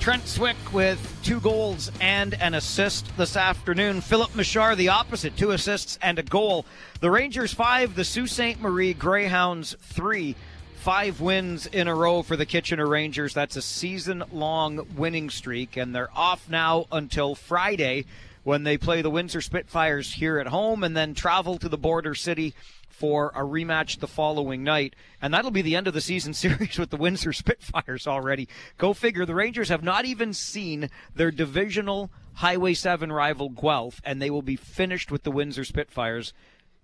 Trent 0.00 0.26
Swick 0.26 0.56
with 0.72 1.18
two 1.22 1.40
goals 1.40 1.92
and 2.00 2.32
an 2.40 2.54
assist 2.54 3.14
this 3.18 3.36
afternoon. 3.36 4.00
Filip 4.00 4.30
Mesar, 4.30 4.74
the 4.74 4.88
opposite, 4.88 5.36
two 5.36 5.50
assists 5.50 5.98
and 6.00 6.18
a 6.18 6.22
goal. 6.22 6.64
The 7.00 7.10
Rangers 7.10 7.52
five, 7.52 7.94
the 7.94 8.04
Sault 8.04 8.30
Ste. 8.30 8.58
Marie 8.60 8.94
Greyhounds 8.94 9.76
three. 9.78 10.36
Five 10.76 11.20
wins 11.20 11.66
in 11.66 11.86
a 11.86 11.94
row 11.94 12.22
for 12.22 12.34
the 12.34 12.46
Kitchener 12.46 12.86
Rangers. 12.86 13.34
That's 13.34 13.56
a 13.56 13.62
season 13.62 14.24
long 14.32 14.86
winning 14.96 15.28
streak, 15.28 15.76
and 15.76 15.94
they're 15.94 16.08
off 16.16 16.48
now 16.48 16.86
until 16.90 17.34
Friday 17.34 18.06
when 18.42 18.64
they 18.64 18.76
play 18.76 19.02
the 19.02 19.10
Windsor 19.10 19.40
Spitfires 19.40 20.14
here 20.14 20.38
at 20.38 20.46
home 20.48 20.82
and 20.82 20.96
then 20.96 21.14
travel 21.14 21.58
to 21.58 21.68
the 21.68 21.78
border 21.78 22.14
city 22.14 22.54
for 22.88 23.32
a 23.34 23.40
rematch 23.40 24.00
the 24.00 24.06
following 24.06 24.62
night. 24.62 24.94
And 25.22 25.32
that'll 25.32 25.50
be 25.50 25.62
the 25.62 25.76
end 25.76 25.86
of 25.86 25.94
the 25.94 26.00
season 26.00 26.34
series 26.34 26.78
with 26.78 26.90
the 26.90 26.96
Windsor 26.96 27.32
Spitfires 27.32 28.06
already. 28.06 28.48
Go 28.78 28.92
figure. 28.92 29.24
The 29.24 29.34
Rangers 29.34 29.68
have 29.70 29.82
not 29.82 30.04
even 30.04 30.34
seen 30.34 30.90
their 31.14 31.30
divisional 31.30 32.10
Highway 32.34 32.74
7 32.74 33.10
rival 33.10 33.48
Guelph, 33.48 34.00
and 34.04 34.20
they 34.20 34.30
will 34.30 34.42
be 34.42 34.56
finished 34.56 35.10
with 35.10 35.22
the 35.22 35.30
Windsor 35.30 35.64
Spitfires 35.64 36.32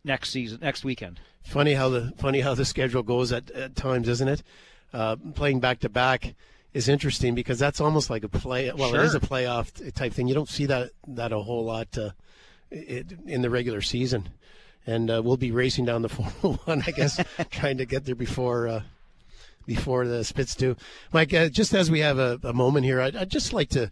next 0.04 0.30
season, 0.30 0.60
next 0.62 0.84
weekend. 0.84 1.20
Funny 1.42 1.74
how 1.74 1.88
the 1.88 2.12
funny 2.16 2.40
how 2.40 2.54
the 2.54 2.64
schedule 2.64 3.02
goes 3.02 3.30
at, 3.30 3.50
at 3.52 3.76
times, 3.76 4.08
isn't 4.08 4.28
it? 4.28 4.42
Uh, 4.92 5.16
playing 5.34 5.60
back 5.60 5.80
to 5.80 5.88
back 5.88 6.34
is 6.76 6.88
interesting 6.88 7.34
because 7.34 7.58
that's 7.58 7.80
almost 7.80 8.10
like 8.10 8.22
a 8.22 8.28
play. 8.28 8.70
Well, 8.70 8.90
Sure. 8.90 9.00
it 9.00 9.04
is 9.06 9.14
a 9.14 9.20
playoff 9.20 9.94
type 9.94 10.12
thing. 10.12 10.28
You 10.28 10.34
don't 10.34 10.48
see 10.48 10.66
that 10.66 10.90
that 11.08 11.32
a 11.32 11.38
whole 11.38 11.64
lot 11.64 11.96
uh, 11.96 12.10
it, 12.70 13.06
in 13.26 13.40
the 13.40 13.48
regular 13.48 13.80
season, 13.80 14.28
and 14.86 15.10
uh, 15.10 15.22
we'll 15.24 15.38
be 15.38 15.50
racing 15.50 15.86
down 15.86 16.02
the 16.02 16.08
401, 16.42 16.82
I 16.86 16.90
guess, 16.90 17.18
trying 17.50 17.78
to 17.78 17.86
get 17.86 18.04
there 18.04 18.14
before 18.14 18.68
uh, 18.68 18.82
before 19.66 20.06
the 20.06 20.22
Spits 20.22 20.54
do. 20.54 20.76
Mike, 21.12 21.32
uh, 21.32 21.48
just 21.48 21.72
as 21.72 21.90
we 21.90 22.00
have 22.00 22.18
a, 22.18 22.38
a 22.42 22.52
moment 22.52 22.84
here, 22.84 23.00
I'd, 23.00 23.16
I'd 23.16 23.30
just 23.30 23.52
like 23.54 23.70
to 23.70 23.90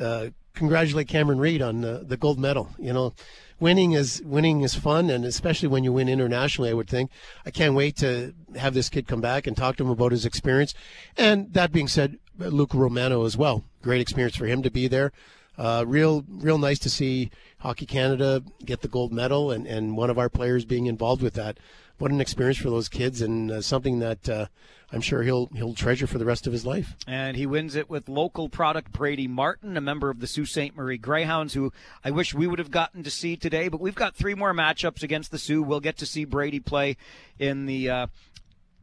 uh, 0.00 0.28
congratulate 0.54 1.08
Cameron 1.08 1.38
Reed 1.38 1.60
on 1.62 1.82
the, 1.82 2.02
the 2.06 2.16
gold 2.16 2.38
medal. 2.38 2.70
You 2.78 2.92
know, 2.94 3.12
winning 3.60 3.92
is 3.92 4.22
winning 4.24 4.62
is 4.62 4.74
fun, 4.74 5.10
and 5.10 5.24
especially 5.26 5.68
when 5.68 5.84
you 5.84 5.92
win 5.92 6.08
internationally, 6.08 6.70
I 6.70 6.74
would 6.74 6.88
think. 6.88 7.10
I 7.44 7.50
can't 7.50 7.74
wait 7.74 7.96
to 7.98 8.34
have 8.56 8.72
this 8.72 8.88
kid 8.88 9.06
come 9.06 9.20
back 9.20 9.46
and 9.46 9.54
talk 9.54 9.76
to 9.76 9.84
him 9.84 9.90
about 9.90 10.12
his 10.12 10.24
experience. 10.24 10.74
And 11.16 11.52
that 11.52 11.72
being 11.72 11.88
said, 11.88 12.18
Luke 12.38 12.74
Romano 12.74 13.24
as 13.24 13.36
well. 13.36 13.64
Great 13.82 14.00
experience 14.00 14.36
for 14.36 14.46
him 14.46 14.62
to 14.62 14.70
be 14.70 14.88
there. 14.88 15.12
Uh, 15.58 15.84
real, 15.86 16.24
real 16.28 16.58
nice 16.58 16.78
to 16.78 16.90
see 16.90 17.30
Hockey 17.58 17.86
Canada 17.86 18.42
get 18.64 18.80
the 18.80 18.88
gold 18.88 19.12
medal 19.12 19.50
and, 19.50 19.66
and 19.66 19.96
one 19.96 20.10
of 20.10 20.18
our 20.18 20.28
players 20.28 20.64
being 20.64 20.86
involved 20.86 21.22
with 21.22 21.34
that. 21.34 21.58
What 21.98 22.10
an 22.10 22.20
experience 22.20 22.58
for 22.58 22.70
those 22.70 22.88
kids 22.88 23.20
and 23.20 23.50
uh, 23.50 23.60
something 23.60 23.98
that 24.00 24.28
uh, 24.28 24.46
I'm 24.92 25.00
sure 25.00 25.22
he'll 25.22 25.46
he'll 25.54 25.74
treasure 25.74 26.06
for 26.06 26.18
the 26.18 26.24
rest 26.24 26.46
of 26.46 26.52
his 26.52 26.66
life. 26.66 26.96
And 27.06 27.36
he 27.36 27.46
wins 27.46 27.76
it 27.76 27.88
with 27.88 28.08
local 28.08 28.48
product 28.48 28.92
Brady 28.92 29.28
Martin, 29.28 29.76
a 29.76 29.80
member 29.80 30.10
of 30.10 30.20
the 30.20 30.26
Sault 30.26 30.48
Ste. 30.48 30.74
Marie 30.74 30.98
Greyhounds, 30.98 31.54
who 31.54 31.72
I 32.04 32.10
wish 32.10 32.34
we 32.34 32.46
would 32.46 32.58
have 32.58 32.70
gotten 32.70 33.02
to 33.04 33.10
see 33.10 33.36
today. 33.36 33.68
But 33.68 33.80
we've 33.80 33.94
got 33.94 34.16
three 34.16 34.34
more 34.34 34.52
matchups 34.52 35.02
against 35.02 35.30
the 35.30 35.38
Soo. 35.38 35.62
We'll 35.62 35.80
get 35.80 35.96
to 35.98 36.06
see 36.06 36.24
Brady 36.24 36.60
play 36.60 36.96
in 37.38 37.66
the 37.66 37.88
uh, 37.88 38.06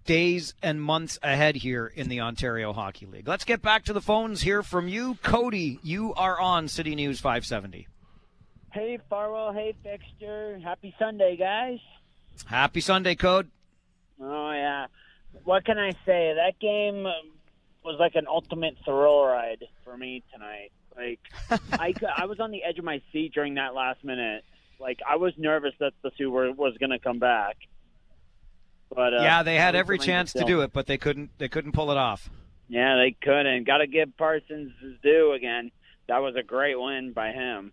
days 0.05 0.53
and 0.61 0.81
months 0.81 1.19
ahead 1.21 1.55
here 1.55 1.87
in 1.87 2.09
the 2.09 2.21
Ontario 2.21 2.73
Hockey 2.73 3.05
League. 3.05 3.27
Let's 3.27 3.45
get 3.45 3.61
back 3.61 3.85
to 3.85 3.93
the 3.93 4.01
phones 4.01 4.41
here 4.41 4.63
from 4.63 4.87
you. 4.87 5.17
Cody, 5.23 5.79
you 5.83 6.13
are 6.15 6.39
on 6.39 6.67
City 6.67 6.95
News 6.95 7.19
570. 7.19 7.87
Hey, 8.71 8.99
Farwell. 9.09 9.53
Hey, 9.53 9.73
Fixter. 9.83 10.61
Happy 10.63 10.95
Sunday, 10.99 11.35
guys. 11.37 11.79
Happy 12.45 12.81
Sunday, 12.81 13.15
Code. 13.15 13.49
Oh, 14.21 14.51
yeah. 14.51 14.87
What 15.43 15.65
can 15.65 15.77
I 15.77 15.91
say? 16.05 16.33
That 16.35 16.59
game 16.59 17.03
was 17.83 17.97
like 17.99 18.15
an 18.15 18.27
ultimate 18.27 18.75
thrill 18.85 19.25
ride 19.25 19.63
for 19.83 19.97
me 19.97 20.23
tonight. 20.33 20.71
Like, 20.95 21.19
I, 21.73 21.93
I 22.15 22.25
was 22.25 22.39
on 22.39 22.51
the 22.51 22.63
edge 22.63 22.77
of 22.77 22.85
my 22.85 23.01
seat 23.11 23.33
during 23.33 23.55
that 23.55 23.73
last 23.73 24.03
minute. 24.03 24.43
Like, 24.79 24.99
I 25.07 25.15
was 25.15 25.33
nervous 25.37 25.73
that 25.79 25.93
the 26.03 26.11
Soo 26.17 26.29
were, 26.31 26.51
was 26.51 26.77
going 26.79 26.91
to 26.91 26.99
come 26.99 27.19
back. 27.19 27.57
But 28.93 29.13
uh, 29.13 29.21
yeah, 29.21 29.43
they 29.43 29.55
had 29.55 29.75
every 29.75 29.99
chance 29.99 30.33
to 30.33 30.43
do 30.43 30.61
it, 30.61 30.73
but 30.73 30.87
they 30.87 30.97
couldn't. 30.97 31.29
They 31.37 31.47
couldn't 31.47 31.73
pull 31.73 31.91
it 31.91 31.97
off. 31.97 32.29
Yeah, 32.67 32.95
they 32.97 33.15
couldn't. 33.21 33.65
Got 33.65 33.77
to 33.79 33.87
give 33.87 34.15
Parsons 34.17 34.71
his 34.81 34.93
due 35.03 35.33
again. 35.33 35.71
That 36.07 36.19
was 36.19 36.35
a 36.35 36.43
great 36.43 36.79
win 36.79 37.13
by 37.13 37.31
him. 37.31 37.71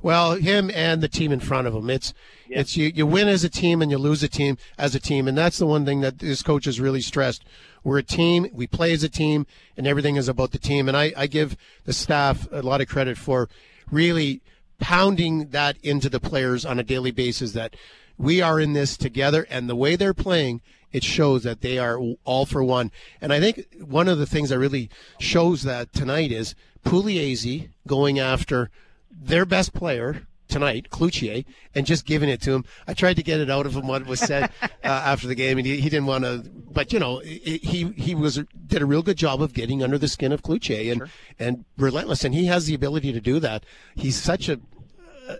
Well, 0.00 0.34
him 0.36 0.70
and 0.72 1.00
the 1.00 1.08
team 1.08 1.32
in 1.32 1.40
front 1.40 1.66
of 1.66 1.74
him. 1.74 1.90
It's 1.90 2.14
Yeah. 2.48 2.60
it's 2.60 2.76
you, 2.76 2.92
you 2.94 3.04
win 3.04 3.26
as 3.26 3.42
a 3.42 3.48
team 3.48 3.82
and 3.82 3.90
you 3.90 3.98
lose 3.98 4.22
a 4.22 4.28
team 4.28 4.56
as 4.78 4.94
a 4.94 5.00
team, 5.00 5.26
and 5.26 5.36
that's 5.36 5.58
the 5.58 5.66
one 5.66 5.84
thing 5.84 6.00
that 6.02 6.20
this 6.20 6.42
coach 6.42 6.66
has 6.66 6.80
really 6.80 7.00
stressed. 7.00 7.44
We're 7.82 7.98
a 7.98 8.02
team. 8.04 8.46
We 8.52 8.68
play 8.68 8.92
as 8.92 9.02
a 9.02 9.08
team, 9.08 9.46
and 9.76 9.86
everything 9.88 10.14
is 10.14 10.28
about 10.28 10.52
the 10.52 10.58
team. 10.58 10.86
And 10.86 10.96
I, 10.96 11.12
I 11.16 11.26
give 11.26 11.56
the 11.84 11.92
staff 11.92 12.46
a 12.52 12.62
lot 12.62 12.80
of 12.80 12.88
credit 12.88 13.18
for 13.18 13.48
really 13.90 14.40
pounding 14.78 15.48
that 15.48 15.76
into 15.82 16.08
the 16.08 16.20
players 16.20 16.64
on 16.64 16.78
a 16.78 16.84
daily 16.84 17.10
basis 17.10 17.52
that 17.52 17.74
we 18.18 18.42
are 18.42 18.60
in 18.60 18.72
this 18.72 18.96
together 18.96 19.46
and 19.48 19.68
the 19.68 19.76
way 19.76 19.96
they're 19.96 20.14
playing 20.14 20.60
it 20.90 21.04
shows 21.04 21.42
that 21.42 21.60
they 21.60 21.78
are 21.78 21.98
all 22.24 22.44
for 22.46 22.62
one 22.62 22.90
and 23.20 23.32
i 23.32 23.40
think 23.40 23.66
one 23.80 24.08
of 24.08 24.18
the 24.18 24.26
things 24.26 24.50
that 24.50 24.58
really 24.58 24.90
shows 25.18 25.62
that 25.62 25.92
tonight 25.92 26.32
is 26.32 26.54
Pugliese 26.84 27.68
going 27.86 28.18
after 28.18 28.70
their 29.10 29.44
best 29.44 29.74
player 29.74 30.26
tonight, 30.48 30.88
Cloutier, 30.90 31.44
and 31.74 31.86
just 31.86 32.06
giving 32.06 32.28
it 32.28 32.40
to 32.42 32.52
him. 32.52 32.64
I 32.86 32.94
tried 32.94 33.16
to 33.16 33.22
get 33.22 33.40
it 33.40 33.50
out 33.50 33.66
of 33.66 33.76
him 33.76 33.86
what 33.86 34.06
was 34.06 34.20
said 34.20 34.50
uh, 34.62 34.68
after 34.82 35.28
the 35.28 35.34
game, 35.34 35.58
and 35.58 35.66
he, 35.66 35.80
he 35.80 35.90
didn't 35.90 36.06
want 36.06 36.24
to. 36.24 36.44
But 36.70 36.92
you 36.92 36.98
know, 36.98 37.18
he 37.18 37.92
he 37.96 38.14
was 38.14 38.40
did 38.66 38.82
a 38.82 38.86
real 38.86 39.02
good 39.02 39.18
job 39.18 39.42
of 39.42 39.52
getting 39.52 39.82
under 39.82 39.98
the 39.98 40.08
skin 40.08 40.32
of 40.32 40.42
Cloutier 40.42 40.90
and 40.90 41.00
Sure. 41.00 41.08
and 41.38 41.64
relentless, 41.76 42.24
and 42.24 42.34
he 42.34 42.46
has 42.46 42.66
the 42.66 42.74
ability 42.74 43.12
to 43.12 43.20
do 43.20 43.38
that. 43.40 43.64
He's 43.94 44.16
such 44.16 44.48
a 44.48 44.60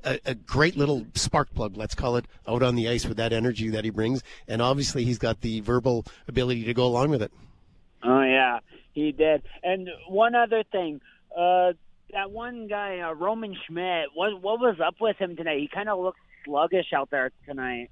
a, 0.04 0.20
a 0.26 0.34
great 0.34 0.76
little 0.76 1.06
spark 1.14 1.52
plug, 1.54 1.76
let's 1.76 1.94
call 1.94 2.16
it, 2.16 2.26
out 2.46 2.62
on 2.62 2.74
the 2.74 2.88
ice 2.88 3.06
with 3.06 3.16
that 3.16 3.32
energy 3.32 3.68
that 3.70 3.84
he 3.84 3.90
brings, 3.90 4.22
and 4.46 4.60
obviously 4.62 5.04
he's 5.04 5.18
got 5.18 5.40
the 5.40 5.60
verbal 5.60 6.04
ability 6.26 6.64
to 6.64 6.74
go 6.74 6.84
along 6.86 7.10
with 7.10 7.22
it. 7.22 7.32
Oh 8.02 8.22
yeah, 8.22 8.60
he 8.92 9.12
did. 9.12 9.42
And 9.62 9.88
one 10.08 10.34
other 10.34 10.62
thing, 10.70 11.00
uh, 11.36 11.72
that 12.12 12.30
one 12.30 12.68
guy, 12.68 13.00
uh, 13.00 13.12
Roman 13.12 13.56
Schmidt. 13.66 14.08
What 14.14 14.40
what 14.40 14.60
was 14.60 14.76
up 14.84 14.96
with 15.00 15.16
him 15.16 15.36
tonight? 15.36 15.60
He 15.60 15.68
kind 15.68 15.88
of 15.88 15.98
looked 15.98 16.20
sluggish 16.44 16.92
out 16.94 17.10
there 17.10 17.30
tonight. 17.46 17.90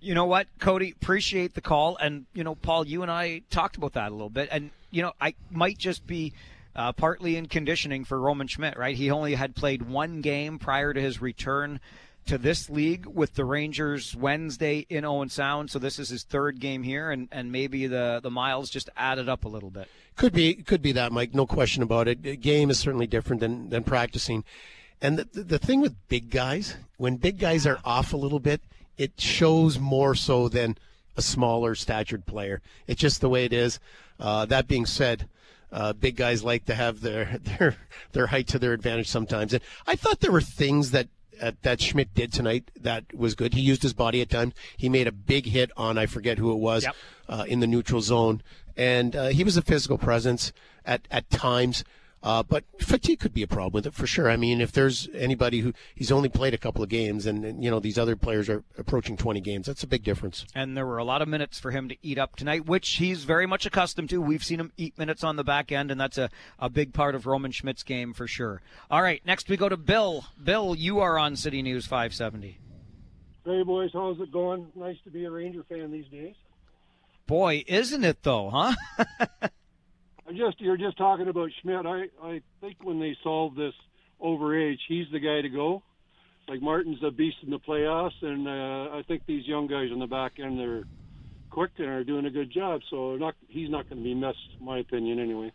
You 0.00 0.14
know 0.14 0.26
what, 0.26 0.46
Cody? 0.60 0.92
Appreciate 0.92 1.54
the 1.54 1.60
call, 1.60 1.96
and 1.96 2.26
you 2.32 2.44
know, 2.44 2.54
Paul, 2.54 2.86
you 2.86 3.02
and 3.02 3.10
I 3.10 3.42
talked 3.50 3.76
about 3.76 3.94
that 3.94 4.10
a 4.10 4.14
little 4.14 4.30
bit, 4.30 4.48
and 4.52 4.70
you 4.90 5.02
know, 5.02 5.12
I 5.20 5.34
might 5.50 5.76
just 5.76 6.06
be 6.06 6.32
uh, 6.78 6.92
partly 6.92 7.36
in 7.36 7.46
conditioning 7.46 8.04
for 8.04 8.20
Roman 8.20 8.46
Schmidt, 8.46 8.78
right? 8.78 8.96
He 8.96 9.10
only 9.10 9.34
had 9.34 9.56
played 9.56 9.82
one 9.82 10.20
game 10.20 10.60
prior 10.60 10.94
to 10.94 11.00
his 11.00 11.20
return 11.20 11.80
to 12.26 12.38
this 12.38 12.70
league 12.70 13.04
with 13.04 13.34
the 13.34 13.44
Rangers 13.44 14.14
Wednesday 14.14 14.86
in 14.88 15.04
Owen 15.04 15.28
Sound, 15.28 15.72
so 15.72 15.80
this 15.80 15.98
is 15.98 16.10
his 16.10 16.22
third 16.22 16.60
game 16.60 16.84
here, 16.84 17.10
and 17.10 17.26
and 17.32 17.50
maybe 17.50 17.88
the 17.88 18.20
the 18.22 18.30
miles 18.30 18.70
just 18.70 18.90
added 18.96 19.28
up 19.28 19.44
a 19.44 19.48
little 19.48 19.70
bit. 19.70 19.88
Could 20.14 20.32
be, 20.32 20.54
could 20.54 20.80
be 20.80 20.92
that, 20.92 21.10
Mike. 21.10 21.34
No 21.34 21.46
question 21.46 21.82
about 21.82 22.06
it. 22.06 22.24
A 22.24 22.36
game 22.36 22.70
is 22.70 22.78
certainly 22.78 23.08
different 23.08 23.40
than 23.40 23.70
than 23.70 23.82
practicing. 23.82 24.44
And 25.00 25.18
the, 25.18 25.42
the 25.42 25.58
thing 25.58 25.80
with 25.80 25.96
big 26.08 26.30
guys, 26.30 26.76
when 26.96 27.16
big 27.16 27.38
guys 27.38 27.66
are 27.66 27.80
off 27.84 28.12
a 28.12 28.16
little 28.16 28.40
bit, 28.40 28.60
it 28.96 29.20
shows 29.20 29.80
more 29.80 30.14
so 30.14 30.48
than 30.48 30.76
a 31.16 31.22
smaller 31.22 31.74
statured 31.74 32.24
player. 32.24 32.60
It's 32.86 33.00
just 33.00 33.20
the 33.20 33.28
way 33.28 33.44
it 33.44 33.52
is. 33.52 33.80
Uh, 34.20 34.44
that 34.46 34.68
being 34.68 34.86
said, 34.86 35.28
uh, 35.72 35.92
big 35.92 36.16
guys 36.16 36.42
like 36.44 36.64
to 36.66 36.74
have 36.74 37.00
their 37.00 37.38
their 37.42 37.76
their 38.12 38.26
height 38.28 38.46
to 38.48 38.58
their 38.58 38.72
advantage 38.72 39.08
sometimes. 39.08 39.52
And 39.52 39.62
I 39.86 39.96
thought 39.96 40.20
there 40.20 40.32
were 40.32 40.40
things 40.40 40.90
that 40.92 41.08
uh, 41.40 41.52
that 41.62 41.80
Schmidt 41.80 42.14
did 42.14 42.32
tonight 42.32 42.70
that 42.80 43.04
was 43.14 43.34
good. 43.34 43.54
He 43.54 43.60
used 43.60 43.82
his 43.82 43.92
body 43.94 44.20
at 44.20 44.30
times. 44.30 44.54
He 44.76 44.88
made 44.88 45.06
a 45.06 45.12
big 45.12 45.46
hit 45.46 45.70
on 45.76 45.98
I 45.98 46.06
forget 46.06 46.38
who 46.38 46.50
it 46.52 46.58
was 46.58 46.84
Yep. 46.84 46.96
uh, 47.28 47.44
in 47.46 47.60
the 47.60 47.66
neutral 47.66 48.00
zone, 48.00 48.42
and 48.76 49.14
uh, 49.14 49.28
he 49.28 49.44
was 49.44 49.56
a 49.56 49.62
physical 49.62 49.98
presence 49.98 50.52
at 50.84 51.06
at 51.10 51.28
times. 51.30 51.84
Uh, 52.22 52.42
but 52.42 52.64
fatigue 52.80 53.20
could 53.20 53.32
be 53.32 53.42
a 53.42 53.46
problem 53.46 53.72
with 53.72 53.86
it 53.86 53.94
for 53.94 54.06
sure. 54.06 54.28
I 54.28 54.36
mean, 54.36 54.60
if 54.60 54.72
there's 54.72 55.08
anybody 55.14 55.60
who 55.60 55.72
he's 55.94 56.10
only 56.10 56.28
played 56.28 56.52
a 56.52 56.58
couple 56.58 56.82
of 56.82 56.88
games, 56.88 57.26
and, 57.26 57.44
and 57.44 57.62
you 57.62 57.70
know 57.70 57.78
these 57.78 57.96
other 57.98 58.16
players 58.16 58.48
are 58.48 58.64
approaching 58.76 59.16
20 59.16 59.40
games, 59.40 59.66
that's 59.66 59.82
a 59.84 59.86
big 59.86 60.02
difference. 60.02 60.44
and 60.54 60.76
there 60.76 60.86
were 60.86 60.98
a 60.98 61.04
lot 61.04 61.22
of 61.22 61.28
minutes 61.28 61.60
for 61.60 61.70
him 61.70 61.88
to 61.88 61.96
eat 62.02 62.18
up 62.18 62.34
tonight, 62.34 62.66
which 62.66 62.96
he's 62.96 63.24
very 63.24 63.46
much 63.46 63.66
accustomed 63.66 64.10
to. 64.10 64.20
We've 64.20 64.42
seen 64.42 64.58
him 64.58 64.72
eat 64.76 64.98
minutes 64.98 65.22
on 65.22 65.36
the 65.36 65.44
back 65.44 65.70
end, 65.70 65.90
and 65.90 66.00
that's 66.00 66.18
a, 66.18 66.28
a 66.58 66.68
big 66.68 66.92
part 66.92 67.14
of 67.14 67.26
Roman 67.26 67.52
Schmidt's 67.52 67.84
game 67.84 68.12
for 68.12 68.26
sure. 68.26 68.62
All 68.90 69.02
right, 69.02 69.24
next 69.24 69.48
we 69.48 69.56
go 69.56 69.68
to 69.68 69.76
Bill. 69.76 70.24
Bill, 70.42 70.74
you 70.74 70.98
are 70.98 71.18
on 71.18 71.36
City 71.36 71.62
News 71.62 71.86
570. 71.86 72.58
Hey 73.44 73.62
boys, 73.62 73.90
how's 73.92 74.20
it 74.20 74.32
going? 74.32 74.66
Nice 74.74 74.96
to 75.04 75.10
be 75.10 75.24
a 75.24 75.30
Ranger 75.30 75.62
fan 75.68 75.90
these 75.90 76.08
days. 76.08 76.34
Boy, 77.26 77.64
isn't 77.66 78.04
it 78.04 78.22
though, 78.22 78.50
huh? 78.50 78.74
Just 80.36 80.60
you're 80.60 80.76
just 80.76 80.98
talking 80.98 81.28
about 81.28 81.50
Schmidt. 81.62 81.86
I 81.86 82.04
I 82.22 82.42
think 82.60 82.76
when 82.82 83.00
they 83.00 83.16
solve 83.22 83.54
this 83.54 83.74
overage, 84.22 84.78
he's 84.86 85.06
the 85.10 85.20
guy 85.20 85.40
to 85.40 85.48
go. 85.48 85.82
Like 86.48 86.60
Martin's 86.60 87.02
a 87.02 87.10
beast 87.10 87.36
in 87.42 87.50
the 87.50 87.58
playoffs, 87.58 88.22
and 88.22 88.46
uh, 88.46 88.96
I 88.96 89.02
think 89.06 89.22
these 89.26 89.46
young 89.46 89.66
guys 89.66 89.90
on 89.92 89.98
the 89.98 90.06
back 90.06 90.38
end 90.38 90.58
they're 90.58 90.84
quick 91.50 91.70
and 91.78 91.88
are 91.88 92.04
doing 92.04 92.26
a 92.26 92.30
good 92.30 92.50
job. 92.50 92.80
So 92.90 93.16
not 93.16 93.34
he's 93.48 93.70
not 93.70 93.88
going 93.88 94.02
to 94.02 94.04
be 94.04 94.14
missed, 94.14 94.60
my 94.60 94.78
opinion, 94.78 95.18
anyway. 95.18 95.52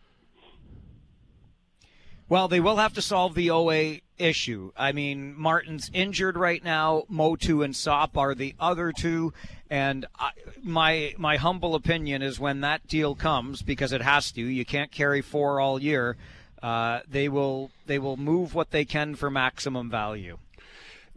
Well, 2.28 2.48
they 2.48 2.60
will 2.60 2.76
have 2.76 2.94
to 2.94 3.02
solve 3.02 3.34
the 3.34 3.50
OA 3.50 3.98
issue. 4.16 4.72
I 4.76 4.92
mean, 4.92 5.34
Martin's 5.36 5.90
injured 5.92 6.36
right 6.36 6.62
now. 6.64 7.04
Motu 7.08 7.62
and 7.62 7.76
Sop 7.76 8.16
are 8.16 8.34
the 8.34 8.54
other 8.58 8.92
two, 8.92 9.32
and 9.74 10.06
I, 10.20 10.30
my 10.62 11.14
my 11.18 11.36
humble 11.36 11.74
opinion 11.74 12.22
is 12.22 12.38
when 12.38 12.60
that 12.60 12.86
deal 12.86 13.16
comes, 13.16 13.60
because 13.60 13.90
it 13.90 14.02
has 14.02 14.30
to. 14.32 14.40
You 14.40 14.64
can't 14.64 14.92
carry 14.92 15.20
four 15.20 15.58
all 15.58 15.82
year. 15.82 16.16
Uh, 16.62 17.00
they 17.10 17.28
will 17.28 17.72
they 17.86 17.98
will 17.98 18.16
move 18.16 18.54
what 18.54 18.70
they 18.70 18.84
can 18.84 19.16
for 19.16 19.32
maximum 19.32 19.90
value. 19.90 20.38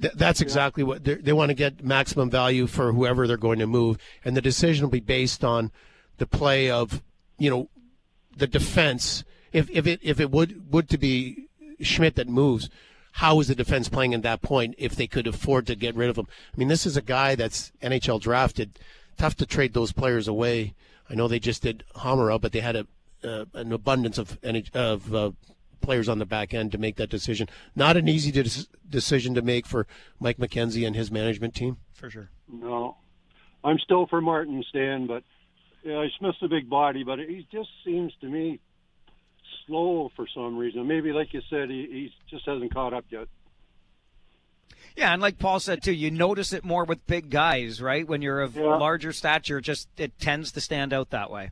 Th- 0.02 0.14
that's 0.14 0.42
exactly 0.42 0.82
what 0.82 1.04
they 1.04 1.34
want 1.34 1.50
to 1.50 1.54
get 1.54 1.84
maximum 1.84 2.32
value 2.32 2.66
for 2.66 2.94
whoever 2.94 3.28
they're 3.28 3.38
going 3.38 3.60
to 3.60 3.68
move, 3.68 4.00
and 4.26 4.36
the 4.36 4.42
decision 4.42 4.86
will 4.86 4.92
be 4.92 5.02
based 5.02 5.44
on 5.44 5.72
the 6.18 6.26
play 6.26 6.72
of 6.72 7.04
you 7.38 7.52
know 7.52 7.70
the 8.36 8.48
defense. 8.48 9.24
If 9.54 9.70
if 9.70 9.86
it 9.86 10.00
if 10.02 10.20
it 10.20 10.32
would 10.32 10.74
would 10.74 10.90
to 10.90 10.98
be 10.98 11.48
Schmidt 11.80 12.16
that 12.16 12.28
moves, 12.28 12.72
how 13.18 13.40
is 13.40 13.48
the 13.48 13.56
defense 13.56 13.90
playing 13.90 14.14
at 14.14 14.22
that 14.22 14.44
point? 14.44 14.76
If 14.78 14.96
they 14.96 15.08
could 15.08 15.26
afford 15.26 15.66
to 15.68 15.76
get 15.76 15.96
rid 15.96 16.12
of 16.12 16.20
him, 16.20 16.28
I 16.54 16.58
mean, 16.58 16.68
this 16.68 16.86
is 16.86 16.96
a 16.96 17.02
guy 17.02 17.34
that's 17.34 17.72
NHL 17.82 18.22
drafted. 18.22 18.78
Tough 19.18 19.36
to 19.38 19.46
trade 19.48 19.74
those 19.74 19.92
players 19.92 20.28
away. 20.28 20.76
I 21.10 21.16
know 21.16 21.28
they 21.28 21.40
just 21.40 21.64
did 21.64 21.84
Hamara, 21.96 22.40
but 22.40 22.52
they 22.52 22.60
had 22.60 22.76
a 22.76 22.88
uh, 23.24 23.46
an 23.56 23.74
abundance 23.74 24.20
of 24.20 24.40
NH- 24.42 24.76
of 24.76 25.16
uh, 25.16 25.32
players 25.82 26.08
on 26.08 26.20
the 26.20 26.28
back 26.28 26.54
end 26.54 26.72
to 26.74 26.78
make 26.78 26.98
that 26.98 27.10
decision. 27.10 27.50
Not 27.76 27.98
an 27.98 28.08
easy 28.08 28.32
de- 28.32 28.68
decision 28.88 29.34
to 29.34 29.42
make 29.42 29.66
for 29.66 29.88
Mike 30.20 30.38
McKenzie 30.38 30.86
and 30.86 30.96
his 30.96 31.10
management 31.10 31.56
team. 31.56 31.78
For 31.96 32.12
sure. 32.12 32.30
No, 32.48 32.98
I'm 33.64 33.80
still 33.80 34.06
for 34.06 34.22
Martin, 34.22 34.64
Stan, 34.70 35.08
but 35.08 35.24
yeah, 35.84 36.06
Smith's 36.20 36.38
a 36.44 36.48
big 36.48 36.70
body, 36.70 37.04
but 37.04 37.18
he 37.18 37.48
just 37.52 37.70
seems 37.84 38.14
to 38.22 38.28
me 38.28 38.60
slow 39.68 40.12
for 40.16 40.26
some 40.34 40.58
reason. 40.58 40.88
Maybe, 40.88 41.12
like 41.12 41.34
you 41.34 41.42
said, 41.50 41.70
he, 41.70 41.84
he 41.86 42.14
just 42.30 42.46
hasn't 42.46 42.74
caught 42.74 42.94
up 42.94 43.06
yet. 43.10 43.28
Yeah, 44.96 45.14
and 45.14 45.22
like 45.22 45.38
Paul 45.38 45.60
said 45.60 45.84
too, 45.84 45.92
you 45.94 46.10
notice 46.10 46.52
it 46.54 46.64
more 46.66 46.84
with 46.84 47.06
big 47.06 47.30
guys, 47.30 47.82
right? 47.82 48.08
When 48.08 48.24
you're 48.24 48.42
of 48.42 48.56
Yeah. 48.56 48.64
larger 48.78 49.14
stature, 49.14 49.62
just 49.62 49.88
it 49.98 50.18
tends 50.20 50.52
to 50.54 50.62
stand 50.62 50.92
out 50.92 51.12
that 51.12 51.30
way. 51.30 51.52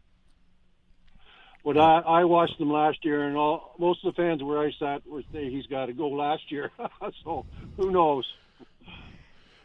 But 1.63 1.77
I, 1.77 1.99
I 1.99 2.23
watched 2.25 2.57
them 2.59 2.71
last 2.71 3.03
year, 3.05 3.27
and 3.27 3.35
all 3.37 3.75
most 3.79 4.03
of 4.05 4.15
the 4.15 4.21
fans 4.21 4.41
where 4.43 4.59
I 4.59 4.71
sat 4.79 5.05
were 5.07 5.23
saying 5.31 5.51
he's 5.51 5.65
got 5.67 5.87
to 5.87 5.93
go 5.93 6.07
last 6.09 6.51
year. 6.51 6.71
so 7.23 7.45
who 7.77 7.91
knows? 7.91 8.25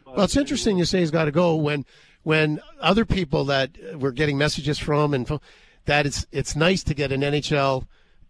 Well, 0.06 0.24
it's 0.24 0.36
interesting 0.36 0.76
you 0.78 0.84
say 0.84 1.00
he's 1.00 1.10
got 1.10 1.26
to 1.26 1.30
go 1.32 1.54
when 1.56 1.84
when 2.22 2.60
other 2.80 3.04
people 3.06 3.44
that 3.46 3.70
we're 3.94 4.10
getting 4.12 4.36
messages 4.36 4.78
from 4.78 5.14
and 5.14 5.26
fo- 5.26 5.40
that 5.86 6.04
it's 6.06 6.26
it's 6.32 6.54
nice 6.56 6.82
to 6.84 6.94
get 6.94 7.12
an 7.12 7.20
NHL 7.22 7.86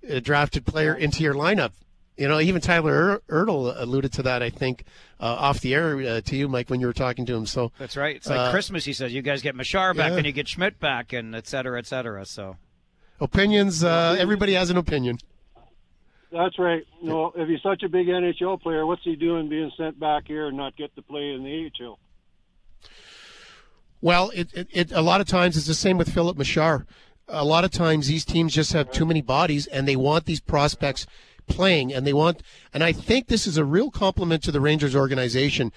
uh, 0.08 0.20
drafted 0.20 0.66
player 0.66 0.94
into 0.94 1.22
your 1.22 1.34
lineup. 1.34 1.72
You 2.16 2.28
know, 2.28 2.38
even 2.38 2.60
Tyler 2.60 3.22
Er- 3.28 3.44
Ertl 3.46 3.74
alluded 3.80 4.12
to 4.14 4.22
that. 4.24 4.42
I 4.42 4.50
think 4.50 4.84
uh, 5.18 5.24
off 5.38 5.60
the 5.60 5.74
air 5.74 5.96
uh, 6.00 6.20
to 6.20 6.36
you, 6.36 6.48
Mike, 6.48 6.68
when 6.68 6.78
you 6.78 6.86
were 6.86 6.92
talking 6.92 7.24
to 7.26 7.34
him. 7.34 7.46
So 7.46 7.72
That's 7.78 7.96
right. 7.96 8.16
It's 8.16 8.28
like 8.28 8.38
Uh, 8.38 8.50
Christmas. 8.50 8.84
He 8.84 8.92
says 8.92 9.14
you 9.14 9.22
guys 9.22 9.40
get 9.40 9.54
Mesar 9.54 9.96
back, 9.96 10.10
yeah. 10.10 10.16
then 10.16 10.24
you 10.26 10.32
get 10.32 10.46
Schmidt 10.48 10.78
back, 10.78 11.12
and 11.14 11.34
et 11.34 11.46
cetera, 11.46 11.78
et 11.78 11.86
cetera. 11.86 12.26
So. 12.26 12.56
opinions. 13.20 13.82
Uh, 13.82 14.16
everybody 14.18 14.52
has 14.54 14.68
an 14.70 14.76
opinion. 14.76 15.18
That's 16.32 16.58
right. 16.58 16.84
Well, 17.02 17.32
if 17.34 17.48
he's 17.48 17.60
such 17.62 17.82
a 17.82 17.88
big 17.88 18.06
NHL 18.06 18.60
player, 18.60 18.86
what's 18.86 19.02
he 19.02 19.16
doing 19.16 19.48
being 19.48 19.72
sent 19.76 19.98
back 19.98 20.26
here 20.28 20.46
and 20.48 20.56
not 20.56 20.76
get 20.76 20.94
to 20.96 21.02
play 21.02 21.32
in 21.32 21.42
the 21.42 21.70
AHL? 21.84 21.98
Well, 24.02 24.30
it, 24.34 24.48
it, 24.54 24.68
it 24.70 24.92
a 24.92 25.02
lot 25.02 25.20
of 25.20 25.26
times 25.26 25.56
it's 25.56 25.66
the 25.66 25.74
same 25.74 25.98
with 25.98 26.12
Filip 26.12 26.36
Mesar. 26.36 26.86
A 27.30 27.44
lot 27.44 27.64
of 27.64 27.70
times 27.70 28.08
these 28.08 28.24
teams 28.24 28.52
just 28.52 28.72
have 28.72 28.90
too 28.90 29.06
many 29.06 29.22
bodies, 29.22 29.66
and 29.68 29.86
they 29.86 29.96
want 29.96 30.26
these 30.26 30.40
prospects 30.40 31.06
playing, 31.46 31.92
and 31.92 32.06
they 32.06 32.12
want. 32.12 32.42
And 32.74 32.82
I 32.82 32.92
think 32.92 33.26
this 33.26 33.46
is 33.46 33.56
a 33.56 33.64
real 33.64 33.90
compliment 33.90 34.42
to 34.44 34.52
the 34.52 34.60
Rangers 34.60 34.96
organization. 34.96 35.72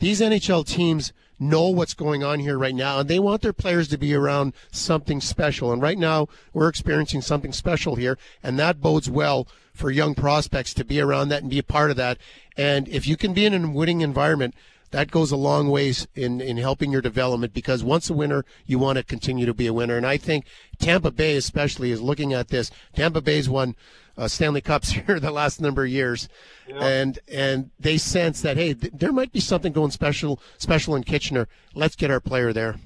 These 0.00 0.20
NHL 0.20 0.66
teams 0.66 1.12
know 1.40 1.68
what's 1.68 1.94
going 1.94 2.24
on 2.24 2.40
here 2.40 2.58
right 2.58 2.74
now, 2.74 2.98
and 3.00 3.08
they 3.08 3.18
want 3.18 3.42
their 3.42 3.52
players 3.52 3.88
to 3.88 3.98
be 3.98 4.12
around 4.14 4.52
something 4.70 5.20
special. 5.20 5.72
And 5.72 5.80
right 5.80 5.98
now, 5.98 6.28
we're 6.52 6.68
experiencing 6.68 7.22
something 7.22 7.52
special 7.52 7.94
here, 7.94 8.18
and 8.42 8.58
that 8.58 8.80
bodes 8.80 9.08
well 9.08 9.46
for 9.72 9.90
young 9.90 10.14
prospects 10.14 10.74
to 10.74 10.84
be 10.84 11.00
around 11.00 11.28
that 11.28 11.42
and 11.42 11.50
be 11.50 11.58
a 11.58 11.62
part 11.62 11.90
of 11.90 11.96
that. 11.96 12.18
And 12.56 12.88
if 12.88 13.06
you 13.06 13.16
can 13.16 13.32
be 13.32 13.46
in 13.46 13.54
a 13.54 13.70
winning 13.70 14.00
environment, 14.00 14.54
that 14.90 15.10
goes 15.10 15.30
a 15.30 15.36
long 15.36 15.68
ways 15.68 16.06
in, 16.14 16.40
in 16.40 16.56
helping 16.56 16.90
your 16.90 17.00
development 17.02 17.52
because 17.52 17.84
once 17.84 18.08
a 18.10 18.14
winner, 18.14 18.44
you 18.66 18.78
want 18.78 18.98
to 18.98 19.04
continue 19.04 19.46
to 19.46 19.54
be 19.54 19.66
a 19.66 19.72
winner. 19.72 19.96
And 19.96 20.06
I 20.06 20.16
think 20.16 20.46
Tampa 20.78 21.10
Bay, 21.10 21.36
especially, 21.36 21.90
is 21.90 22.00
looking 22.00 22.32
at 22.32 22.48
this. 22.48 22.70
Tampa 22.94 23.20
Bay's 23.20 23.48
won 23.48 23.76
uh, 24.16 24.28
Stanley 24.28 24.60
Cups 24.60 24.90
here 25.06 25.20
the 25.20 25.30
last 25.30 25.60
number 25.60 25.84
of 25.84 25.90
years, 25.90 26.28
and 26.68 27.18
and 27.30 27.70
they 27.78 27.98
sense 27.98 28.40
that 28.42 28.56
hey, 28.56 28.74
th- 28.74 28.92
there 28.96 29.12
might 29.12 29.32
be 29.32 29.40
something 29.40 29.72
going 29.72 29.90
special 29.90 30.40
special 30.58 30.96
in 30.96 31.04
Kitchener. 31.04 31.48
Let's 31.74 31.94
get 31.96 32.10
our 32.10 32.20
player 32.20 32.52
there. 32.52 32.76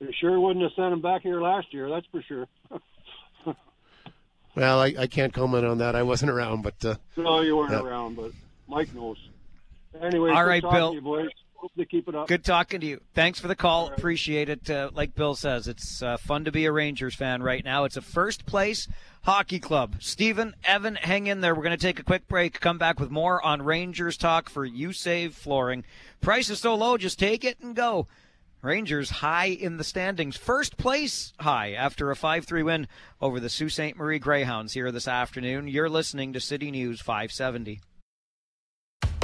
They 0.00 0.12
sure 0.12 0.38
wouldn't 0.40 0.62
have 0.62 0.72
sent 0.76 0.92
him 0.92 1.00
back 1.02 1.22
here 1.22 1.40
last 1.42 1.74
year. 1.74 1.88
That's 1.90 2.06
for 2.06 2.22
sure. 2.22 2.46
Well, 4.56 4.80
I, 4.80 4.94
I 4.98 5.06
can't 5.06 5.32
comment 5.32 5.64
on 5.64 5.78
that. 5.78 5.94
I 5.94 6.02
wasn't 6.02 6.32
around, 6.32 6.62
but 6.62 6.84
uh, 6.84 6.96
no, 7.16 7.40
you 7.40 7.56
weren't 7.56 7.70
Yeah. 7.70 7.82
around, 7.82 8.16
but 8.16 8.32
Mike 8.66 8.92
knows. 8.94 9.16
Anyway, 10.00 10.30
All 10.30 10.44
right, 10.44 10.62
Bill. 10.62 10.90
to 10.90 10.94
you 10.94 11.00
boys. 11.00 11.28
Hope 11.60 11.72
they 11.76 11.84
keep 11.84 12.08
it 12.08 12.14
up. 12.14 12.26
Good 12.26 12.42
talking 12.42 12.80
to 12.80 12.86
you. 12.86 13.02
Thanks 13.12 13.38
for 13.38 13.46
the 13.46 13.54
call. 13.54 13.88
Appreciate 13.88 14.48
it. 14.48 14.70
Uh, 14.70 14.88
like 14.94 15.14
Bill 15.14 15.34
says, 15.34 15.68
it's 15.68 16.02
uh, 16.02 16.16
fun 16.16 16.46
to 16.46 16.52
be 16.52 16.64
a 16.64 16.72
Rangers 16.72 17.14
fan 17.14 17.42
right 17.42 17.62
now. 17.62 17.84
It's 17.84 17.98
a 17.98 18.02
first 18.02 18.46
place 18.46 18.88
hockey 19.24 19.58
club. 19.60 19.96
Stephen, 20.00 20.54
Evan, 20.64 20.94
hang 20.94 21.26
in 21.26 21.42
there. 21.42 21.54
We're 21.54 21.62
going 21.62 21.76
to 21.76 21.86
take 21.86 21.98
a 21.98 22.04
quick 22.04 22.26
break. 22.26 22.60
Come 22.60 22.78
back 22.78 22.98
with 22.98 23.10
more 23.10 23.44
on 23.44 23.60
Rangers 23.60 24.16
talk 24.16 24.48
for 24.48 24.64
You 24.64 24.94
Save 24.94 25.34
Flooring. 25.34 25.84
Price 26.22 26.48
is 26.48 26.60
so 26.60 26.74
low, 26.74 26.96
just 26.96 27.18
take 27.18 27.44
it 27.44 27.60
and 27.60 27.76
go. 27.76 28.06
Rangers 28.62 29.10
high 29.10 29.46
in 29.46 29.76
the 29.76 29.84
standings. 29.84 30.38
First 30.38 30.78
place 30.78 31.34
high 31.40 31.72
after 31.72 32.10
a 32.10 32.16
5 32.16 32.46
3 32.46 32.62
win 32.62 32.88
over 33.20 33.38
the 33.38 33.50
Sault 33.50 33.72
Ste. 33.72 33.96
Marie 33.96 34.18
Greyhounds 34.18 34.72
here 34.72 34.90
this 34.90 35.08
afternoon. 35.08 35.68
You're 35.68 35.88
listening 35.90 36.32
to 36.32 36.40
City 36.40 36.70
News 36.70 37.00
570. 37.00 37.80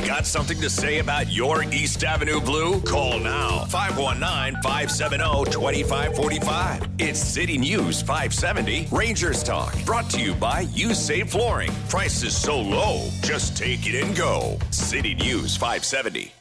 Got 0.07 0.25
something 0.25 0.61
to 0.61 0.71
say 0.71 1.01
about 1.01 1.33
your 1.33 1.65
East 1.65 2.05
Avenue 2.05 2.41
Blue? 2.41 2.81
Call 2.83 3.19
now 3.19 3.65
519 3.65 4.63
570 4.63 5.51
2545. 5.51 6.89
It's 6.99 7.19
City 7.19 7.59
News 7.59 8.03
570 8.03 8.87
Rangers 8.93 9.43
Talk. 9.43 9.75
Brought 9.85 10.09
to 10.11 10.21
you 10.21 10.33
by 10.35 10.61
You 10.73 10.95
Save 10.95 11.31
Flooring. 11.31 11.73
Prices 11.89 12.37
so 12.37 12.61
low, 12.61 13.09
just 13.23 13.57
take 13.57 13.89
it 13.89 14.01
and 14.01 14.17
go. 14.17 14.61
City 14.71 15.17
News 15.17 15.57
570. 15.57 16.33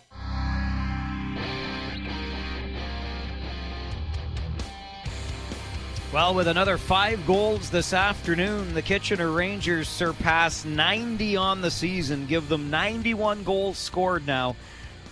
Well, 6.15 6.33
with 6.33 6.47
another 6.47 6.77
five 6.77 7.27
goals 7.27 7.69
this 7.69 7.91
afternoon, 7.91 8.73
the 8.73 8.81
Kitchener 8.81 9.29
Rangers 9.29 9.89
surpass 9.89 10.63
90 10.63 11.35
on 11.35 11.59
the 11.59 11.69
season, 11.69 12.25
give 12.25 12.47
them 12.47 12.69
91 12.69 13.43
goals 13.43 13.77
scored 13.77 14.25
now 14.25 14.55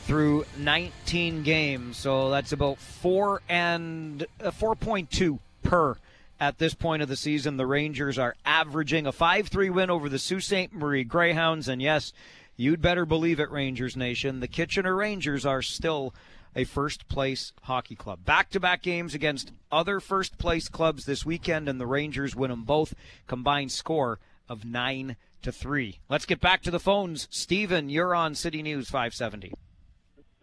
through 0.05 0.45
19 0.59 1.43
games. 1.43 1.97
So 1.97 2.29
that's 2.29 2.53
about 2.53 2.77
four 2.77 3.41
and 3.49 4.25
uh, 4.41 4.51
4.2 4.51 5.39
per 5.61 5.97
at 6.39 6.57
this 6.57 6.73
point 6.73 7.03
of 7.03 7.09
the 7.09 7.17
season. 7.17 7.57
The 7.57 7.67
Rangers 7.67 8.17
are 8.17 8.37
averaging 8.45 9.05
a 9.05 9.11
5-3 9.11 9.73
win 9.73 9.89
over 9.89 10.07
the 10.07 10.17
Sault 10.17 10.43
Ste. 10.43 10.71
Marie 10.71 11.03
Greyhounds, 11.03 11.67
and 11.67 11.81
yes, 11.81 12.13
you'd 12.55 12.81
better 12.81 13.05
believe 13.05 13.41
it, 13.41 13.51
Rangers 13.51 13.97
Nation. 13.97 14.39
The 14.39 14.47
Kitchener 14.47 14.95
Rangers 14.95 15.45
are 15.45 15.61
still 15.61 16.13
a 16.55 16.63
first 16.63 17.07
place 17.07 17.53
hockey 17.63 17.95
club. 17.95 18.25
Back 18.25 18.49
to 18.51 18.59
back 18.59 18.81
games 18.81 19.13
against 19.13 19.51
other 19.71 19.99
first 19.99 20.37
place 20.37 20.67
clubs 20.67 21.05
this 21.05 21.25
weekend, 21.25 21.67
and 21.67 21.79
the 21.79 21.87
Rangers 21.87 22.35
win 22.35 22.51
them 22.51 22.63
both. 22.63 22.93
Combined 23.27 23.71
score 23.71 24.19
of 24.47 24.65
9 24.65 25.15
to 25.41 25.51
3. 25.51 25.99
Let's 26.09 26.25
get 26.25 26.39
back 26.39 26.61
to 26.63 26.71
the 26.71 26.79
phones. 26.79 27.27
Steven, 27.29 27.89
you're 27.89 28.15
on 28.15 28.35
City 28.35 28.61
News 28.61 28.89
570. 28.89 29.53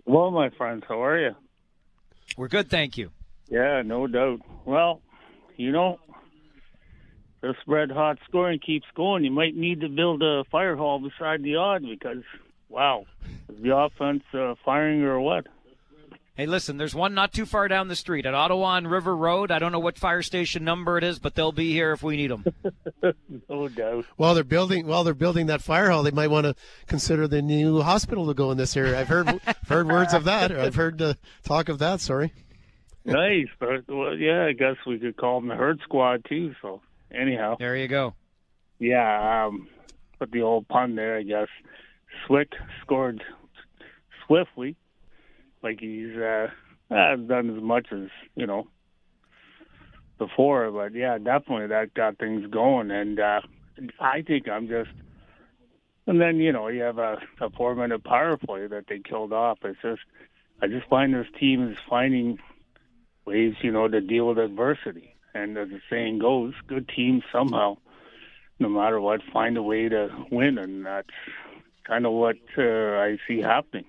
Well, 0.04 0.30
my 0.30 0.50
friends, 0.50 0.84
how 0.88 1.02
are 1.02 1.18
you? 1.18 1.34
We're 2.36 2.48
good, 2.48 2.70
thank 2.70 2.96
you. 2.96 3.10
Yeah, 3.48 3.82
no 3.84 4.06
doubt. 4.06 4.40
Well, 4.64 5.00
you 5.56 5.72
know, 5.72 5.98
this 7.42 7.56
red 7.66 7.90
hot 7.90 8.18
scoring 8.28 8.60
keeps 8.64 8.86
going. 8.94 9.24
You 9.24 9.30
might 9.30 9.56
need 9.56 9.80
to 9.80 9.88
build 9.88 10.22
a 10.22 10.44
fire 10.50 10.76
hall 10.76 10.98
beside 10.98 11.42
the 11.42 11.56
Aud 11.56 11.82
because, 11.82 12.22
wow, 12.68 13.06
is 13.48 13.62
the 13.62 13.76
offense 13.76 14.22
uh, 14.34 14.54
firing 14.64 15.02
or 15.02 15.20
what? 15.20 15.46
Hey, 16.40 16.46
listen, 16.46 16.78
there's 16.78 16.94
one 16.94 17.12
not 17.12 17.34
too 17.34 17.44
far 17.44 17.68
down 17.68 17.88
the 17.88 17.94
street 17.94 18.24
at 18.24 18.32
Ottawa 18.32 18.78
and 18.78 18.90
River 18.90 19.14
Road. 19.14 19.50
I 19.50 19.58
don't 19.58 19.72
know 19.72 19.78
what 19.78 19.98
fire 19.98 20.22
station 20.22 20.64
number 20.64 20.96
it 20.96 21.04
is, 21.04 21.18
but 21.18 21.34
they'll 21.34 21.52
be 21.52 21.70
here 21.72 21.92
if 21.92 22.02
we 22.02 22.16
need 22.16 22.30
them. 22.30 22.46
no 23.50 23.68
doubt. 23.68 24.06
While 24.16 24.32
they're 24.32 24.42
building, 24.42 24.86
while 24.86 25.04
they're 25.04 25.12
building 25.12 25.48
that 25.48 25.60
fire 25.60 25.90
hall, 25.90 26.02
they 26.02 26.12
might 26.12 26.30
want 26.30 26.46
to 26.46 26.54
consider 26.86 27.28
the 27.28 27.42
new 27.42 27.82
hospital 27.82 28.26
to 28.26 28.32
go 28.32 28.50
in 28.52 28.56
this 28.56 28.74
area. 28.74 28.98
I've 28.98 29.08
heard 29.08 29.28
heard 29.68 29.86
words 29.86 30.14
of 30.14 30.24
that. 30.24 30.50
Or 30.50 30.60
I've 30.60 30.76
heard 30.76 31.02
uh, 31.02 31.12
talk 31.44 31.68
of 31.68 31.78
that. 31.80 32.00
Sorry. 32.00 32.32
Nice, 33.04 33.48
but 33.58 33.86
well, 33.86 34.16
yeah, 34.16 34.46
I 34.46 34.52
guess 34.52 34.76
we 34.86 34.98
could 34.98 35.18
call 35.18 35.40
them 35.40 35.50
the 35.50 35.56
herd 35.56 35.80
squad 35.82 36.24
too. 36.26 36.54
So 36.62 36.80
anyhow, 37.12 37.56
there 37.58 37.76
you 37.76 37.86
go. 37.86 38.14
Yeah, 38.78 39.44
um, 39.44 39.68
but 40.18 40.30
the 40.30 40.40
old 40.40 40.68
pun 40.68 40.94
there, 40.94 41.18
I 41.18 41.22
guess. 41.22 41.48
Swick 42.26 42.52
scored 42.80 43.22
swiftly, 44.26 44.76
like 45.62 45.80
he's 45.80 46.16
uh, 46.16 46.48
done 46.88 47.56
as 47.56 47.62
much 47.62 47.88
as 47.92 48.08
you 48.34 48.46
know 48.46 48.66
before. 50.18 50.70
But 50.70 50.94
yeah, 50.94 51.18
definitely 51.18 51.68
that 51.68 51.94
got 51.94 52.18
things 52.18 52.46
going, 52.50 52.90
and 52.90 53.18
uh, 53.18 53.40
I 53.98 54.22
think 54.22 54.48
I'm 54.48 54.68
just. 54.68 54.90
And 56.06 56.20
then 56.20 56.36
you 56.38 56.52
know 56.52 56.68
you 56.68 56.82
have 56.82 56.98
a, 56.98 57.18
a 57.40 57.50
four 57.50 57.74
minute 57.74 58.02
power 58.02 58.36
play 58.36 58.66
that 58.66 58.86
they 58.88 58.98
killed 58.98 59.32
off. 59.32 59.58
It's 59.62 59.78
just 59.82 60.00
I 60.62 60.66
just 60.66 60.88
find 60.88 61.14
this 61.14 61.26
team 61.38 61.70
is 61.70 61.78
finding 61.88 62.38
ways 63.26 63.54
you 63.62 63.70
know 63.70 63.86
to 63.86 64.00
deal 64.00 64.28
with 64.28 64.38
adversity, 64.38 65.14
and 65.34 65.56
as 65.56 65.68
the 65.68 65.80
saying 65.88 66.18
goes, 66.18 66.54
good 66.66 66.88
teams 66.88 67.22
somehow, 67.32 67.76
no 68.58 68.68
matter 68.68 69.00
what, 69.00 69.20
find 69.32 69.56
a 69.56 69.62
way 69.62 69.88
to 69.88 70.08
win, 70.30 70.58
and 70.58 70.84
that's 70.84 71.08
kind 71.84 72.06
of 72.06 72.12
what 72.12 72.36
uh, 72.58 72.62
I 72.62 73.18
see 73.28 73.40
happening. 73.40 73.84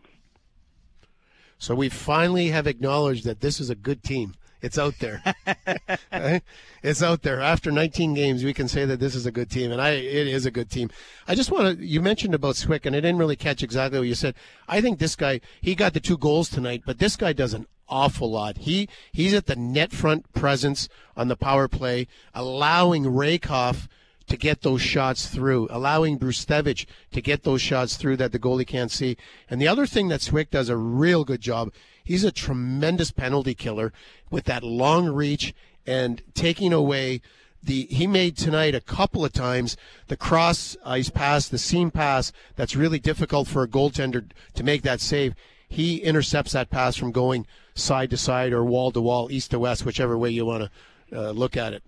So 1.61 1.75
we 1.75 1.89
finally 1.89 2.47
have 2.47 2.65
acknowledged 2.65 3.23
that 3.25 3.41
this 3.41 3.59
is 3.59 3.69
a 3.69 3.75
good 3.75 4.01
team. 4.01 4.33
It's 4.63 4.79
out 4.79 4.95
there. 4.99 5.21
Right? 5.45 5.79
Eh? 6.11 6.39
It's 6.81 7.03
out 7.03 7.21
there. 7.21 7.39
After 7.39 7.71
19 7.71 8.15
games, 8.15 8.43
we 8.43 8.53
can 8.53 8.67
say 8.67 8.83
that 8.85 8.99
this 8.99 9.13
is 9.13 9.27
a 9.27 9.31
good 9.31 9.49
team, 9.49 9.71
and 9.71 9.79
I 9.79 9.91
it 9.91 10.27
is 10.27 10.47
a 10.47 10.51
good 10.51 10.71
team. 10.71 10.89
I 11.27 11.35
just 11.35 11.51
want 11.51 11.77
to. 11.77 11.85
You 11.85 12.01
mentioned 12.01 12.33
about 12.33 12.55
Swick, 12.55 12.85
and 12.85 12.95
I 12.95 12.99
didn't 12.99 13.19
really 13.19 13.35
catch 13.35 13.61
exactly 13.61 13.99
what 13.99 14.07
you 14.07 14.15
said. 14.15 14.33
I 14.67 14.81
think 14.81 14.97
this 14.97 15.15
guy 15.15 15.39
he 15.61 15.75
got 15.75 15.93
the 15.93 15.99
two 15.99 16.17
goals 16.17 16.49
tonight, 16.49 16.81
but 16.85 16.97
this 16.97 17.15
guy 17.15 17.31
does 17.31 17.53
an 17.53 17.67
awful 17.87 18.31
lot. 18.31 18.57
He 18.57 18.89
he's 19.11 19.33
at 19.33 19.45
the 19.45 19.55
net 19.55 19.91
front 19.91 20.33
presence 20.33 20.89
on 21.15 21.27
the 21.27 21.37
power 21.37 21.67
play, 21.67 22.07
allowing 22.33 23.03
Rehkopf 23.03 23.87
to 24.31 24.37
get 24.37 24.61
those 24.61 24.81
shots 24.81 25.27
through, 25.27 25.67
allowing 25.69 26.17
Brzustewicz 26.17 26.85
to 27.11 27.21
get 27.21 27.43
those 27.43 27.61
shots 27.61 27.97
through 27.97 28.15
that 28.15 28.31
the 28.31 28.39
goalie 28.39 28.65
can't 28.65 28.89
see. 28.89 29.17
And 29.49 29.61
the 29.61 29.67
other 29.67 29.85
thing 29.85 30.07
that 30.07 30.21
Swick 30.21 30.49
does 30.49 30.69
a 30.69 30.77
real 30.77 31.25
good 31.25 31.41
job, 31.41 31.73
he's 32.01 32.23
a 32.23 32.31
tremendous 32.31 33.11
penalty 33.11 33.53
killer 33.53 33.91
with 34.29 34.45
that 34.45 34.63
long 34.63 35.09
reach 35.09 35.53
and 35.85 36.21
taking 36.33 36.71
away 36.71 37.21
the 37.61 37.87
he 37.87 38.07
made 38.07 38.37
tonight 38.37 38.73
a 38.73 38.79
couple 38.79 39.25
of 39.25 39.33
times 39.33 39.75
the 40.07 40.15
cross 40.15 40.77
ice 40.85 41.09
pass, 41.09 41.49
the 41.49 41.57
seam 41.57 41.91
pass 41.91 42.31
that's 42.55 42.73
really 42.73 42.99
difficult 42.99 43.49
for 43.49 43.63
a 43.63 43.67
goaltender 43.67 44.31
to 44.53 44.63
make 44.63 44.83
that 44.83 45.01
save. 45.01 45.35
He 45.67 45.97
intercepts 45.97 46.53
that 46.53 46.69
pass 46.69 46.95
from 46.95 47.11
going 47.11 47.45
side 47.75 48.09
to 48.11 48.17
side 48.17 48.53
or 48.53 48.63
wall 48.63 48.93
to 48.93 49.01
wall, 49.01 49.29
east 49.29 49.51
to 49.51 49.59
west, 49.59 49.85
whichever 49.85 50.17
way 50.17 50.29
you 50.29 50.45
want 50.45 50.71
to 51.11 51.19
uh, 51.19 51.31
look 51.31 51.57
at 51.57 51.73
it. 51.73 51.83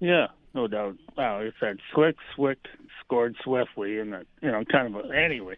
Yeah, 0.00 0.28
no 0.54 0.66
doubt. 0.66 0.96
Wow, 1.16 1.40
it's 1.40 1.56
that 1.60 1.76
Swick 1.92 2.16
Swick 2.34 2.58
scored 3.04 3.36
swiftly, 3.42 3.98
and 3.98 4.14
you 4.42 4.50
know, 4.50 4.64
kind 4.70 4.94
of. 4.94 5.04
A, 5.04 5.14
anyway, 5.16 5.56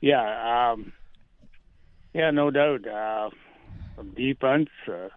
yeah, 0.00 0.72
um, 0.72 0.92
yeah, 2.14 2.30
no 2.30 2.50
doubt. 2.50 2.86
Uh, 2.86 3.30
defense, 4.16 4.68
uh, 4.88 5.08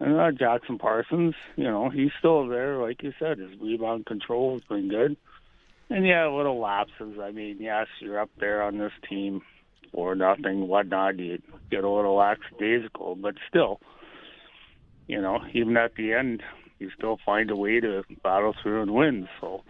and 0.00 0.20
uh, 0.20 0.30
Jackson 0.32 0.78
Parsons, 0.78 1.34
you 1.56 1.64
know, 1.64 1.88
he's 1.90 2.10
still 2.18 2.46
there. 2.48 2.78
Like 2.78 3.02
you 3.02 3.12
said, 3.18 3.38
his 3.38 3.58
rebound 3.60 4.06
control 4.06 4.54
has 4.54 4.62
been 4.68 4.88
good. 4.88 5.16
And 5.90 6.06
yeah, 6.06 6.28
little 6.28 6.60
lapses. 6.60 7.18
I 7.22 7.30
mean, 7.30 7.58
yes, 7.60 7.86
you're 8.00 8.18
up 8.18 8.30
there 8.38 8.62
on 8.62 8.78
this 8.78 8.92
team, 9.08 9.42
or 9.92 10.14
nothing, 10.14 10.66
whatnot. 10.66 11.18
You 11.18 11.40
get 11.70 11.84
a 11.84 11.90
little 11.90 12.16
lackadaisical, 12.16 13.16
but 13.16 13.34
still, 13.48 13.80
you 15.06 15.20
know, 15.20 15.40
even 15.52 15.76
at 15.76 15.94
the 15.94 16.14
end, 16.14 16.42
you 16.84 16.90
still 16.96 17.18
find 17.24 17.50
a 17.50 17.56
way 17.56 17.80
to 17.80 18.04
battle 18.22 18.54
through 18.62 18.82
and 18.82 18.94
win. 18.94 19.28
So, 19.40 19.62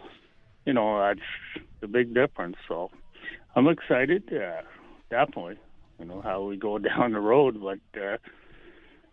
you 0.64 0.72
know, 0.72 0.98
that's 0.98 1.64
the 1.80 1.86
big 1.86 2.12
difference. 2.12 2.56
So, 2.68 2.90
I'm 3.54 3.68
excited. 3.68 4.24
Uh, 4.32 4.62
definitely, 5.10 5.58
you 5.98 6.06
know 6.06 6.20
how 6.20 6.42
we 6.42 6.56
go 6.56 6.78
down 6.90 7.12
the 7.12 7.20
road, 7.20 7.60
but 7.62 8.00
uh, 8.00 8.16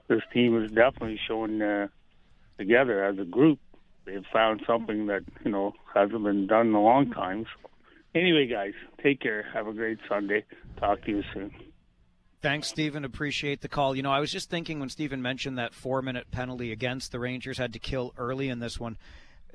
this 0.08 0.22
team 0.34 0.62
is 0.64 0.72
definitely 0.72 1.20
showing 1.28 1.62
uh, 1.62 1.88
together 2.58 3.04
as 3.04 3.20
a 3.20 3.26
group. 3.26 3.60
They've 4.06 4.26
found 4.34 4.64
something 4.66 5.08
that 5.08 5.22
you 5.46 5.52
know 5.52 5.74
hasn't 5.94 6.24
been 6.24 6.48
done 6.48 6.68
in 6.68 6.74
a 6.74 6.82
long 6.82 7.12
time. 7.12 7.46
So, 7.46 7.70
anyway, 8.16 8.48
guys, 8.48 8.74
take 9.04 9.22
care. 9.22 9.46
Have 9.54 9.68
a 9.68 9.74
great 9.74 10.00
Sunday. 10.10 10.44
Talk 10.80 11.04
to 11.04 11.12
you 11.12 11.24
soon. 11.34 11.52
Thanks, 12.42 12.70
Stephen. 12.70 13.06
Appreciate 13.06 13.62
the 13.62 13.68
call. 13.68 13.96
You 13.96 14.02
know, 14.02 14.12
I 14.12 14.20
was 14.20 14.32
just 14.32 14.50
thinking 14.50 14.80
when 14.80 14.90
Stephen 14.90 15.22
mentioned 15.22 15.60
that 15.60 15.76
four 15.76 16.02
minute 16.02 16.32
penalty 16.32 16.72
against 16.72 17.12
the 17.12 17.20
Rangers 17.20 17.60
had 17.60 17.74
to 17.74 17.80
kill 17.80 18.14
early 18.18 18.50
in 18.50 18.60
this 18.60 18.80
one. 18.80 18.98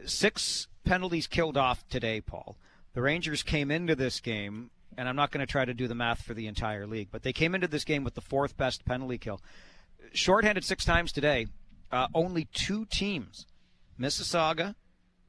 Six 0.05 0.69
penalties 0.85 1.27
killed 1.27 1.57
off 1.57 1.87
today, 1.89 2.21
Paul. 2.21 2.57
The 2.95 3.03
Rangers 3.03 3.43
came 3.43 3.73
into 3.73 3.97
this 3.97 4.21
game, 4.21 4.71
and 4.97 5.09
I'm 5.09 5.17
not 5.17 5.33
going 5.33 5.45
to 5.45 5.51
try 5.51 5.65
to 5.65 5.75
do 5.75 5.89
the 5.89 5.97
math 5.97 6.23
for 6.23 6.33
the 6.33 6.47
entire 6.47 6.87
league, 6.87 7.09
but 7.11 7.25
they 7.25 7.33
came 7.33 7.55
into 7.55 7.67
this 7.67 7.85
game 7.85 8.05
with 8.05 8.15
the 8.15 8.21
fourth 8.21 8.57
best 8.57 8.85
penalty 8.85 9.19
kill. 9.19 9.41
Shorthanded 10.13 10.65
six 10.65 10.85
times 10.85 11.11
today, 11.11 11.49
uh, 11.91 12.07
only 12.15 12.47
two 12.53 12.85
teams, 12.85 13.47
Mississauga 14.01 14.77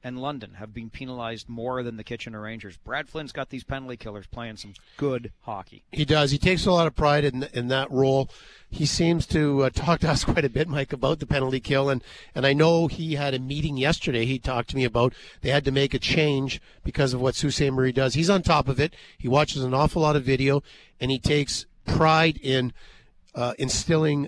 and 0.04 0.22
London 0.22 0.56
have 0.56 0.74
been 0.74 0.90
penalized 0.90 1.50
more 1.50 1.84
than 1.84 1.98
the 1.98 2.04
Kitchener 2.04 2.42
Rangers. 2.42 2.78
Brad 2.78 3.10
Flynn's 3.10 3.32
got 3.32 3.50
these 3.50 3.64
penalty 3.64 3.98
killers 3.98 4.28
playing 4.28 4.58
some 4.58 4.74
good 4.96 5.32
hockey. 5.42 5.84
He 5.92 6.06
does. 6.06 6.32
He 6.32 6.38
takes 6.38 6.66
a 6.66 6.72
lot 6.72 6.88
of 6.88 6.96
pride 6.96 7.26
in 7.26 7.44
in 7.54 7.68
that 7.70 7.92
role. 7.92 8.30
He 8.70 8.86
seems 8.86 9.26
to 9.28 9.64
uh, 9.64 9.70
talk 9.74 10.00
to 10.02 10.10
us 10.10 10.24
quite 10.24 10.46
a 10.46 10.50
bit, 10.50 10.68
Mike, 10.68 10.94
about 10.94 11.20
the 11.20 11.26
penalty 11.26 11.60
kill, 11.60 11.90
and 11.90 12.04
and 12.36 12.46
I 12.46 12.54
know 12.54 12.88
he 12.88 13.16
had 13.16 13.34
a 13.34 13.40
meeting 13.40 13.78
yesterday. 13.78 14.26
He 14.26 14.40
talked 14.40 14.70
to 14.70 14.76
me 14.76 14.84
about 14.84 15.14
they 15.42 15.50
had 15.50 15.66
to 15.66 15.72
make 15.72 15.94
a 15.94 16.00
change 16.00 16.62
because 16.84 17.14
of 17.14 17.22
what 17.22 17.36
Sault 17.36 17.54
Ste. 17.54 17.72
Marie 17.72 17.92
does. 17.92 18.14
He's 18.14 18.30
on 18.30 18.42
top 18.42 18.68
of 18.68 18.80
it. 18.80 18.94
He 19.18 19.28
watches 19.28 19.64
an 19.64 19.74
awful 19.74 20.02
lot 20.02 20.16
of 20.16 20.24
video, 20.24 20.64
and 21.00 21.12
he 21.12 21.20
takes 21.20 21.66
pride 21.86 22.38
in 22.42 22.74
uh, 23.34 23.54
instilling 23.58 24.28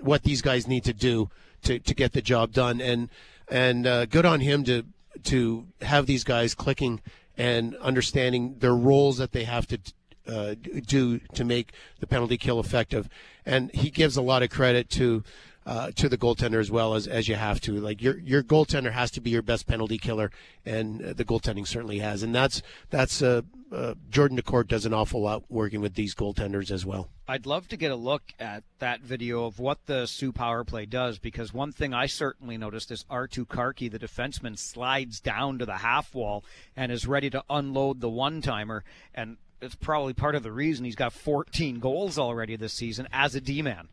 what 0.00 0.22
these 0.22 0.42
guys 0.42 0.66
need 0.66 0.84
to 0.84 0.92
do 0.92 1.30
to, 1.62 1.78
to 1.78 1.94
get 1.94 2.12
the 2.12 2.22
job 2.22 2.52
done. 2.52 2.80
And 2.80 3.08
and 3.48 3.86
uh, 3.86 4.06
good 4.06 4.26
on 4.26 4.40
him 4.40 4.64
to 4.64 4.84
to 5.24 5.66
have 5.82 6.06
these 6.06 6.24
guys 6.24 6.54
clicking 6.54 7.00
and 7.36 7.76
understanding 7.76 8.56
their 8.58 8.74
roles 8.74 9.18
that 9.18 9.32
they 9.32 9.44
have 9.44 9.66
to 9.66 9.78
uh, 10.26 10.54
do 10.86 11.18
to 11.18 11.44
make 11.44 11.72
the 12.00 12.06
penalty 12.06 12.36
kill 12.36 12.60
effective. 12.60 13.08
And 13.44 13.70
he 13.72 13.90
gives 13.90 14.16
a 14.16 14.22
lot 14.22 14.42
of 14.42 14.50
credit 14.50 14.88
to 14.90 15.22
uh, 15.66 15.90
to 15.92 16.08
the 16.08 16.18
goaltender 16.18 16.60
as 16.60 16.70
well 16.70 16.94
as, 16.94 17.06
as 17.06 17.26
you 17.28 17.34
have 17.36 17.60
to. 17.62 17.72
Like 17.72 18.02
your 18.02 18.18
your 18.18 18.42
goaltender 18.42 18.92
has 18.92 19.10
to 19.12 19.20
be 19.20 19.30
your 19.30 19.42
best 19.42 19.66
penalty 19.66 19.98
killer, 19.98 20.30
and 20.64 21.02
uh, 21.02 21.12
the 21.12 21.24
goaltending 21.24 21.66
certainly 21.66 21.98
has. 21.98 22.22
And 22.22 22.34
that's 22.34 22.62
that's 22.90 23.22
uh, 23.22 23.42
uh, 23.74 23.94
Jordan 24.08 24.36
Decourt 24.36 24.68
does 24.68 24.86
an 24.86 24.94
awful 24.94 25.20
lot 25.20 25.42
working 25.48 25.80
with 25.80 25.94
these 25.94 26.14
goaltenders 26.14 26.70
as 26.70 26.86
well. 26.86 27.08
I'd 27.26 27.46
love 27.46 27.68
to 27.68 27.76
get 27.76 27.90
a 27.90 27.96
look 27.96 28.22
at 28.38 28.62
that 28.78 29.00
video 29.00 29.46
of 29.46 29.58
what 29.58 29.86
the 29.86 30.06
Soo 30.06 30.32
power 30.32 30.62
play 30.62 30.86
does 30.86 31.18
because 31.18 31.52
one 31.52 31.72
thing 31.72 31.92
I 31.92 32.06
certainly 32.06 32.56
noticed 32.56 32.90
is 32.90 33.04
Arttu 33.10 33.46
Karkki, 33.46 33.90
the 33.90 33.98
defenseman, 33.98 34.58
slides 34.58 35.20
down 35.20 35.58
to 35.58 35.66
the 35.66 35.78
half 35.78 36.14
wall 36.14 36.44
and 36.76 36.92
is 36.92 37.06
ready 37.06 37.30
to 37.30 37.42
unload 37.50 38.00
the 38.00 38.10
one 38.10 38.40
timer. 38.40 38.84
And 39.14 39.38
it's 39.60 39.74
probably 39.74 40.12
part 40.12 40.34
of 40.34 40.42
the 40.42 40.52
reason 40.52 40.84
he's 40.84 40.94
got 40.94 41.12
14 41.12 41.80
goals 41.80 42.18
already 42.18 42.56
this 42.56 42.74
season 42.74 43.08
as 43.12 43.34
a 43.34 43.40
D 43.40 43.62
man. 43.62 43.88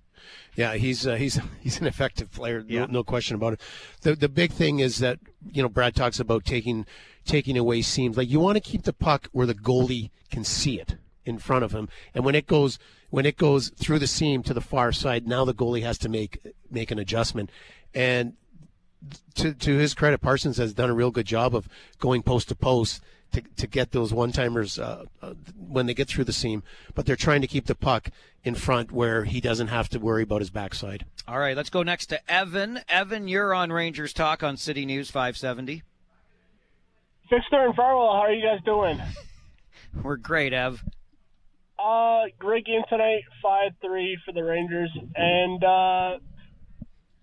Yeah, 0.56 0.76
he's 0.76 1.08
uh, 1.08 1.16
he's 1.16 1.40
he's 1.62 1.80
an 1.80 1.88
effective 1.88 2.32
player, 2.32 2.64
no, 2.68 2.86
no, 2.86 3.04
question 3.04 3.36
about 3.36 3.54
it. 3.54 3.62
The 4.02 4.16
the 4.16 4.30
big 4.30 4.52
thing 4.52 4.80
is 4.80 5.00
that 5.00 5.20
you 5.52 5.62
know 5.62 5.70
Brad 5.70 5.96
talks 5.96 6.20
about 6.20 6.46
taking 6.46 6.86
taking 7.26 7.58
away 7.58 7.82
seams. 7.82 8.18
Like 8.18 8.30
you 8.30 8.40
want 8.40 8.56
to 8.56 8.62
keep 8.62 8.84
the 8.84 8.94
puck 8.94 9.30
where 9.32 9.48
the 9.48 9.56
goalie 9.56 10.10
can 10.30 10.44
see 10.44 10.80
it 10.80 10.98
in 11.24 11.38
front 11.38 11.64
of 11.64 11.72
him, 11.72 11.90
and 12.14 12.26
when 12.26 12.36
it 12.36 12.48
goes 12.48 12.80
when 13.10 13.26
it 13.26 13.38
goes 13.38 13.70
through 13.70 14.00
the 14.00 14.08
seam 14.08 14.42
to 14.44 14.54
the 14.54 14.62
far 14.62 14.92
side, 14.92 15.28
now 15.28 15.46
the 15.46 15.54
goalie 15.54 15.84
has 15.84 15.98
to 16.00 16.10
make 16.10 16.40
make 16.70 16.92
an 16.92 17.00
adjustment. 17.00 17.50
And 17.94 18.34
to 19.36 19.54
to 19.54 19.78
his 19.78 19.94
credit, 19.94 20.22
Parsons 20.22 20.58
has 20.58 20.74
done 20.74 20.90
a 20.90 20.94
real 20.94 21.12
good 21.12 21.26
job 21.26 21.56
of 21.56 21.68
going 22.00 22.24
post 22.24 22.50
to 22.50 22.56
post 22.56 23.02
to, 23.32 23.42
to 23.58 23.68
get 23.68 23.92
those 23.92 24.14
one 24.14 24.32
timers 24.32 24.78
uh, 24.80 25.06
uh, 25.22 25.34
when 25.56 25.86
they 25.86 25.94
get 25.94 26.08
through 26.08 26.26
the 26.26 26.34
seam, 26.34 26.64
but 26.96 27.06
they're 27.06 27.16
trying 27.16 27.42
to 27.42 27.48
keep 27.48 27.66
the 27.66 27.76
puck 27.76 28.10
in 28.44 28.56
front 28.56 28.92
where 28.92 29.24
he 29.24 29.40
doesn't 29.40 29.68
have 29.68 29.90
to 29.90 30.00
worry 30.00 30.24
about 30.24 30.42
his 30.42 30.50
backside. 30.50 31.06
All 31.28 31.40
right, 31.40 31.56
let's 31.56 31.70
go 31.70 31.84
next 31.84 32.08
to 32.08 32.32
Evan. 32.32 32.82
Evan, 32.90 33.28
you're 33.28 33.54
on 33.54 33.72
Rangers 33.72 34.14
Talk 34.14 34.44
on 34.44 34.58
City 34.58 34.86
News 34.86 35.12
570. 35.12 35.84
Fixter 37.30 37.66
and 37.66 37.76
Farwell, 37.76 38.12
how 38.14 38.22
are 38.22 38.34
you 38.34 38.44
guys 38.44 38.60
doing? 38.66 39.00
We're 40.04 40.18
great, 40.18 40.54
Ev. 40.54 40.84
Uh, 41.80 42.24
great 42.38 42.66
game 42.66 42.82
tonight, 42.90 43.24
five 43.42 43.72
three 43.82 44.18
for 44.26 44.34
the 44.34 44.44
Rangers, 44.44 44.92
and 45.16 45.64
uh, 45.64 46.18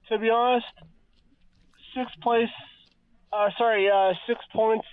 to 0.08 0.18
be 0.18 0.30
honest, 0.30 0.66
sixth 1.94 2.20
place. 2.22 2.48
Uh, 3.32 3.50
sorry, 3.56 3.88
uh, 3.88 4.14
six 4.26 4.40
points 4.52 4.86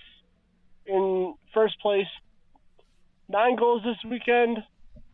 in 0.86 1.34
first 1.54 1.80
place. 1.80 2.06
Nine 3.28 3.56
goals 3.56 3.82
this 3.84 3.96
weekend. 4.10 4.58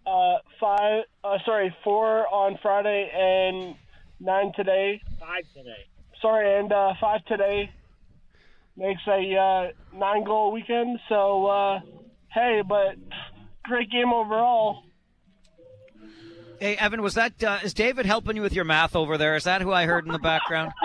Uh, 0.07 0.39
five. 0.61 1.05
Uh, 1.25 1.39
sorry, 1.45 1.75
four 1.85 2.27
on 2.29 2.59
Friday 2.61 3.11
and 3.15 3.75
nine 4.21 4.53
today. 4.55 5.01
Five 5.21 5.45
today. 5.55 5.87
Sorry, 6.21 6.59
and 6.59 6.73
uh, 6.73 6.95
five 7.01 7.25
today 7.27 7.71
makes 8.77 9.01
a 9.07 9.37
uh, 9.37 9.97
nine 9.97 10.25
goal 10.25 10.53
weekend. 10.53 10.99
So 11.09 11.47
uh, 11.47 11.81
hey, 12.33 12.63
but 12.69 12.97
great 13.65 13.91
game 13.91 14.13
overall. 14.13 14.85
Hey, 16.61 16.77
Evan, 16.77 17.03
was 17.03 17.15
that 17.15 17.43
uh, 17.43 17.59
is 17.65 17.75
David 17.75 18.07
helping 18.07 18.37
you 18.37 18.43
with 18.43 18.53
your 18.53 18.65
math 18.65 18.95
over 18.95 19.19
there? 19.19 19.35
Is 19.35 19.45
that 19.45 19.63
who 19.63 19.73
I 19.73 19.87
heard 19.87 20.07
in 20.07 20.13
the 20.13 20.19
background? 20.19 20.73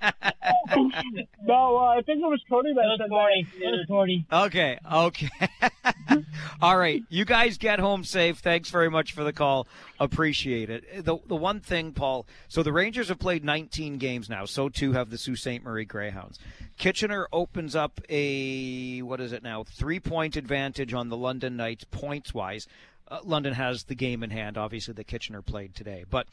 no, 1.44 1.76
uh, 1.76 1.96
I 1.96 2.02
think 2.02 2.22
it 2.22 2.26
was 2.26 2.42
Cody 2.48 2.72
that 2.74 2.80
It 2.80 2.86
was 2.86 2.98
said 2.98 3.10
Cody. 3.10 3.46
that. 3.58 3.66
It 3.66 3.70
was 3.70 3.86
Cody. 3.88 4.26
Okay, 4.32 4.78
okay. 4.92 6.24
All 6.60 6.76
right, 6.76 7.02
you 7.08 7.24
guys 7.24 7.58
get 7.58 7.78
home 7.78 8.04
safe. 8.04 8.38
Thanks 8.38 8.70
very 8.70 8.90
much 8.90 9.12
for 9.12 9.24
the 9.24 9.32
call. 9.32 9.66
Appreciate 10.00 10.70
it. 10.70 11.04
The 11.04 11.18
the 11.26 11.36
one 11.36 11.60
thing, 11.60 11.92
Paul. 11.92 12.26
So 12.48 12.62
the 12.62 12.72
Rangers 12.72 13.08
have 13.08 13.18
played 13.18 13.44
19 13.44 13.98
games 13.98 14.28
now. 14.28 14.44
So 14.44 14.68
too 14.68 14.92
have 14.92 15.10
the 15.10 15.18
Sault 15.18 15.38
Ste. 15.38 15.62
Marie 15.62 15.84
Greyhounds. 15.84 16.38
Kitchener 16.78 17.26
opens 17.32 17.74
up 17.74 18.00
a 18.08 19.00
what 19.02 19.20
is 19.20 19.32
it 19.32 19.42
now? 19.42 19.64
Three 19.64 20.00
point 20.00 20.36
advantage 20.36 20.92
on 20.94 21.08
the 21.08 21.16
London 21.16 21.56
Knights 21.56 21.84
points 21.90 22.32
wise. 22.34 22.66
Uh, 23.08 23.20
London 23.22 23.54
has 23.54 23.84
the 23.84 23.94
game 23.94 24.22
in 24.24 24.30
hand. 24.30 24.58
Obviously, 24.58 24.92
the 24.92 25.04
Kitchener 25.04 25.40
played 25.40 25.74
today, 25.74 26.04
but 26.10 26.26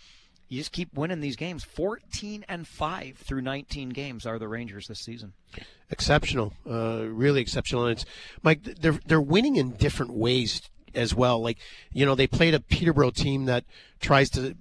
you 0.49 0.59
just 0.59 0.71
keep 0.71 0.93
winning 0.93 1.19
these 1.19 1.35
games. 1.35 1.63
14 1.63 2.45
and 2.47 2.67
five 2.67 3.17
through 3.17 3.41
19 3.41 3.89
games 3.89 4.25
are 4.25 4.37
the 4.37 4.47
Rangers 4.47 4.87
this 4.87 4.99
season. 4.99 5.33
exceptional, 5.89 6.53
uh, 6.69 7.05
really 7.07 7.41
exceptional. 7.41 7.85
And 7.85 7.93
it's 7.93 8.05
Mike, 8.41 8.63
they're 8.63 8.99
they're 9.05 9.21
winning 9.21 9.55
in 9.55 9.71
different 9.71 10.13
ways 10.13 10.61
as 10.93 11.15
well. 11.15 11.41
Like 11.41 11.57
you 11.91 12.05
know, 12.05 12.15
they 12.15 12.27
played 12.27 12.53
a 12.53 12.59
Peterborough 12.59 13.11
team 13.11 13.45
that 13.45 13.65
tries 13.99 14.29
to 14.31 14.55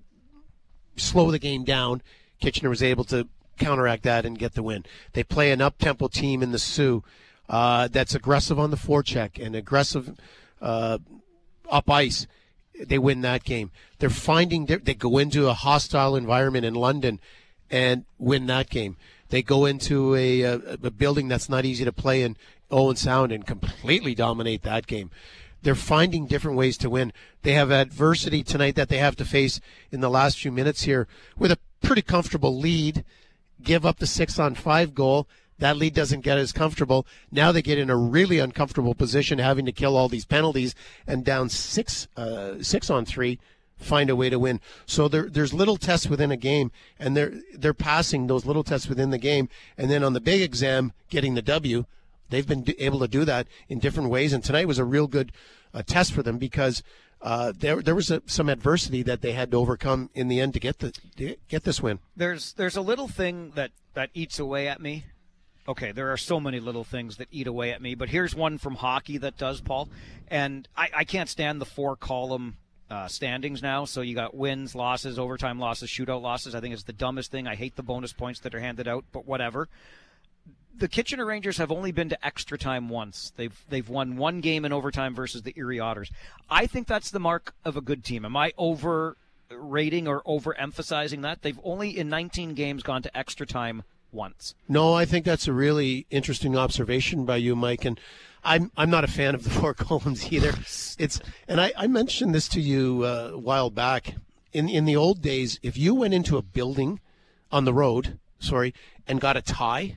slow 0.96 1.30
the 1.30 1.38
game 1.38 1.64
down. 1.64 2.02
Kitchener 2.40 2.70
was 2.70 2.82
able 2.82 3.04
to 3.04 3.28
counteract 3.58 4.02
that 4.04 4.26
and 4.26 4.38
get 4.38 4.54
the 4.54 4.62
win. 4.62 4.84
They 5.12 5.22
play 5.22 5.52
an 5.52 5.60
up 5.60 5.78
tempo 5.78 6.08
team 6.08 6.42
in 6.42 6.52
the 6.52 6.58
Soo 6.58 7.02
uh, 7.48 7.88
that's 7.88 8.14
aggressive 8.14 8.58
on 8.58 8.70
the 8.70 8.76
forecheck 8.76 9.44
and 9.44 9.54
aggressive 9.54 10.18
uh, 10.60 10.98
up 11.70 11.90
ice. 11.90 12.26
They 12.88 12.98
win 12.98 13.20
that 13.22 13.44
game. 13.44 13.70
They're 13.98 14.10
finding 14.10 14.66
they 14.66 14.94
go 14.94 15.18
into 15.18 15.48
a 15.48 15.54
hostile 15.54 16.16
environment 16.16 16.64
in 16.64 16.74
London 16.74 17.20
and 17.70 18.04
win 18.18 18.46
that 18.46 18.70
game. 18.70 18.96
They 19.30 19.42
go 19.42 19.64
into 19.64 20.14
a, 20.14 20.42
a, 20.42 20.54
a 20.82 20.90
building 20.90 21.28
that's 21.28 21.48
not 21.48 21.64
easy 21.64 21.84
to 21.84 21.92
play 21.92 22.22
in 22.22 22.36
oh 22.70 22.86
Owen 22.86 22.96
Sound 22.96 23.32
and 23.32 23.46
completely 23.46 24.14
dominate 24.14 24.62
that 24.62 24.86
game. 24.86 25.10
They're 25.62 25.74
finding 25.74 26.26
different 26.26 26.56
ways 26.56 26.76
to 26.78 26.90
win. 26.90 27.12
They 27.42 27.52
have 27.52 27.70
adversity 27.70 28.42
tonight 28.42 28.74
that 28.74 28.88
they 28.88 28.98
have 28.98 29.16
to 29.16 29.24
face 29.24 29.60
in 29.90 30.00
the 30.00 30.10
last 30.10 30.38
few 30.38 30.52
minutes 30.52 30.82
here 30.82 31.06
with 31.38 31.52
a 31.52 31.58
pretty 31.82 32.02
comfortable 32.02 32.58
lead. 32.58 33.04
Give 33.62 33.86
up 33.86 33.98
the 33.98 34.06
six 34.06 34.38
on 34.38 34.54
five 34.54 34.94
goal. 34.94 35.28
That 35.62 35.76
lead 35.76 35.94
doesn't 35.94 36.22
get 36.22 36.38
as 36.38 36.50
comfortable. 36.50 37.06
Now 37.30 37.52
they 37.52 37.62
get 37.62 37.78
in 37.78 37.88
a 37.88 37.96
really 37.96 38.40
uncomfortable 38.40 38.96
position, 38.96 39.38
having 39.38 39.64
to 39.66 39.70
kill 39.70 39.96
all 39.96 40.08
these 40.08 40.24
penalties 40.24 40.74
and 41.06 41.24
down 41.24 41.50
six 41.50 42.08
uh, 42.16 42.54
six 42.62 42.90
on 42.90 43.04
three 43.04 43.38
find 43.76 44.10
a 44.10 44.16
way 44.16 44.28
to 44.28 44.40
win. 44.40 44.60
So 44.86 45.06
there, 45.06 45.30
there's 45.30 45.54
little 45.54 45.76
tests 45.76 46.08
within 46.08 46.32
a 46.32 46.36
game, 46.36 46.72
and 46.98 47.16
they're 47.16 47.34
they're 47.54 47.74
passing 47.74 48.26
those 48.26 48.44
little 48.44 48.64
tests 48.64 48.88
within 48.88 49.10
the 49.10 49.18
game, 49.18 49.48
and 49.78 49.88
then 49.88 50.02
on 50.02 50.14
the 50.14 50.20
big 50.20 50.42
exam, 50.42 50.94
getting 51.10 51.34
the 51.34 51.42
W. 51.42 51.84
They've 52.30 52.46
been 52.46 52.64
able 52.78 52.98
to 52.98 53.06
do 53.08 53.24
that 53.24 53.46
in 53.68 53.78
different 53.78 54.10
ways, 54.10 54.32
and 54.32 54.42
tonight 54.42 54.66
was 54.66 54.80
a 54.80 54.84
real 54.84 55.06
good 55.06 55.30
uh, 55.72 55.82
test 55.86 56.12
for 56.12 56.24
them 56.24 56.38
because 56.38 56.82
uh, 57.20 57.52
there 57.56 57.80
there 57.80 57.94
was 57.94 58.10
a, 58.10 58.20
some 58.26 58.48
adversity 58.48 59.04
that 59.04 59.20
they 59.20 59.30
had 59.30 59.52
to 59.52 59.58
overcome 59.58 60.10
in 60.12 60.26
the 60.26 60.40
end 60.40 60.54
to 60.54 60.60
get 60.60 60.80
the 60.80 60.90
to 61.18 61.36
get 61.48 61.62
this 61.62 61.80
win. 61.80 62.00
There's 62.16 62.52
there's 62.54 62.76
a 62.76 62.82
little 62.82 63.06
thing 63.06 63.52
that 63.54 63.70
that 63.94 64.10
eats 64.12 64.40
away 64.40 64.66
at 64.66 64.80
me. 64.80 65.04
Okay, 65.68 65.92
there 65.92 66.12
are 66.12 66.16
so 66.16 66.40
many 66.40 66.58
little 66.58 66.82
things 66.82 67.18
that 67.18 67.28
eat 67.30 67.46
away 67.46 67.70
at 67.70 67.80
me, 67.80 67.94
but 67.94 68.08
here's 68.08 68.34
one 68.34 68.58
from 68.58 68.74
hockey 68.74 69.18
that 69.18 69.38
does, 69.38 69.60
Paul. 69.60 69.88
And 70.28 70.66
I, 70.76 70.88
I 70.96 71.04
can't 71.04 71.28
stand 71.28 71.60
the 71.60 71.64
four 71.64 71.94
column 71.94 72.56
uh, 72.90 73.06
standings 73.06 73.62
now. 73.62 73.84
So 73.84 74.00
you 74.00 74.14
got 74.14 74.34
wins, 74.34 74.74
losses, 74.74 75.18
overtime 75.18 75.58
losses, 75.58 75.88
shootout 75.88 76.20
losses. 76.20 76.54
I 76.54 76.60
think 76.60 76.74
it's 76.74 76.82
the 76.82 76.92
dumbest 76.92 77.30
thing. 77.30 77.46
I 77.46 77.54
hate 77.54 77.76
the 77.76 77.82
bonus 77.82 78.12
points 78.12 78.40
that 78.40 78.54
are 78.54 78.60
handed 78.60 78.88
out, 78.88 79.04
but 79.12 79.24
whatever. 79.24 79.68
The 80.76 80.88
Kitchener 80.88 81.24
Rangers 81.24 81.58
have 81.58 81.70
only 81.70 81.92
been 81.92 82.08
to 82.08 82.26
extra 82.26 82.58
time 82.58 82.88
once. 82.88 83.32
They've 83.36 83.64
they've 83.68 83.88
won 83.88 84.16
one 84.16 84.40
game 84.40 84.64
in 84.64 84.72
overtime 84.72 85.14
versus 85.14 85.42
the 85.42 85.54
Erie 85.56 85.78
Otters. 85.78 86.10
I 86.50 86.66
think 86.66 86.86
that's 86.86 87.10
the 87.10 87.20
mark 87.20 87.54
of 87.64 87.76
a 87.76 87.82
good 87.82 88.04
team. 88.04 88.24
Am 88.24 88.36
I 88.36 88.52
over 88.58 89.16
rating 89.50 90.08
or 90.08 90.22
overemphasizing 90.22 91.22
that? 91.22 91.42
They've 91.42 91.60
only 91.62 91.96
in 91.96 92.08
19 92.08 92.54
games 92.54 92.82
gone 92.82 93.02
to 93.02 93.16
extra 93.16 93.46
time 93.46 93.84
once. 94.12 94.54
No, 94.68 94.94
I 94.94 95.04
think 95.04 95.24
that's 95.24 95.48
a 95.48 95.52
really 95.52 96.06
interesting 96.10 96.56
observation 96.56 97.24
by 97.24 97.36
you, 97.36 97.56
Mike. 97.56 97.84
And 97.84 97.98
I'm 98.44 98.70
I'm 98.76 98.90
not 98.90 99.04
a 99.04 99.08
fan 99.08 99.34
of 99.34 99.44
the 99.44 99.50
four 99.60 99.74
columns 99.74 100.32
either. 100.32 100.52
It's 100.98 101.20
and 101.48 101.60
I, 101.60 101.72
I 101.76 101.86
mentioned 101.86 102.34
this 102.34 102.48
to 102.48 102.60
you 102.60 103.02
uh, 103.04 103.30
a 103.32 103.38
while 103.38 103.70
back. 103.70 104.14
In 104.52 104.68
in 104.68 104.84
the 104.84 104.96
old 104.96 105.22
days, 105.22 105.58
if 105.62 105.76
you 105.76 105.94
went 105.94 106.14
into 106.14 106.36
a 106.36 106.42
building 106.42 107.00
on 107.50 107.64
the 107.64 107.72
road, 107.72 108.18
sorry, 108.38 108.74
and 109.08 109.20
got 109.20 109.36
a 109.36 109.42
tie, 109.42 109.96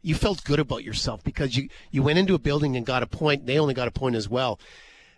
you 0.00 0.14
felt 0.14 0.44
good 0.44 0.60
about 0.60 0.84
yourself 0.84 1.22
because 1.24 1.56
you 1.56 1.68
you 1.90 2.02
went 2.02 2.18
into 2.18 2.34
a 2.34 2.38
building 2.38 2.76
and 2.76 2.86
got 2.86 3.02
a 3.02 3.06
point. 3.06 3.46
They 3.46 3.58
only 3.58 3.74
got 3.74 3.88
a 3.88 3.92
point 3.92 4.14
as 4.14 4.28
well. 4.28 4.60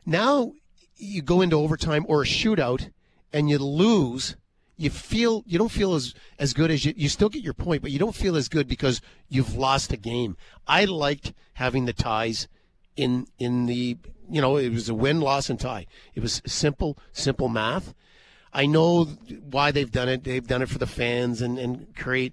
Now 0.07 0.53
you 0.97 1.23
go 1.23 1.41
into 1.41 1.57
overtime 1.57 2.05
or 2.09 2.23
a 2.23 2.27
shootout 2.27 2.91
and 3.33 3.49
you 3.51 3.59
lose. 3.59 4.37
You 4.81 4.89
feel 4.89 5.45
you 5.47 5.59
don't 5.59 5.71
feel 5.71 5.93
as 5.93 6.15
as 6.39 6.55
good 6.55 6.71
as 6.71 6.87
you 6.87 6.95
you 6.97 7.11
still 7.11 7.29
get 7.29 7.43
your 7.43 7.53
point, 7.53 7.83
but 7.83 7.91
you 7.91 7.99
don't 7.99 8.15
feel 8.15 8.35
as 8.35 8.49
good 8.49 8.67
because 8.67 9.03
you've 9.29 9.55
lost 9.55 9.93
a 9.93 9.99
game. 9.99 10.39
I 10.67 10.87
liked 10.87 11.35
having 11.53 11.85
the 11.85 11.93
ties 11.93 12.49
in 12.97 13.27
in 13.39 13.67
the 13.67 13.99
you 14.31 14.41
know 14.41 14.57
it 14.57 14.71
was 14.71 14.89
a 14.89 14.95
win 14.95 15.21
loss 15.21 15.51
and 15.51 15.61
tie. 15.61 15.85
It 16.15 16.21
was 16.21 16.41
simple 16.47 16.97
simple 17.13 17.51
math. 17.51 17.93
I 18.55 18.65
know 18.65 19.05
why 19.05 19.71
they've 19.71 19.93
done 19.93 20.09
it. 20.09 20.25
They've 20.25 20.47
done 20.47 20.63
it 20.63 20.71
for 20.71 20.79
the 20.79 20.87
fans 20.87 21.43
and 21.43 21.59
and 21.59 21.95
create 21.95 22.33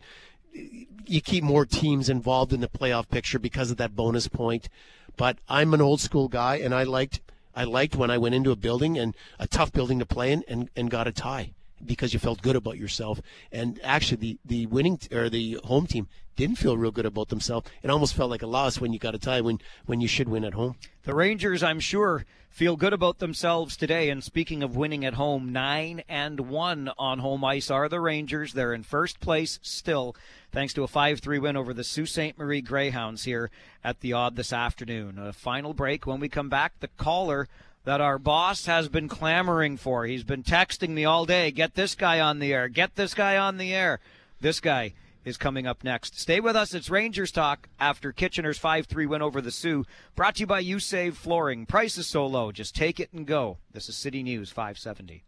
you 1.05 1.19
keep 1.19 1.43
more 1.43 1.65
teams 1.65 2.07
involved 2.07 2.53
in 2.53 2.61
the 2.61 2.69
playoff 2.69 3.09
picture 3.09 3.39
because 3.39 3.71
of 3.71 3.77
that 3.77 3.93
bonus 3.93 4.29
point. 4.29 4.69
But 5.17 5.37
I'm 5.49 5.73
an 5.73 5.81
old 5.81 5.99
school 5.99 6.29
guy, 6.29 6.59
and 6.59 6.73
I 6.73 6.83
liked 6.83 7.19
I 7.53 7.65
liked 7.65 7.97
when 7.97 8.09
I 8.09 8.17
went 8.17 8.35
into 8.35 8.51
a 8.51 8.55
building 8.55 8.97
and 8.97 9.17
a 9.37 9.47
tough 9.47 9.73
building 9.73 9.99
to 9.99 10.05
play 10.05 10.31
in 10.31 10.45
and, 10.47 10.69
and 10.77 10.89
got 10.89 11.07
a 11.07 11.11
tie 11.11 11.51
because 11.86 12.13
you 12.13 12.19
felt 12.19 12.41
good 12.41 12.55
about 12.55 12.78
yourself. 12.78 13.21
And 13.51 13.80
actually, 13.84 14.17
the, 14.17 14.39
the 14.45 14.65
winning 14.67 14.97
t- 14.97 15.15
or 15.15 15.30
the 15.30 15.59
home 15.63 15.88
team 15.88 16.07
didn't 16.36 16.57
feel 16.57 16.78
real 16.78 16.91
good 16.91 17.05
about 17.05 17.30
themselves. 17.30 17.69
It 17.84 17.89
almost 17.89 18.13
felt 18.13 18.30
like 18.30 18.43
a 18.43 18.47
loss 18.47 18.80
when 18.80 18.93
you 18.93 18.99
got 18.99 19.15
a 19.15 19.19
tie 19.19 19.41
when 19.41 19.59
when 19.86 19.99
you 19.99 20.07
should 20.07 20.30
win 20.30 20.45
at 20.45 20.53
home. 20.53 20.75
The 21.03 21.15
Rangers, 21.15 21.63
I'm 21.63 21.80
sure, 21.80 22.25
feel 22.49 22.75
good 22.75 22.93
about 22.93 23.19
themselves 23.19 23.75
today. 23.75 24.09
And 24.09 24.23
speaking 24.23 24.61
of 24.61 24.75
winning 24.75 25.03
at 25.03 25.15
home, 25.15 25.51
nine 25.51 26.03
and 26.07 26.41
one 26.41 26.91
on 26.97 27.19
home 27.19 27.43
ice 27.43 27.71
are 27.71 27.89
the 27.89 27.99
Rangers. 27.99 28.53
They're 28.53 28.73
in 28.73 28.84
first 28.84 29.19
place 29.19 29.59
still, 29.61 30.15
thanks 30.51 30.73
to 30.75 30.84
a 30.84 30.88
5 30.88 31.19
3 31.19 31.39
win 31.39 31.57
over 31.57 31.73
the 31.73 31.84
Sault 31.84 32.07
Ste. 32.07 32.38
Marie 32.38 32.61
Greyhounds 32.61 33.23
here 33.23 33.49
at 33.84 34.01
the 34.01 34.13
Aud 34.13 34.36
this 34.36 34.53
afternoon. 34.53 35.17
A 35.17 35.34
final 35.34 35.73
break. 35.73 36.05
When 36.05 36.19
we 36.19 36.30
come 36.30 36.49
back, 36.49 36.80
the 36.80 36.89
caller 36.89 37.47
that 37.88 38.01
our 38.01 38.19
boss 38.19 38.65
has 38.65 38.89
been 38.89 39.07
clamoring 39.07 39.77
for. 39.77 40.05
He's 40.05 40.25
been 40.25 40.43
texting 40.43 40.89
me 40.89 41.05
all 41.05 41.23
day 41.23 41.51
get 41.51 41.75
this 41.75 41.95
guy 41.95 42.19
on 42.19 42.39
the 42.39 42.53
air, 42.53 42.67
get 42.67 42.95
this 42.95 43.13
guy 43.13 43.38
on 43.38 43.55
the 43.55 43.73
air. 43.73 44.01
This 44.41 44.59
guy 44.59 44.93
is 45.23 45.38
coming 45.38 45.65
up 45.65 45.85
next. 45.85 46.19
Stay 46.19 46.41
with 46.41 46.53
us. 46.53 46.73
It's 46.73 46.89
Rangers 46.89 47.31
Talk 47.31 47.69
after 47.79 48.11
Kitchener's 48.11 48.57
5 48.57 48.88
3 48.88 49.05
win 49.05 49.21
over 49.21 49.39
the 49.39 49.51
Soo. 49.51 49.85
Brought 50.17 50.35
to 50.35 50.41
you 50.41 50.47
by 50.47 50.59
You 50.59 50.79
Save 50.79 51.17
Flooring. 51.17 51.65
Price 51.65 51.97
is 51.97 52.07
so 52.07 52.27
low. 52.27 52.51
Just 52.51 52.75
take 52.75 52.99
it 52.99 53.13
and 53.13 53.25
go. 53.25 53.57
This 53.71 53.88
is 53.88 53.95
City 53.95 54.21
News 54.21 54.51
570. 54.51 55.23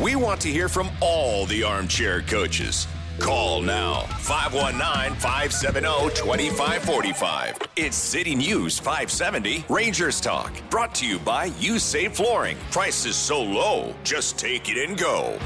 We 0.00 0.14
want 0.14 0.40
to 0.42 0.48
hear 0.48 0.68
from 0.68 0.90
all 1.00 1.44
the 1.46 1.64
armchair 1.64 2.22
coaches. 2.22 2.86
Call 3.18 3.60
now 3.60 4.02
519 4.20 5.18
570 5.18 6.14
2545. 6.14 7.58
It's 7.76 7.96
City 7.96 8.34
News 8.34 8.78
570 8.78 9.64
Rangers 9.68 10.20
Talk. 10.20 10.52
Brought 10.70 10.94
to 10.96 11.06
you 11.06 11.18
by 11.18 11.46
You 11.58 11.78
Save 11.78 12.14
Flooring. 12.14 12.56
Prices 12.70 13.16
so 13.16 13.42
low, 13.42 13.94
just 14.04 14.38
take 14.38 14.70
it 14.70 14.88
and 14.88 14.96
go. 14.96 15.38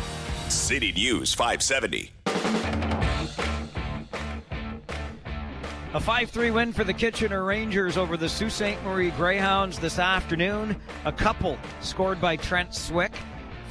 City 0.49 0.93
News 0.93 1.35
570. 1.35 2.11
A 5.95 6.01
5 6.01 6.31
3 6.31 6.51
win 6.51 6.73
for 6.73 6.83
the 6.83 6.93
Kitchener 6.93 7.45
Rangers 7.45 7.97
over 7.97 8.17
the 8.17 8.29
Sault 8.29 8.51
Ste. 8.51 8.83
Marie 8.85 9.11
Greyhounds 9.13 9.79
this 9.79 10.01
afternoon. 10.01 10.77
A 11.05 11.13
couple 11.13 11.57
scored 11.81 12.21
by 12.21 12.37
Trent 12.37 12.75
Swick. 12.75 13.13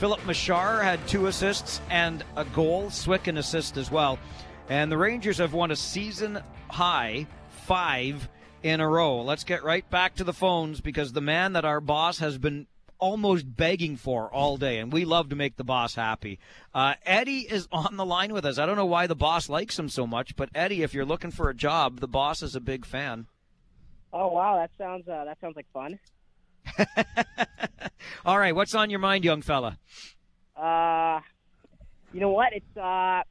Filip 0.03 0.19
Mesar 0.23 0.83
had 0.83 1.07
two 1.07 1.27
assists 1.27 1.79
and 1.89 2.25
a 2.35 2.43
goal. 2.43 2.89
Swick 2.89 3.27
an 3.27 3.37
assist 3.37 3.77
as 3.77 3.89
well. 3.89 4.19
And 4.67 4.91
the 4.91 4.97
Rangers 4.97 5.37
have 5.37 5.53
won 5.53 5.71
a 5.71 5.77
season 5.77 6.43
high 6.69 7.25
five 7.65 8.27
in 8.63 8.81
a 8.81 8.89
row. 8.89 9.21
Let's 9.21 9.45
get 9.45 9.63
right 9.63 9.89
back 9.89 10.15
to 10.15 10.25
the 10.25 10.33
phones 10.33 10.81
because 10.81 11.13
the 11.13 11.21
man 11.21 11.53
that 11.53 11.63
our 11.63 11.79
boss 11.79 12.17
has 12.17 12.37
been 12.37 12.67
almost 12.99 13.45
begging 13.55 13.95
for 13.95 14.29
all 14.29 14.57
day, 14.57 14.79
and 14.79 14.91
we 14.91 15.05
love 15.05 15.29
to 15.29 15.37
make 15.37 15.55
the 15.55 15.63
boss 15.63 15.95
happy. 15.95 16.37
Uh, 16.75 16.95
Eddie 17.05 17.47
is 17.49 17.69
on 17.71 17.95
the 17.95 18.05
line 18.05 18.33
with 18.33 18.43
us. 18.43 18.57
I 18.57 18.65
don't 18.65 18.75
know 18.75 18.85
why 18.85 19.07
the 19.07 19.15
boss 19.15 19.47
likes 19.47 19.79
him 19.79 19.87
so 19.87 20.05
much, 20.05 20.35
but 20.35 20.49
Eddie, 20.53 20.83
if 20.83 20.93
you're 20.93 21.05
looking 21.05 21.31
for 21.31 21.47
a 21.47 21.55
job, 21.55 22.01
the 22.01 22.09
boss 22.09 22.43
is 22.43 22.57
a 22.57 22.59
big 22.59 22.85
fan. 22.85 23.27
Oh 24.11 24.33
wow, 24.33 24.57
that 24.57 24.71
sounds 24.77 25.07
uh, 25.07 25.23
that 25.23 25.39
sounds 25.39 25.55
like 25.55 25.67
fun. 25.71 25.97
All 28.25 28.39
right, 28.39 28.55
what's 28.55 28.73
on 28.75 28.89
your 28.89 28.99
mind, 28.99 29.23
young 29.23 29.41
fella? 29.41 29.77
Uh, 30.55 31.19
you 32.13 32.19
know 32.19 32.29
what? 32.29 32.53
It's 32.53 32.77
uh, 32.77 33.21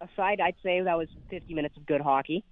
aside. 0.00 0.40
I'd 0.40 0.54
say 0.62 0.80
that 0.80 0.96
was 0.96 1.08
50 1.30 1.54
minutes 1.54 1.76
of 1.76 1.86
good 1.86 2.00
hockey. 2.00 2.44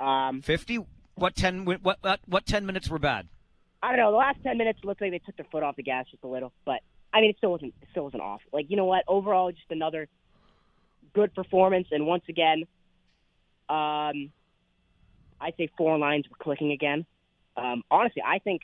Um, 0.00 0.42
50? 0.42 0.80
What 1.14 1.34
10 1.34 1.64
what 1.64 1.82
what 1.82 2.20
what 2.26 2.44
10 2.44 2.66
minutes 2.66 2.90
were 2.90 2.98
bad? 2.98 3.28
I 3.82 3.88
don't 3.88 3.98
know. 3.98 4.10
The 4.10 4.18
last 4.18 4.38
10 4.42 4.58
minutes 4.58 4.80
looked 4.84 5.00
like 5.00 5.12
they 5.12 5.18
took 5.18 5.36
their 5.36 5.46
foot 5.50 5.62
off 5.62 5.76
the 5.76 5.82
gas 5.82 6.06
just 6.10 6.22
a 6.24 6.26
little, 6.26 6.52
but 6.66 6.80
I 7.12 7.20
mean, 7.22 7.30
it 7.30 7.36
still 7.38 7.52
wasn't 7.52 7.72
it 7.80 7.88
still 7.90 8.04
wasn't 8.04 8.22
off. 8.22 8.42
Like 8.52 8.66
you 8.68 8.76
know 8.76 8.84
what? 8.84 9.04
Overall, 9.08 9.50
just 9.50 9.70
another 9.70 10.08
good 11.14 11.34
performance, 11.34 11.88
and 11.90 12.06
once 12.06 12.24
again, 12.28 12.64
um, 13.70 14.30
I'd 15.40 15.54
say 15.56 15.70
four 15.78 15.96
lines 15.96 16.26
were 16.28 16.36
clicking 16.38 16.72
again. 16.72 17.06
Um, 17.56 17.82
honestly, 17.90 18.22
I 18.22 18.38
think 18.40 18.60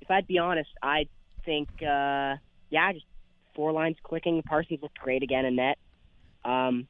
if 0.00 0.10
I'd 0.10 0.26
be 0.26 0.38
honest, 0.38 0.70
I 0.82 1.06
think 1.44 1.68
uh, 1.82 2.36
yeah, 2.70 2.92
just 2.92 3.06
four 3.54 3.72
lines 3.72 3.96
clicking. 4.02 4.42
Parsons 4.42 4.80
looked 4.82 4.98
great 4.98 5.22
again 5.22 5.44
in 5.44 5.56
net. 5.56 5.78
Um, 6.44 6.88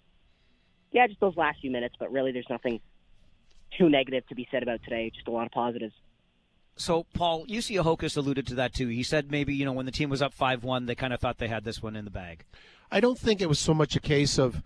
yeah, 0.93 1.07
just 1.07 1.21
those 1.21 1.37
last 1.37 1.61
few 1.61 1.71
minutes, 1.71 1.95
but 1.99 2.13
really, 2.13 2.33
there's 2.33 2.49
nothing 2.51 2.81
too 3.77 3.89
negative 3.89 4.27
to 4.29 4.35
be 4.35 4.49
said 4.51 4.63
about 4.63 4.83
today. 4.83 5.11
Just 5.15 5.29
a 5.29 5.31
lot 5.31 5.47
of 5.47 5.53
positives. 5.53 5.95
So, 6.77 7.05
Paul, 7.15 7.47
Jussi 7.47 7.83
Ahokas 7.83 8.17
alluded 8.17 8.47
to 8.49 8.55
that 8.55 8.73
too. 8.73 8.89
He 8.89 9.03
said 9.03 9.31
maybe, 9.31 9.55
you 9.55 9.65
know, 9.65 9.73
when 9.73 9.87
the 9.87 9.93
team 9.93 10.09
was 10.09 10.23
up 10.23 10.33
5 10.33 10.65
1, 10.65 10.87
they 10.87 10.95
kind 10.95 11.13
of 11.13 11.21
thought 11.21 11.39
they 11.39 11.49
had 11.49 11.65
this 11.65 11.83
one 11.83 11.95
in 11.95 12.05
the 12.05 12.11
bag. 12.11 12.45
I 12.91 13.01
don't 13.01 13.19
think 13.19 13.41
it 13.41 13.49
was 13.49 13.59
so 13.59 13.75
much 13.75 13.97
a 13.97 14.01
case 14.01 14.39
of 14.39 14.63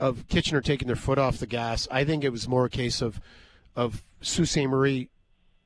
of 0.00 0.28
Kitchener 0.28 0.60
taking 0.60 0.86
their 0.86 0.96
foot 0.96 1.18
off 1.18 1.38
the 1.38 1.46
gas. 1.46 1.88
I 1.90 2.04
think 2.04 2.22
it 2.22 2.30
was 2.30 2.46
more 2.46 2.66
a 2.66 2.70
case 2.70 3.02
of 3.02 3.20
of 3.74 4.04
Sault 4.20 4.48
Ste. 4.48 4.68
Marie 4.68 5.08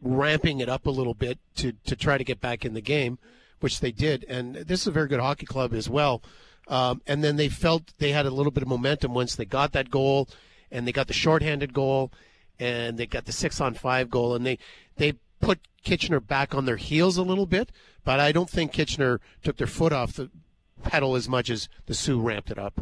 ramping 0.03 0.61
it 0.61 0.69
up 0.69 0.85
a 0.87 0.91
little 0.91 1.15
bit 1.15 1.39
to, 1.57 1.73
to 1.87 1.97
try 1.97 2.19
to 2.19 2.25
get 2.25 2.41
back 2.41 2.65
in 2.65 2.75
the 2.75 2.81
game, 2.81 3.19
which 3.61 3.81
they 3.81 3.93
did. 3.93 4.25
And 4.29 4.57
this 4.57 4.81
is 4.83 4.87
a 4.89 4.91
very 4.93 5.09
good 5.09 5.21
hockey 5.21 5.47
club 5.47 5.73
as 5.73 5.89
well. 5.89 6.23
Um, 6.69 7.01
and 7.07 7.23
then 7.25 7.37
they 7.37 7.49
felt 7.49 7.93
they 7.99 8.13
had 8.13 8.27
a 8.27 8.31
little 8.31 8.53
bit 8.53 8.63
of 8.63 8.69
momentum 8.69 9.15
once 9.15 9.35
they 9.37 9.45
got 9.45 9.73
that 9.73 9.91
goal 9.91 10.29
and 10.71 10.87
they 10.87 10.93
got 10.93 11.07
the 11.07 11.13
shorthanded 11.13 11.73
goal 11.73 12.13
and 12.59 12.99
they 12.99 13.07
got 13.07 13.25
the 13.25 13.33
six 13.33 13.61
on 13.61 13.75
five 13.75 14.11
goal 14.11 14.35
and 14.35 14.45
they, 14.47 14.59
they 14.97 15.15
put 15.41 15.61
Kitchener 15.85 16.21
back 16.21 16.55
on 16.55 16.65
their 16.65 16.77
heels 16.77 17.17
a 17.17 17.23
little 17.23 17.47
bit, 17.47 17.71
but 18.05 18.21
I 18.21 18.31
don't 18.33 18.49
think 18.49 18.73
Kitchener 18.73 19.21
took 19.43 19.57
their 19.57 19.67
foot 19.67 19.93
off 19.93 20.13
the 20.15 20.31
pedal 20.85 21.17
as 21.17 21.29
much 21.29 21.51
as 21.51 21.69
the 21.87 21.95
Soo 21.95 22.21
ramped 22.21 22.51
it 22.51 22.59
up. 22.59 22.81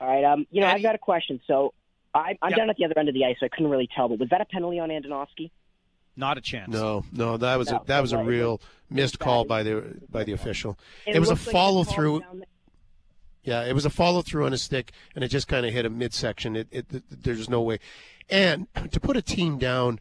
All 0.00 0.08
right. 0.08 0.24
Um, 0.24 0.46
you 0.50 0.60
know, 0.60 0.66
I've 0.66 0.82
got 0.82 0.94
a 0.94 0.98
question. 0.98 1.40
So 1.46 1.72
I, 2.14 2.36
I'm 2.42 2.50
Yeah. 2.50 2.56
down 2.56 2.70
at 2.70 2.76
the 2.76 2.84
other 2.84 2.98
end 2.98 3.08
of 3.08 3.14
the 3.14 3.24
ice, 3.24 3.36
so 3.38 3.46
I 3.46 3.48
couldn't 3.48 3.70
really 3.70 3.88
tell. 3.94 4.08
But 4.08 4.18
was 4.18 4.28
that 4.30 4.40
a 4.40 4.44
penalty 4.44 4.78
on 4.80 4.88
Andonovsky? 4.88 5.50
Not 6.16 6.38
a 6.38 6.40
chance. 6.40 6.72
No, 6.72 7.04
no, 7.12 7.36
that 7.36 7.56
was 7.56 7.70
No, 7.70 7.76
a, 7.78 7.84
that 7.86 8.00
was 8.00 8.12
a 8.12 8.18
real 8.18 8.52
was- 8.52 8.60
missed 8.88 9.18
call 9.18 9.44
by 9.44 9.62
the 9.62 9.96
by 10.10 10.24
the 10.24 10.32
official. 10.32 10.78
It 11.06 11.16
It 11.16 11.20
was 11.20 11.28
a 11.28 11.32
looked 11.34 11.46
like 11.46 11.52
follow 11.52 11.84
through. 11.84 12.22
Yeah, 13.42 13.64
it 13.64 13.74
was 13.74 13.84
a 13.86 13.90
follow 13.90 14.22
through 14.22 14.46
on 14.46 14.52
a 14.52 14.58
stick, 14.58 14.90
and 15.14 15.22
it 15.22 15.28
just 15.28 15.46
kind 15.46 15.64
of 15.64 15.72
hit 15.72 15.84
a 15.86 15.90
midsection. 15.90 16.56
It, 16.56 16.66
it, 16.72 16.86
it, 16.92 17.04
there's 17.22 17.48
no 17.48 17.60
way. 17.62 17.78
And 18.28 18.66
to 18.90 18.98
put 18.98 19.16
a 19.16 19.22
team 19.22 19.58
down 19.58 20.00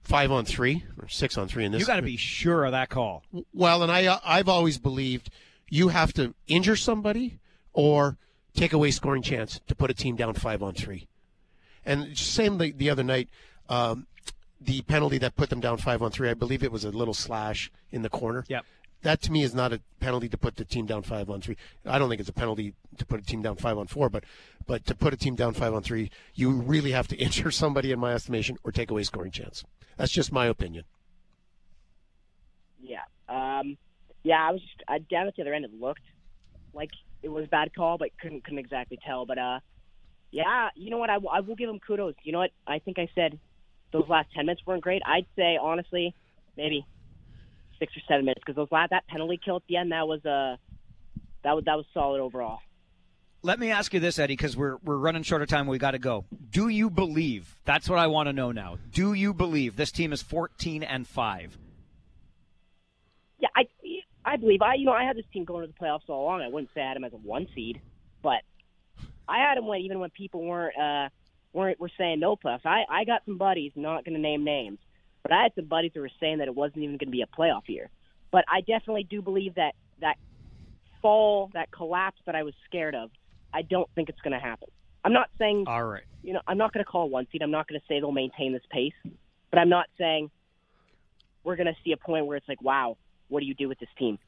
five 0.00 0.30
on 0.32 0.46
three 0.46 0.84
or 0.98 1.06
six 1.08 1.36
on 1.36 1.48
three 1.48 1.64
in 1.66 1.72
this, 1.72 1.80
You 1.80 1.86
got 1.86 1.96
to 1.96 2.02
be 2.02 2.16
sure 2.16 2.64
of 2.64 2.72
that 2.72 2.88
call. 2.88 3.24
well, 3.52 3.82
and 3.82 3.92
I 3.92 4.18
I've 4.24 4.48
always 4.48 4.78
believed 4.78 5.30
you 5.68 5.88
have 5.88 6.14
to 6.14 6.34
injure 6.46 6.76
somebody 6.76 7.40
or 7.74 8.16
take 8.54 8.72
away 8.72 8.90
scoring 8.90 9.20
chance 9.22 9.60
to 9.66 9.74
put 9.74 9.90
a 9.90 9.94
team 9.94 10.16
down 10.16 10.32
five 10.34 10.62
on 10.62 10.72
three. 10.72 11.08
And 11.84 12.16
same 12.16 12.56
the, 12.58 12.72
the 12.72 12.88
other 12.90 13.02
night, 13.02 13.28
um, 13.68 14.06
the 14.60 14.82
penalty 14.82 15.18
that 15.18 15.36
put 15.36 15.50
them 15.50 15.60
down 15.60 15.78
five 15.78 16.02
on 16.02 16.10
three, 16.10 16.28
I 16.28 16.34
believe 16.34 16.62
it 16.62 16.72
was 16.72 16.84
a 16.84 16.90
little 16.90 17.14
slash 17.14 17.70
in 17.90 18.02
the 18.02 18.10
corner. 18.10 18.44
Yep. 18.48 18.64
That 19.02 19.22
to 19.22 19.32
me 19.32 19.44
is 19.44 19.54
not 19.54 19.72
a 19.72 19.80
penalty 20.00 20.28
to 20.28 20.36
put 20.36 20.56
the 20.56 20.64
team 20.64 20.86
down 20.86 21.02
five 21.02 21.30
on 21.30 21.40
three. 21.40 21.56
I 21.86 21.98
don't 21.98 22.08
think 22.08 22.20
it's 22.20 22.28
a 22.28 22.32
penalty 22.32 22.74
to 22.96 23.06
put 23.06 23.20
a 23.20 23.22
team 23.22 23.42
down 23.42 23.56
five 23.56 23.78
on 23.78 23.86
four, 23.86 24.08
but 24.08 24.24
but 24.66 24.84
to 24.86 24.94
put 24.94 25.14
a 25.14 25.16
team 25.16 25.36
down 25.36 25.54
five 25.54 25.72
on 25.72 25.82
three, 25.82 26.10
you 26.34 26.50
really 26.50 26.90
have 26.90 27.06
to 27.08 27.16
injure 27.24 27.50
somebody, 27.52 27.92
in 27.92 28.00
my 28.00 28.12
estimation, 28.12 28.58
or 28.64 28.72
take 28.72 28.90
away 28.90 29.04
scoring 29.04 29.30
chance. 29.30 29.64
That's 29.96 30.10
just 30.10 30.32
my 30.32 30.46
opinion. 30.46 30.84
Yeah. 32.80 33.02
Um, 33.28 33.76
yeah, 34.24 34.46
I 34.46 34.50
was 34.52 34.60
just 34.60 34.82
I, 34.88 34.98
down 34.98 35.28
at 35.28 35.36
the 35.36 35.42
other 35.42 35.54
end. 35.54 35.64
It 35.64 35.72
looked 35.78 36.02
like 36.74 36.90
it 37.22 37.28
was 37.28 37.44
a 37.44 37.48
bad 37.48 37.74
call, 37.74 37.98
but 37.98 38.10
couldn't 38.20 38.42
couldn't 38.42 38.58
exactly 38.58 38.98
tell. 39.06 39.26
But 39.26 39.38
uh, 39.38 39.60
yeah, 40.32 40.70
you 40.74 40.90
know 40.90 40.98
what? 40.98 41.10
I, 41.10 41.18
will- 41.18 41.30
will 41.46 41.56
give 41.56 41.70
him 41.70 41.78
kudos. 41.78 42.14
You 42.24 42.32
know 42.32 42.38
what? 42.40 42.50
I 42.66 42.80
think 42.80 42.98
I 42.98 43.08
said 43.14 43.38
those 43.92 44.08
last 44.08 44.28
ten 44.34 44.46
minutes 44.46 44.62
weren't 44.66 44.82
great. 44.82 45.02
I'd 45.06 45.26
say 45.36 45.58
honestly, 45.60 46.14
maybe 46.56 46.86
six 47.78 47.92
or 47.96 48.00
seven 48.08 48.24
minutes 48.24 48.42
because 48.44 48.56
those 48.56 48.68
last, 48.72 48.90
that 48.90 49.06
penalty 49.06 49.38
kill 49.42 49.56
at 49.56 49.62
the 49.68 49.76
end 49.76 49.92
that 49.92 50.06
was 50.06 50.24
uh, 50.26 50.56
that 51.44 51.54
was 51.54 51.64
that 51.64 51.76
was 51.76 51.86
solid 51.94 52.20
overall. 52.20 52.58
let 53.42 53.58
me 53.60 53.70
ask 53.70 53.94
you 53.94 54.00
this, 54.00 54.18
Eddie, 54.18 54.34
because 54.34 54.56
we're 54.56 54.76
we're 54.84 54.96
running 54.96 55.22
short 55.22 55.42
of 55.42 55.48
time. 55.48 55.66
We 55.66 55.78
got 55.78 55.92
to 55.92 55.98
go. 55.98 56.24
Do 56.50 56.68
you 56.68 56.90
believe? 56.90 57.54
That's 57.64 57.88
what 57.88 57.98
I 57.98 58.08
want 58.08 58.28
to 58.28 58.32
know 58.32 58.52
now. 58.52 58.78
Do 58.92 59.12
you 59.14 59.32
believe 59.32 59.76
this 59.76 59.92
team 59.92 60.12
is 60.12 60.22
14 60.22 60.82
and 60.82 61.06
five? 61.06 61.56
Yeah, 63.38 63.48
I 63.56 63.66
I 64.24 64.36
believe 64.36 64.60
I 64.62 64.74
you 64.74 64.84
know 64.84 64.92
I 64.92 65.04
had 65.04 65.16
this 65.16 65.24
team 65.32 65.44
going 65.44 65.66
to 65.66 65.72
the 65.72 65.78
playoffs 65.78 66.08
all 66.08 66.24
along. 66.24 66.42
I 66.42 66.48
wouldn't 66.48 66.70
say 66.74 66.80
I 66.82 66.88
had 66.88 66.96
them 66.96 67.04
as 67.04 67.12
a 67.12 67.16
one 67.16 67.46
seed, 67.54 67.80
but 68.22 68.42
I 69.28 69.38
had 69.38 69.56
them 69.56 69.66
when 69.66 69.80
even 69.80 70.00
when 70.00 70.10
people 70.10 70.44
weren't 70.44 70.76
uh 70.76 71.08
weren't 71.52 71.80
were 71.80 71.90
saying 71.98 72.20
no 72.20 72.36
playoffs. 72.36 72.66
I 72.66 72.84
I 72.88 73.04
got 73.04 73.22
some 73.24 73.38
buddies, 73.38 73.72
not 73.74 74.04
going 74.04 74.14
to 74.14 74.20
name 74.20 74.44
names, 74.44 74.78
but 75.22 75.32
I 75.32 75.42
had 75.44 75.52
some 75.54 75.66
buddies 75.66 75.92
who 75.94 76.00
were 76.00 76.10
saying 76.20 76.38
that 76.38 76.48
it 76.48 76.54
wasn't 76.54 76.78
even 76.78 76.96
going 76.96 77.08
to 77.08 77.12
be 77.12 77.22
a 77.22 77.26
playoff 77.26 77.68
year. 77.68 77.90
But 78.30 78.44
I 78.48 78.60
definitely 78.60 79.04
do 79.04 79.22
believe 79.22 79.54
that 79.54 79.72
that 80.00 80.16
fall, 81.00 81.50
that 81.54 81.70
collapse 81.70 82.20
that 82.26 82.34
I 82.34 82.42
was 82.42 82.54
scared 82.66 82.94
of, 82.94 83.10
I 83.52 83.62
don't 83.62 83.88
think 83.94 84.08
it's 84.08 84.20
going 84.20 84.38
to 84.38 84.44
happen. 84.44 84.68
I'm 85.04 85.12
not 85.12 85.30
saying 85.38 85.64
All 85.66 85.84
right. 85.84 86.02
you 86.22 86.32
know, 86.32 86.40
I'm 86.46 86.58
not 86.58 86.72
going 86.72 86.84
to 86.84 86.90
call 86.90 87.08
one 87.08 87.26
seed. 87.32 87.42
I'm 87.42 87.50
not 87.50 87.68
going 87.68 87.80
to 87.80 87.86
say 87.86 88.00
they'll 88.00 88.12
maintain 88.12 88.52
this 88.52 88.62
pace, 88.70 88.92
but 89.50 89.58
I'm 89.58 89.68
not 89.68 89.86
saying 89.96 90.30
we're 91.44 91.56
going 91.56 91.66
to 91.66 91.76
see 91.84 91.92
a 91.92 91.96
point 91.96 92.26
where 92.26 92.36
it's 92.36 92.48
like, 92.48 92.60
wow, 92.60 92.96
what 93.28 93.40
do 93.40 93.46
you 93.46 93.54
do 93.54 93.68
with 93.68 93.78
this 93.78 93.88
team? 93.98 94.18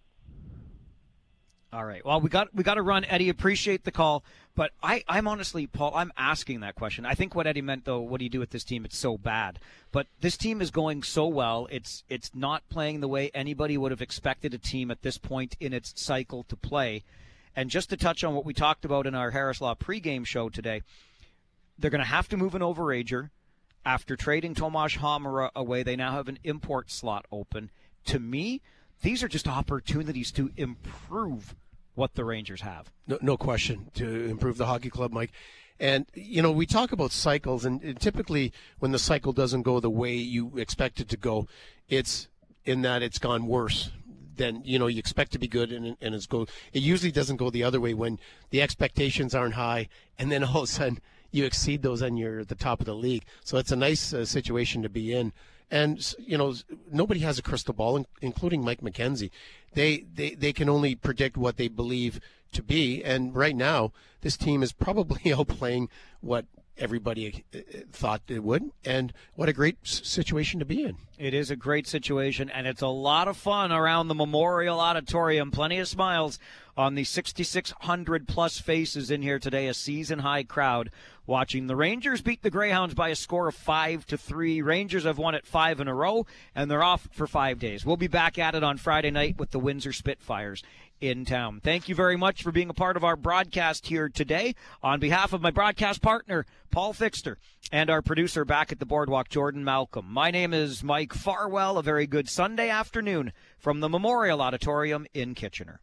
All 1.73 1.85
right. 1.85 2.05
Well, 2.05 2.21
we 2.21 2.29
got 2.29 2.53
we 2.53 2.65
got 2.65 2.75
to 2.75 2.83
run. 2.83 3.05
Eddie, 3.05 3.29
appreciate 3.29 3.85
the 3.85 3.93
call, 3.93 4.25
but 4.57 4.73
I 4.83 5.05
I'm 5.07 5.29
honestly, 5.29 5.69
Paul, 5.69 5.93
I'm 5.95 6.13
asking 6.17 6.61
that 6.61 6.75
question. 6.75 7.07
I 7.07 7.15
think 7.15 7.37
what 7.37 7.47
Eddie 7.47 7.63
meant 7.63 7.85
though, 7.85 8.01
what 8.01 8.19
do 8.19 8.25
you 8.25 8.31
do 8.31 8.41
with 8.41 8.51
this 8.51 8.65
team? 8.65 8.85
It's 8.85 8.99
so 8.99 9.17
bad, 9.17 9.61
but 9.93 10.09
this 10.21 10.37
team 10.37 10.61
is 10.61 10.73
going 10.73 11.05
so 11.05 11.29
well. 11.29 11.69
It's 11.71 12.03
it's 12.09 12.33
not 12.35 12.69
playing 12.71 13.01
the 13.01 13.09
way 13.09 13.31
anybody 13.35 13.79
would 13.79 13.93
have 13.93 14.03
expected 14.03 14.53
a 14.53 14.59
team 14.59 14.91
at 14.91 15.03
this 15.03 15.17
point 15.17 15.57
in 15.61 15.73
its 15.73 15.93
cycle 16.01 16.43
to 16.45 16.57
play. 16.57 17.05
And 17.55 17.71
just 17.71 17.91
to 17.91 17.97
touch 17.97 18.25
on 18.25 18.35
what 18.35 18.45
we 18.45 18.53
talked 18.53 18.85
about 18.85 19.07
in 19.07 19.15
our 19.15 19.31
Harris 19.31 19.61
Law 19.61 19.75
pregame 19.77 20.27
show 20.27 20.49
today, 20.49 20.83
they're 21.79 21.91
going 21.91 22.01
to 22.01 22.07
have 22.07 22.29
to 22.29 22.37
move 22.37 22.55
an 22.55 22.63
overager. 22.63 23.31
After 23.85 24.15
trading 24.15 24.55
Tomas 24.55 24.97
Hamara 24.97 25.51
away, 25.55 25.83
they 25.83 25.97
now 25.97 26.13
have 26.13 26.29
an 26.29 26.39
import 26.45 26.91
slot 26.91 27.27
open. 27.33 27.71
To 28.07 28.19
me, 28.19 28.61
these 29.03 29.23
are 29.23 29.29
just 29.29 29.49
opportunities 29.49 30.31
to 30.33 30.51
improve 30.57 31.55
what 31.95 32.15
the 32.15 32.25
Rangers 32.25 32.63
have. 32.63 32.91
No, 33.07 33.19
no 33.21 33.37
question 33.37 33.91
to 33.95 34.27
improve 34.27 34.57
the 34.57 34.67
hockey 34.67 34.91
club, 34.91 35.13
Mike. 35.13 35.33
And 35.79 36.07
you 36.15 36.43
know, 36.43 36.53
we 36.53 36.67
talk 36.67 36.93
about 36.93 37.11
cycles, 37.11 37.65
and, 37.65 37.99
typically 38.01 38.53
when 38.79 38.93
the 38.93 38.99
cycle 38.99 39.33
doesn't 39.33 39.63
go 39.63 39.81
the 39.81 39.91
way 39.91 40.15
you 40.15 40.59
expect 40.59 41.01
it 41.01 41.09
to 41.09 41.17
go, 41.17 41.49
it's 41.89 42.29
in 42.65 42.83
that 42.83 43.03
it's 43.03 43.19
gone 43.19 43.47
worse 43.47 43.91
than 44.37 44.63
you 44.65 44.79
know 44.79 44.87
you 44.87 44.99
expect 44.99 45.33
to 45.33 45.39
be 45.39 45.49
good, 45.49 45.73
and 45.73 45.97
and 46.01 46.15
it's 46.15 46.27
go. 46.27 46.47
It 46.73 46.83
usually 46.83 47.13
doesn't 47.13 47.37
go 47.37 47.51
the 47.51 47.65
other 47.65 47.81
way 47.81 47.95
when 47.95 48.19
the 48.51 48.61
expectations 48.61 49.35
aren't 49.35 49.55
high, 49.55 49.89
and 50.19 50.31
then 50.31 50.45
all 50.45 50.59
of 50.59 50.65
a 50.65 50.67
sudden 50.67 51.01
you 51.31 51.45
exceed 51.45 51.83
those, 51.83 52.03
and 52.03 52.19
you're 52.19 52.41
at 52.41 52.49
the 52.49 52.55
top 52.55 52.81
of 52.81 52.87
the 52.87 52.95
league. 52.95 53.25
So 53.45 53.57
it's 53.57 53.73
a 53.73 53.77
nice 53.77 54.13
uh, 54.13 54.25
situation 54.25 54.83
to 54.83 54.89
be 54.89 55.13
in. 55.13 55.33
And 55.71 56.15
you 56.19 56.37
know, 56.37 56.55
nobody 56.91 57.21
has 57.21 57.39
a 57.39 57.43
crystal 57.43 57.75
ball, 57.75 58.05
including 58.21 58.65
Mike 58.65 58.81
McKenzie. 58.81 59.31
They 59.75 60.05
they 60.15 60.35
they 60.35 60.53
can 60.53 60.69
only 60.69 60.95
predict 60.95 61.37
what 61.37 61.57
they 61.57 61.69
believe 61.69 62.21
to 62.53 62.63
be. 62.63 63.05
And 63.05 63.35
right 63.35 63.55
now, 63.55 63.93
this 64.23 64.37
team 64.37 64.63
is 64.63 64.73
probably 64.73 65.19
outplaying 65.25 65.89
what 66.21 66.47
everybody 66.81 67.45
uh, 67.55 67.59
thought 67.93 68.23
it 68.29 68.43
would. 68.43 68.71
And 68.85 69.13
what 69.35 69.49
a 69.49 69.53
great 69.53 69.87
situation 69.87 70.59
to 70.61 70.65
be 70.65 70.83
in. 70.83 70.97
It 71.19 71.35
is 71.35 71.51
a 71.51 71.57
great 71.57 71.87
situation, 71.87 72.49
and 72.51 72.67
it's 72.67 72.83
a 72.83 72.89
lot 72.89 73.29
of 73.29 73.37
fun 73.37 73.71
around 73.71 74.09
the 74.09 74.15
Memorial 74.15 74.81
Auditorium. 74.81 75.51
Plenty 75.51 75.79
of 75.79 75.89
smiles 75.89 76.39
on 76.81 76.95
the 76.95 77.05
6,600 77.05 78.27
plus 78.27 78.59
faces 78.59 79.11
in 79.11 79.21
here 79.21 79.39
today. 79.39 79.67
A 79.67 79.75
season 79.75 80.21
high 80.21 80.45
crowd 80.45 80.91
watching 81.27 81.67
the 81.67 81.77
Rangers 81.77 82.23
beat 82.23 82.41
the 82.41 82.49
Greyhounds 82.49 82.95
by 82.95 83.11
a 83.11 83.15
score 83.15 83.49
of 83.49 83.55
five 83.55 84.07
to 84.07 84.17
three. 84.17 84.63
Rangers 84.63 85.05
have 85.05 85.19
won 85.19 85.35
it 85.35 85.47
five 85.47 85.79
in 85.79 85.89
a 85.89 85.95
row, 85.95 86.25
and 86.55 86.71
they're 86.71 86.83
off 86.83 87.07
for 87.13 87.27
five 87.27 87.59
days. 87.59 87.85
We'll 87.85 87.99
be 87.99 88.07
back 88.07 88.39
at 88.39 88.55
it 88.55 88.65
on 88.65 88.79
Friday 88.79 89.11
night 89.11 89.37
with 89.37 89.51
the 89.51 89.59
Windsor 89.59 89.93
Spitfires 89.93 90.63
in 91.03 91.27
town. 91.27 91.61
Thank 91.63 91.91
you 91.91 91.95
very 91.95 92.17
much 92.17 92.43
for 92.43 92.51
being 92.51 92.71
a 92.71 92.75
part 92.75 92.97
of 92.97 93.05
our 93.05 93.17
broadcast 93.17 93.87
here 93.89 94.09
today. 94.09 94.55
On 94.83 94.99
behalf 94.99 95.35
of 95.35 95.43
my 95.43 95.51
broadcast 95.51 96.01
partner, 96.01 96.47
Paul 96.71 96.95
Fixter, 96.95 97.37
and 97.71 97.91
our 97.91 98.01
producer 98.01 98.47
back 98.47 98.73
at 98.73 98.79
the 98.79 98.87
boardwalk, 98.87 99.29
Jordan 99.29 99.65
Malcolm. 99.65 100.07
My 100.09 100.31
name 100.31 100.55
is 100.55 100.83
Mike 100.83 101.13
Farwell. 101.13 101.77
A 101.77 101.83
very 101.83 102.07
good 102.07 102.31
Sunday 102.31 102.71
afternoon 102.71 103.35
from 103.59 103.81
the 103.81 103.89
Memorial 103.91 104.41
Auditorium 104.41 105.07
in 105.13 105.35
Kitchener. 105.35 105.83